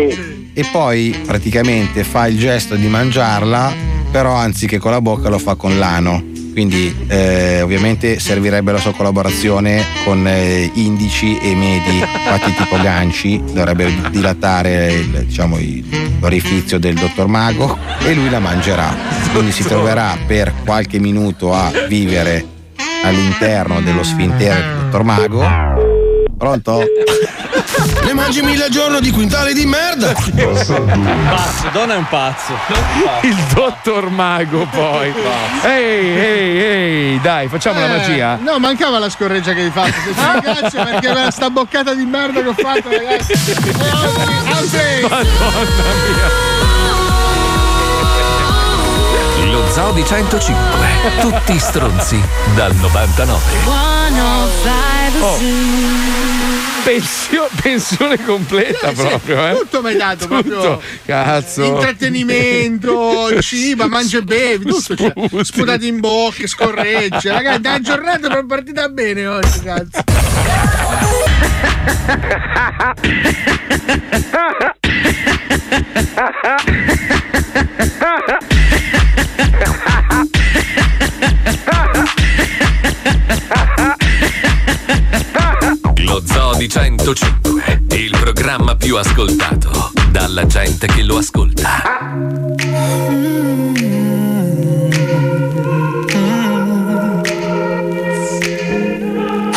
[0.54, 3.74] e poi praticamente fa il gesto di mangiarla
[4.12, 8.94] però anziché con la bocca lo fa con l'ano quindi eh, ovviamente servirebbe la sua
[8.94, 13.42] collaborazione con eh, indici e medi fatti tipo ganci.
[13.52, 15.58] Dovrebbe dilatare il, diciamo,
[16.20, 18.96] l'orifizio del dottor mago e lui la mangerà.
[19.34, 22.46] Quindi si troverà per qualche minuto a vivere
[23.04, 25.44] all'interno dello sfintere del dottor mago.
[26.38, 26.84] Pronto?
[28.04, 30.14] Ne mangi mille al giorno di quintali di merda!
[30.14, 32.54] Pazzo, Donna è un pazzo.
[33.22, 35.14] Il dottor Mago poi.
[35.64, 38.38] Ehi, ehi, ehi, dai, facciamo la Eh, magia.
[38.42, 39.92] No, mancava la scorreggia che hai fatto.
[39.92, 43.32] Se ci ragazzi, perché quella sta boccata di merda che ho fatto, ragazzi.
[43.32, 43.90] Eh,
[44.52, 45.52] altri, altri.
[49.50, 50.62] Lo Zoo di 105.
[51.22, 52.22] Tutti stronzi
[52.56, 53.42] dal 99.
[55.20, 55.38] Oh.
[56.84, 59.56] Pensio- pensione completa Sì, proprio, eh.
[59.58, 60.56] Tutto mi hai dato, proprio.
[60.56, 60.82] Tutto.
[61.06, 61.64] Cazzo.
[61.64, 64.96] Intrattenimento, cibo, mangia e bevi, tutto.
[64.96, 67.32] Cioè, sputati in bocca, scorregge.
[67.32, 70.04] Ragazzi, la giornata è partita bene oggi, cazzo.
[86.64, 87.84] di 105.
[87.90, 91.84] Il programma più ascoltato dalla gente che lo ascolta.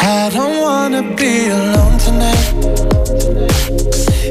[0.02, 2.54] I don't wanna be alone tonight.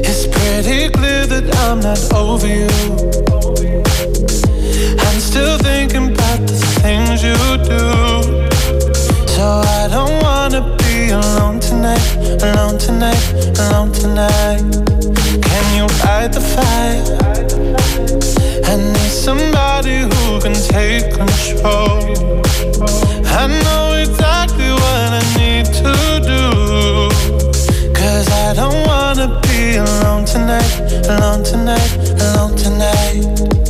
[0.02, 2.68] It's pretty clear that I'm not over you.
[4.98, 8.44] I'm still thinking about the things you do.
[9.28, 14.62] So I don't wanna be alone tonight, alone tonight, alone tonight.
[15.42, 17.02] Can you fight the fire?
[18.64, 22.40] I need somebody who can take control.
[23.26, 25.92] I know exactly what I need to
[26.32, 26.44] do.
[27.92, 30.72] Cause I don't wanna be alone tonight,
[31.08, 31.90] alone tonight,
[32.20, 33.65] alone tonight.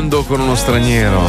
[0.00, 1.26] Ballando con uno straniero.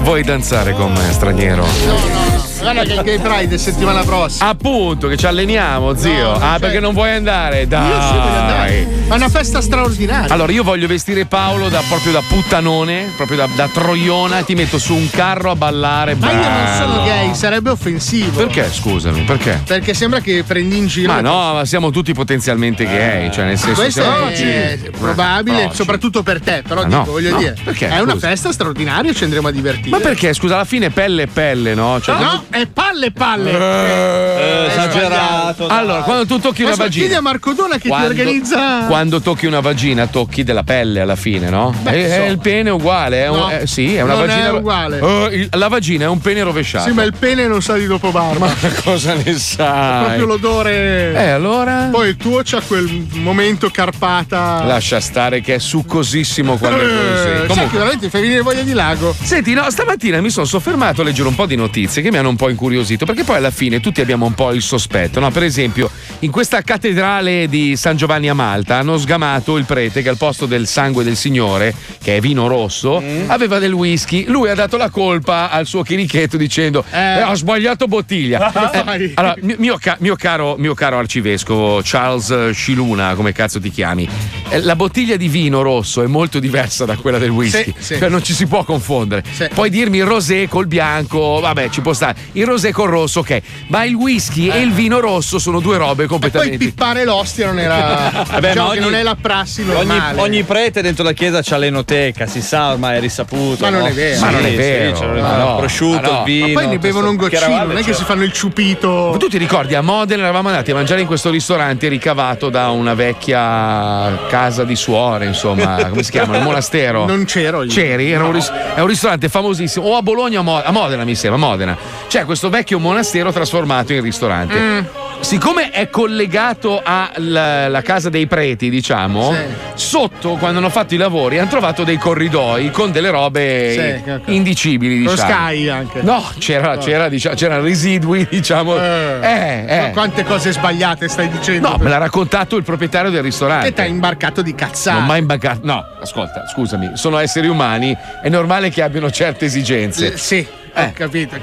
[0.00, 2.37] Vuoi danzare con me, straniero?
[2.60, 4.48] Guarda che il Gay Pride è settimana prossima.
[4.50, 6.32] Appunto, che ci alleniamo, zio.
[6.32, 6.58] non ah, c'è.
[6.60, 7.66] perché non vuoi andare?
[7.66, 7.88] Dai.
[7.88, 8.88] Io sì voglio andare.
[9.08, 10.32] È una festa straordinaria.
[10.32, 14.78] Allora, io voglio vestire Paolo da, proprio da puttanone, proprio da, da troiona, ti metto
[14.78, 16.14] su un carro a ballare.
[16.16, 17.04] Ma io non sono bello.
[17.04, 18.44] gay, sarebbe offensivo.
[18.44, 19.62] Perché, scusami, perché?
[19.64, 21.12] Perché sembra che prendi in giro.
[21.12, 25.66] Ma no, ma siamo tutti potenzialmente gay, cioè nel senso Questo è, tutti- è probabile,
[25.66, 27.88] No, soprattutto per te, però dico, no, voglio no, dire, perché?
[27.88, 28.28] è una Scusa.
[28.28, 29.90] festa straordinaria, ci andremo a divertire.
[29.90, 32.00] Ma perché, scusa, alla fine pelle e pelle, no?
[32.00, 33.50] Cioè, No, è palle palle.
[33.52, 35.66] Eh, esagerato.
[35.68, 37.04] Allora, quando tu tocchi una vagina.
[37.04, 38.84] chiedi a Marco Dona che Quando- ti organizza.
[38.86, 41.74] Quando tocchi una vagina, tocchi della pelle alla fine, no?
[41.82, 42.26] Beh, E- e insomma.
[42.26, 43.22] il pene è uguale.
[43.24, 44.52] È un- No, eh, sì, è una non è vagina.
[44.52, 44.98] uguale.
[45.00, 46.88] Eh, il- la vagina è un pene rovesciato.
[46.88, 48.46] Sì, ma il pene non sa di dopo barba.
[48.46, 50.04] Ma cosa ne sai?
[50.04, 51.12] Proprio l'odore.
[51.14, 51.88] Eh, allora?
[51.90, 54.64] Poi il tuo c'ha quel momento carpata.
[54.64, 57.22] Lascia stare che è succosissimo quando è Eh, così.
[57.22, 57.78] sai che Comunque.
[57.78, 59.14] veramente fai venire voglia di lago.
[59.20, 62.28] Senti, no, stamattina mi sono soffermato a leggere un po' di notizie che mi hanno
[62.28, 65.30] un po' incuriosito, perché poi alla fine tutti abbiamo un po' il sospetto, no?
[65.30, 65.90] Per esempio,
[66.20, 70.46] in questa cattedrale di San Giovanni a Malta hanno sgamato il prete che al posto
[70.46, 74.24] del sangue del Signore, che è vino rosso, aveva del whisky.
[74.26, 78.52] Lui ha dato la colpa al suo chirichetto dicendo: "Eh, Ho sbagliato bottiglia.
[78.78, 83.60] Eh, allora, mio, mio ca- mio caro, mio caro arcivescovo Charles eh, Sciluna, come cazzo
[83.60, 84.08] ti chiami?
[84.50, 87.64] eh, La bottiglia di vino rosso è molto diversa da quella del whisky.
[87.64, 87.98] Sì, sì.
[87.98, 89.24] Cioè, non ci si può confondere.
[89.54, 92.16] Puoi dirmi il rosé col bianco, vabbè, ci può stare.
[92.32, 93.40] Il rosé col rosso, ok.
[93.68, 96.56] Ma il whisky e il vino rosso sono due robe Poi completamente.
[96.58, 97.76] pippare l'ostia non era.
[98.30, 100.20] Vabbè, diciamo ma che ogni- non è la prassi Ogni, normale.
[100.20, 103.64] ogni prete dentro la chiesa c'ha l'enoteca, si sa ormai è risaputo.
[103.64, 103.86] Ma non no?
[103.86, 104.16] è vero.
[104.16, 104.98] Sì, Ma non è sì, vero.
[104.98, 106.18] c'è Ma no, il prosciutto, ma no.
[106.18, 106.46] il vino.
[106.48, 109.08] Ma poi ne bevono un goccino, non è che si fanno il ciupito.
[109.12, 112.68] Ma tu ti ricordi a Modena eravamo andati a mangiare in questo ristorante ricavato da
[112.70, 116.36] una vecchia casa di suore, insomma, come si chiama?
[116.36, 117.06] Il monastero.
[117.06, 117.70] Non c'ero io.
[117.70, 118.10] C'eri?
[118.12, 121.04] Era un ris- è un ristorante famosissimo, o a Bologna o a, Mo- a Modena,
[121.04, 121.76] mi sembra, a Modena.
[122.18, 124.58] C'è questo vecchio monastero trasformato in ristorante.
[124.58, 124.80] Mm.
[125.20, 129.32] Siccome è collegato alla casa dei preti, diciamo,
[129.74, 134.20] sotto quando hanno fatto i lavori hanno trovato dei corridoi con delle robe Sì, ok.
[134.26, 135.32] indicibili, Con diciamo.
[135.32, 136.02] Sky anche.
[136.02, 136.80] No, c'era, No.
[136.80, 138.76] c'era, diciamo, c'erano residui, diciamo.
[138.76, 139.90] Eh, eh.
[139.92, 141.68] Quante cose sbagliate stai dicendo?
[141.68, 143.68] No, me l'ha raccontato il proprietario del ristorante.
[143.68, 144.98] Che t'ha imbarcato di cazzate.
[144.98, 145.60] Non mai imbaccato.
[145.62, 150.14] No, ascolta, scusami, sono esseri umani, è normale che abbiano certe esigenze.
[150.14, 150.44] Eh, Sì,
[150.86, 151.36] ho capito.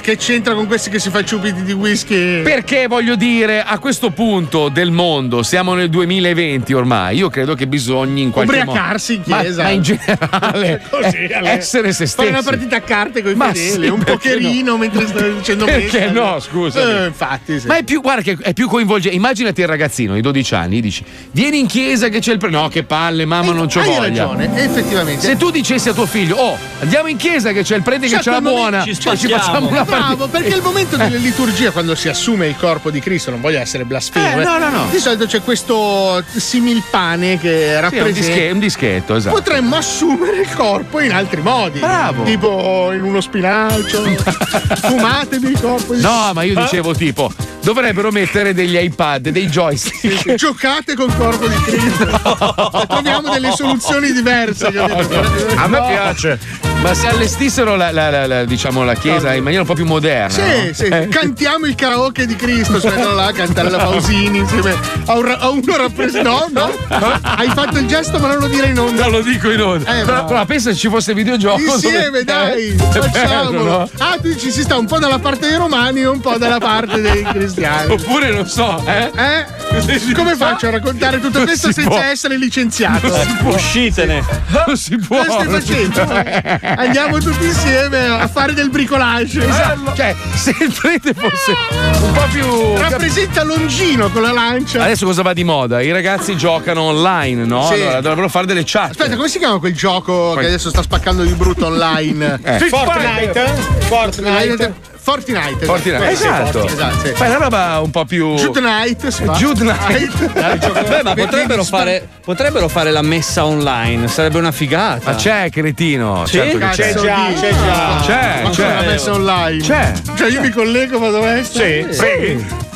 [0.00, 2.42] Che, c'entra con questi che si fa ciupiti di whisky?
[2.42, 7.66] Perché voglio dire, a questo punto del mondo, siamo nel 2020 ormai, io credo che
[7.66, 8.70] bisogni in qualche modo.
[8.70, 9.62] Ubriacarsi in Ma- chiesa.
[9.64, 12.28] Ma, in generale, Così, eh, essere se Fare stessi.
[12.28, 15.98] una partita a carte con i Ma fedeli, sì, un pocherino mentre stai dicendo Perché
[16.00, 16.12] messa.
[16.12, 16.90] no, scusami.
[17.02, 17.66] Eh, infatti, sì.
[17.66, 19.16] Ma è più, guarda che è più coinvolgente.
[19.16, 22.50] Immaginati il ragazzino di 12 anni, dici: Vieni in chiesa che c'è il pre.
[22.50, 24.00] No, che palle, mamma, non c'ho Hai voglia.
[24.00, 25.24] ragione, effettivamente.
[25.24, 28.20] Se tu dicessi a tuo figlio, oh, andiamo in chiesa che c'è il prete che
[28.20, 29.96] ce l'ha quel buona, ci cioè, ci facciamo una partita.
[30.06, 33.58] Bravo, perché il momento della liturgia, quando si assume il corpo di Cristo, non voglio
[33.58, 34.40] essere blasfemo.
[34.40, 34.86] Eh, no, no, no.
[34.90, 38.18] Di solito c'è questo similpane che Sì, è un, rappresenta.
[38.20, 39.34] dische- un dischetto, esatto.
[39.36, 41.78] Potremmo assumere il corpo in altri modi.
[41.78, 42.22] Bravo.
[42.24, 44.02] Tipo in uno spinacio.
[44.82, 47.30] Fumatevi il corpo di No, ma io dicevo tipo,
[47.62, 50.34] dovrebbero mettere degli iPad, dei joystick.
[50.34, 52.06] Giocate col corpo di Cristo.
[52.88, 54.70] Troviamo delle soluzioni diverse.
[54.70, 55.20] capito?
[55.56, 55.86] A me No.
[55.86, 56.38] piace.
[56.80, 59.84] Ma se allestissero la, la- la- la- diciamo, la chiesa in maniera un po' più
[59.84, 60.28] moderna.
[60.32, 60.72] Sì, no?
[60.72, 61.08] sì, Eh.
[61.08, 64.74] cantiamo il karaoke di Cristo, mettono là a cantare la Pausini insieme
[65.06, 66.48] a, un a uno rappresentato.
[66.52, 69.02] No, no, hai fatto il gesto, ma non lo direi in onda.
[69.02, 70.00] Non lo dico in onda.
[70.00, 71.60] Eh, però, però pensa se ci fosse videogioco.
[71.60, 73.50] Insieme, dove- dai, Eh, è facciamolo.
[73.50, 73.90] bello, no?
[73.98, 76.58] Ah, tu dici si sta un po' dalla parte dei romani e un po' dalla
[76.58, 77.92] parte dei cristiani.
[77.92, 79.10] Oppure non so, eh?
[79.14, 80.12] Eh?
[80.14, 81.98] Come faccio a raccontare tutto questo si senza può.
[82.00, 83.12] essere licenziato?
[83.44, 84.24] Uscitene.
[84.66, 85.18] Non si può.
[85.24, 86.66] Cosa stai non si facendo?
[86.76, 89.46] Andiamo tutti insieme a fare del bricolage.
[89.46, 89.94] Esatto.
[89.94, 91.54] Cioè, se il prete fosse
[92.02, 92.76] un po' più.
[92.76, 94.82] Rappresenta Longino con la lancia.
[94.82, 95.80] Adesso cosa va di moda?
[95.80, 97.66] I ragazzi giocano online, no?
[97.66, 97.74] Sì.
[97.74, 98.90] Allora dovrebbero fare delle chat.
[98.90, 102.38] Aspetta, come si chiama quel gioco che adesso sta spaccando di brutto online?
[102.42, 102.58] Eh.
[102.60, 103.46] Fortnite?
[103.86, 103.86] Fortnite.
[103.86, 104.74] Fortnite.
[105.08, 106.10] Fortnite.
[106.10, 106.66] Esatto.
[106.66, 107.12] Esatto, sì.
[107.14, 108.34] Fai una roba un po' più.
[108.34, 109.08] Jude Knight.
[109.36, 110.32] Jude Knight.
[110.88, 115.12] Beh, ma potrebbero fare, potrebbero fare la messa online, sarebbe una figata.
[115.12, 116.26] Ma c'è, cretino.
[116.26, 116.32] Sì?
[116.36, 116.92] Certo c'è.
[116.92, 118.02] Cazzo di- c'è già.
[118.04, 118.74] C'è, Ma c'è.
[118.74, 119.62] la messa online?
[119.62, 119.92] C'è.
[120.14, 121.86] Cioè io mi collego, vado a Sì.
[121.90, 122.67] Sì.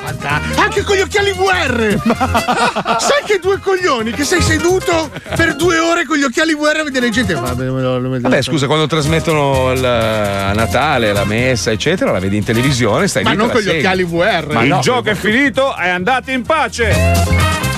[0.56, 1.96] Anche con gli occhiali VR!
[2.98, 6.84] Sai che due coglioni che sei seduto per due ore con gli occhiali VR a
[6.84, 7.34] vedere gente.
[7.34, 12.18] Vabbè, lo- me lo- Vabbè, scusa, quando trasmettono il, a Natale la messa, eccetera, la
[12.18, 13.36] vedi in televisione, stai Ma lì.
[13.36, 13.78] non con gli segui.
[13.78, 14.46] occhiali VR.
[14.52, 14.80] Ma Il no.
[14.80, 17.71] gioco è finito, è andato in pace.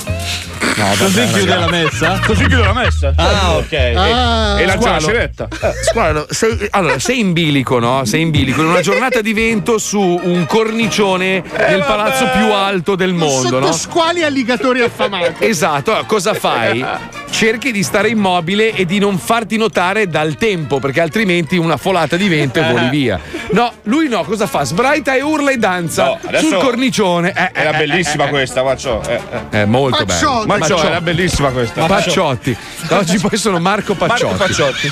[0.98, 2.20] Così chiude la messa?
[2.26, 3.12] Così chiude la messa?
[3.16, 3.72] Ah, ok.
[3.72, 4.60] E- Ah.
[4.60, 5.00] e lancia la Squalo.
[5.00, 5.48] scenetta.
[5.82, 8.04] Squalo, sei, allora, sei in bilico, no?
[8.04, 12.94] Sei in bilico in una giornata di vento su un cornicione nel palazzo più alto
[12.96, 13.72] del mondo, Sotto no?
[13.72, 15.44] squali alligatori affamati.
[15.46, 16.84] Esatto, allora, cosa fai?
[17.30, 22.16] Cerchi di stare immobile e di non farti notare dal tempo, perché altrimenti una folata
[22.16, 23.18] di vento e voli via.
[23.50, 24.64] No, lui no, cosa fa?
[24.64, 27.32] Sbraita e urla e danza No, sul cornicione.
[27.34, 29.02] Eh, Era eh, bellissima eh, eh, questa, Maccio.
[29.06, 29.14] Eh,
[29.50, 29.62] eh.
[29.62, 30.46] È molto Pacciotti.
[30.46, 30.73] bello.
[30.74, 31.86] Maccio, era bellissima questa.
[31.86, 32.56] Pacciotti.
[32.90, 34.24] Oggi poi sono Marco Pacciotti.
[34.24, 34.88] Marco Pacciotti.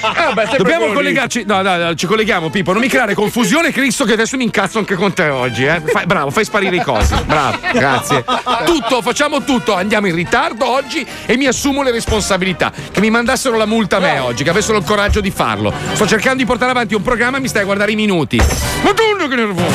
[0.00, 0.92] Ah, beh, Dobbiamo lì.
[0.92, 1.44] collegarci.
[1.46, 2.72] No, no, no, ci colleghiamo, Pippo.
[2.72, 5.64] Non mi creare confusione, Cristo, che adesso mi incazzo anche con te oggi.
[5.64, 5.82] Eh.
[5.84, 7.14] Fai- bravo, fai sparire i cosi.
[7.24, 8.24] Bravo, grazie.
[8.64, 9.74] Tutto, facciamo tutto.
[9.74, 12.72] Andiamo in ritardo oggi e mi assumo le responsabilità.
[12.90, 15.72] Che mi mandassero la multa a me oggi, che avessero il coraggio di farlo.
[15.92, 18.40] Sto cercando di portare avanti un programma e mi stai a guardare i minuti.
[18.82, 19.74] Madonna, che nervoso!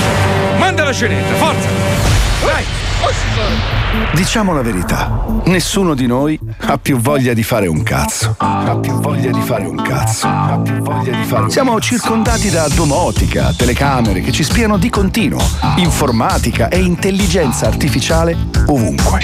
[0.57, 1.67] Manda la scenetta, forza!
[2.43, 3.86] Dai!
[4.13, 8.35] Diciamo la verità, nessuno di noi ha più voglia di fare un cazzo.
[8.37, 10.27] Ha più voglia di fare un cazzo.
[10.27, 14.89] Ha più voglia di fare un Siamo circondati da domotica, telecamere che ci spiano di
[14.89, 15.41] continuo,
[15.77, 18.35] informatica e intelligenza artificiale
[18.67, 19.19] ovunque.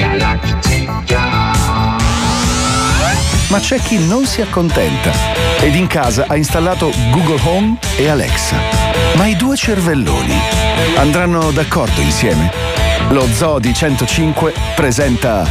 [3.49, 5.11] Ma c'è chi non si accontenta
[5.59, 8.55] ed in casa ha installato Google Home e Alexa.
[9.15, 10.35] Ma i due cervelloni
[10.97, 12.72] andranno d'accordo insieme?
[13.09, 15.45] Lo Zoo di 105 presenta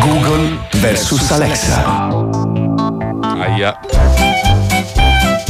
[0.00, 2.08] Google vs Alexa.
[3.20, 3.78] Aia.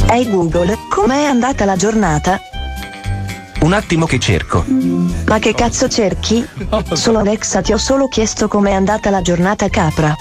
[0.09, 2.39] Ehi Google, com'è andata la giornata?
[3.59, 4.63] Un attimo che cerco.
[5.27, 6.45] Ma che cazzo cerchi?
[6.93, 10.15] Solo Alexa ti ho solo chiesto com'è andata la giornata capra.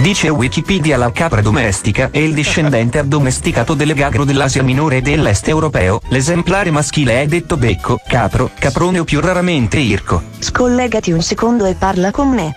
[0.00, 6.00] Dice Wikipedia la capra domestica è il discendente addomesticato dell'egagro dell'Asia minore e dell'est europeo.
[6.08, 10.22] L'esemplare maschile è detto becco, capro, caprone o più raramente irco.
[10.38, 12.52] Scollegati un secondo e parla con me.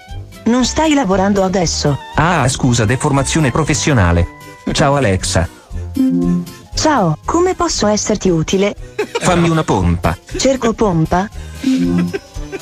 [0.45, 1.97] Non stai lavorando adesso.
[2.15, 4.27] Ah, scusa, deformazione professionale.
[4.71, 5.47] Ciao Alexa,
[6.75, 8.73] Ciao, come posso esserti utile?
[9.30, 10.18] Fammi una pompa.
[10.38, 11.30] Cerco pompa.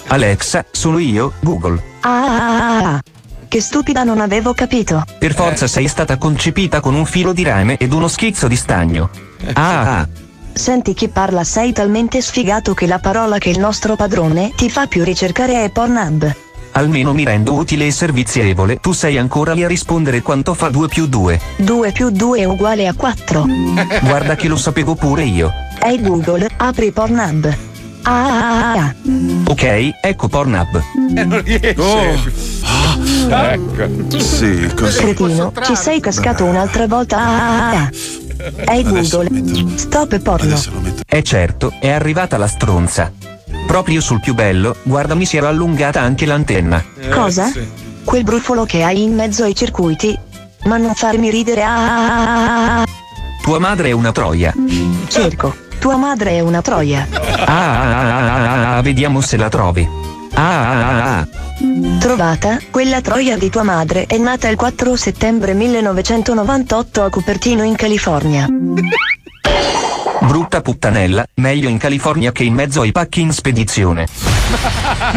[0.07, 1.81] Alexa, sono io, Google.
[2.01, 3.01] Ah, ah, ah, ah.
[3.47, 5.01] Che stupida non avevo capito.
[5.17, 9.09] Per forza sei stata concepita con un filo di rame ed uno schizzo di stagno.
[9.53, 10.07] Ah, ah,
[10.51, 14.87] Senti chi parla sei talmente sfigato che la parola che il nostro padrone ti fa
[14.87, 16.35] più ricercare è Pornhub.
[16.77, 18.77] Almeno mi rendo utile e servizievole.
[18.77, 21.39] Tu sei ancora lì a rispondere quanto fa 2 più 2.
[21.57, 23.45] 2 più 2 è uguale a 4.
[24.03, 25.51] Guarda che lo sapevo pure io.
[25.83, 27.55] Ehi Google, apri Pornhub.
[28.03, 28.95] Ah, ah, ah, ah.
[29.45, 30.81] Ok, ecco Pornhub.
[31.09, 32.45] non riesce.
[33.29, 34.19] Ecco.
[34.19, 37.17] Sì, Cretino, ci sei cascato un'altra volta.
[37.17, 38.73] Ah, ah, ah.
[38.73, 39.29] Ehi Google,
[39.75, 40.59] stop porno.
[41.07, 43.11] Eh certo, è arrivata la stronza.
[43.65, 46.83] Proprio sul più bello, guarda mi si era allungata anche l'antenna.
[47.09, 47.51] Cosa?
[48.03, 50.17] Quel brufolo che hai in mezzo ai circuiti?
[50.63, 51.63] Ma non farmi ridere.
[51.63, 52.85] Ah, ah, ah, ah.
[53.41, 54.53] Tua madre è una troia.
[55.07, 57.07] Cerco, tua madre è una troia.
[57.11, 59.87] Ah, ah, ah, ah, ah, ah, vediamo se la trovi.
[60.33, 61.27] Ah, ah, ah, ah.
[61.99, 67.75] Trovata, quella troia di tua madre è nata il 4 settembre 1998 a Cupertino in
[67.75, 68.47] California.
[70.21, 74.07] Brutta puttanella, meglio in California che in mezzo ai pacchi in spedizione.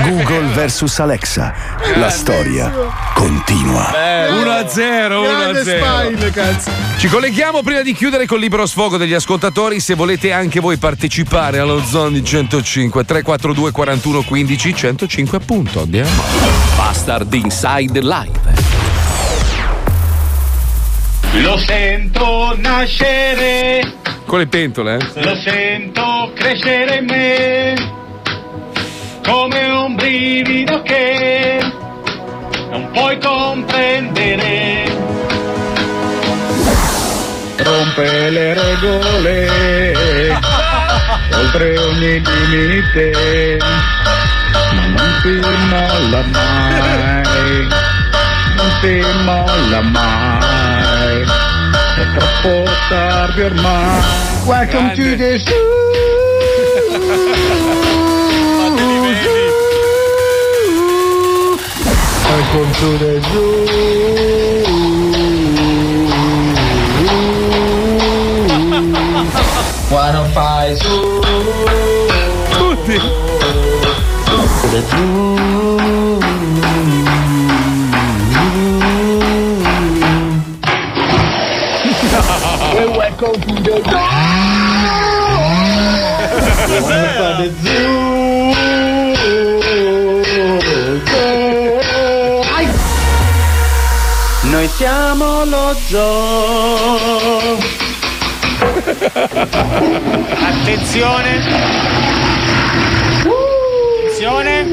[0.02, 1.54] Google vs Alexa.
[1.96, 2.72] La storia
[3.14, 3.90] continua.
[3.90, 5.62] 1-0, Grande 1-0.
[5.62, 6.70] spine, cazzo.
[6.98, 9.80] Ci colleghiamo prima di chiudere col libero sfogo degli ascoltatori.
[9.80, 15.82] Se volete anche voi partecipare allo Zone di 105 342 41 15 105 appunto.
[15.82, 16.10] Andiamo.
[16.76, 18.59] Bastard Inside Live.
[21.32, 23.80] Lo sento nascere,
[24.26, 25.22] Con le pentole, eh?
[25.24, 27.74] lo sento crescere in me,
[29.24, 31.60] come un brivido che
[32.70, 34.88] non puoi comprendere.
[37.58, 40.36] Rompe le regole,
[41.32, 43.58] oltre ogni limite,
[44.72, 47.68] ma non si molla mai,
[48.56, 50.39] non si molla mai,
[52.12, 54.02] troppo tardi ormai.
[54.46, 55.38] Welcome to the
[62.30, 63.66] Welcome to the zoo.
[69.90, 71.20] Wanna fly zoo.
[72.52, 72.98] Tutti.
[74.70, 75.30] The zoo.
[83.20, 83.36] Fly
[87.36, 88.00] the zoo.
[94.76, 97.58] Siamo lo zoo.
[100.40, 101.40] Attenzione.
[104.08, 104.72] Attenzione.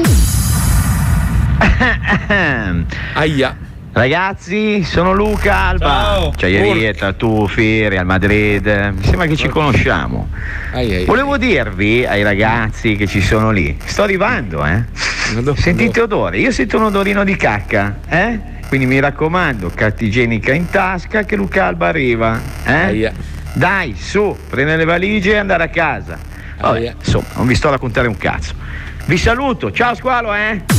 [3.12, 3.67] Aia.
[3.98, 5.86] Ragazzi, sono Luca Alba.
[5.88, 6.28] Ciao.
[6.28, 8.92] Acciaierie, Tartufi, Real Madrid.
[8.96, 10.28] Mi sembra che ci conosciamo.
[11.04, 14.84] Volevo dirvi ai ragazzi che ci sono lì, sto arrivando, eh?
[15.56, 16.38] Sentite odore?
[16.38, 18.38] Io sento un odorino di cacca, eh?
[18.68, 23.12] Quindi mi raccomando, carta igienica in tasca che Luca Alba arriva, eh?
[23.52, 26.16] Dai, su, prendere le valigie e andare a casa.
[26.60, 28.54] Vabbè, insomma, non vi sto a raccontare un cazzo.
[29.06, 30.77] Vi saluto, ciao squalo, eh?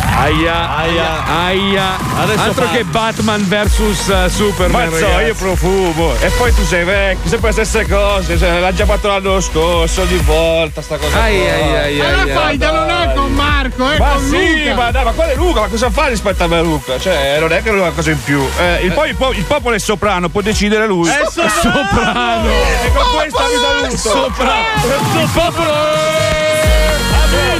[0.00, 1.96] Aia, aia, aia.
[2.18, 4.88] Adesso Altro fa- che Batman versus uh, Superman.
[4.88, 5.24] Ma so, ragazzi.
[5.24, 6.14] io profumo.
[6.20, 8.38] E poi tu sei vecchio, sempre le stesse cose.
[8.38, 11.20] Cioè, l'ha già fatto l'anno scorso, ogni volta sta cosa.
[11.20, 11.52] Ai, qua.
[11.52, 14.74] ai, ai, Ma la faida non è con Marco, è Ma con sì, Luca.
[14.74, 15.60] ma, dai, ma quale Luca?
[15.60, 16.98] Ma cosa fa rispetto a me Luca?
[16.98, 18.46] Cioè, non è che lui ha una cosa in più.
[18.58, 21.08] Eh, il, poi il, po- il popolo è soprano, può decidere lui.
[21.08, 22.48] È soprano!
[22.48, 23.96] E con questa vi saluto.
[23.96, 25.20] Soprano!
[25.20, 26.21] Il popolo.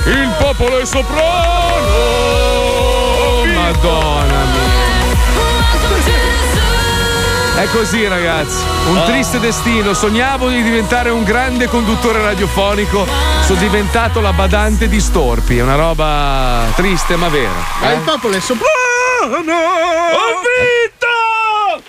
[0.05, 1.21] Il popolo è soprano!
[3.55, 4.81] Madonna mia!
[7.55, 9.03] È così ragazzi, un Ah.
[9.03, 9.93] triste destino.
[9.95, 13.07] Sognavo di diventare un grande conduttore radiofonico,
[13.47, 15.59] sono diventato la badante di Storpi.
[15.59, 17.53] È una roba triste ma vera.
[17.81, 17.95] Ma eh?
[17.95, 18.67] il popolo è sopra.
[19.23, 21.12] Ho vinto!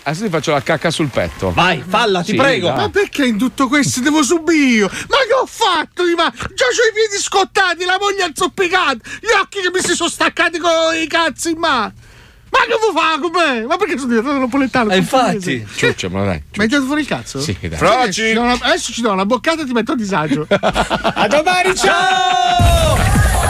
[0.05, 1.51] Adesso ti faccio la cacca sul petto.
[1.53, 2.67] Vai, falla, ti Sì, prego.
[2.67, 2.75] dai.
[2.75, 4.87] Ma perché in tutto questo devo subire io?
[4.87, 6.03] Ma che ho fatto?
[6.15, 10.09] Ma già ho i piedi scottati, la moglie azzoppicata, gli occhi che mi si sono
[10.09, 10.71] staccati con
[11.01, 11.93] i cazzi in mano.
[12.51, 13.65] Ma che vuoi fare con me?
[13.65, 14.91] Ma perché sono diventato napoletano?
[14.91, 15.37] Eh, infatti.
[15.39, 15.65] pugliese?
[15.75, 16.43] Ciucciamolo, dai.
[16.55, 17.39] Ma hai tirato fuori il cazzo?
[17.41, 17.77] Sì, dai.
[17.77, 20.45] Sai che ci do una- adesso ci do una boccata e ti metto a disagio.
[20.51, 23.31] A domani, ciao!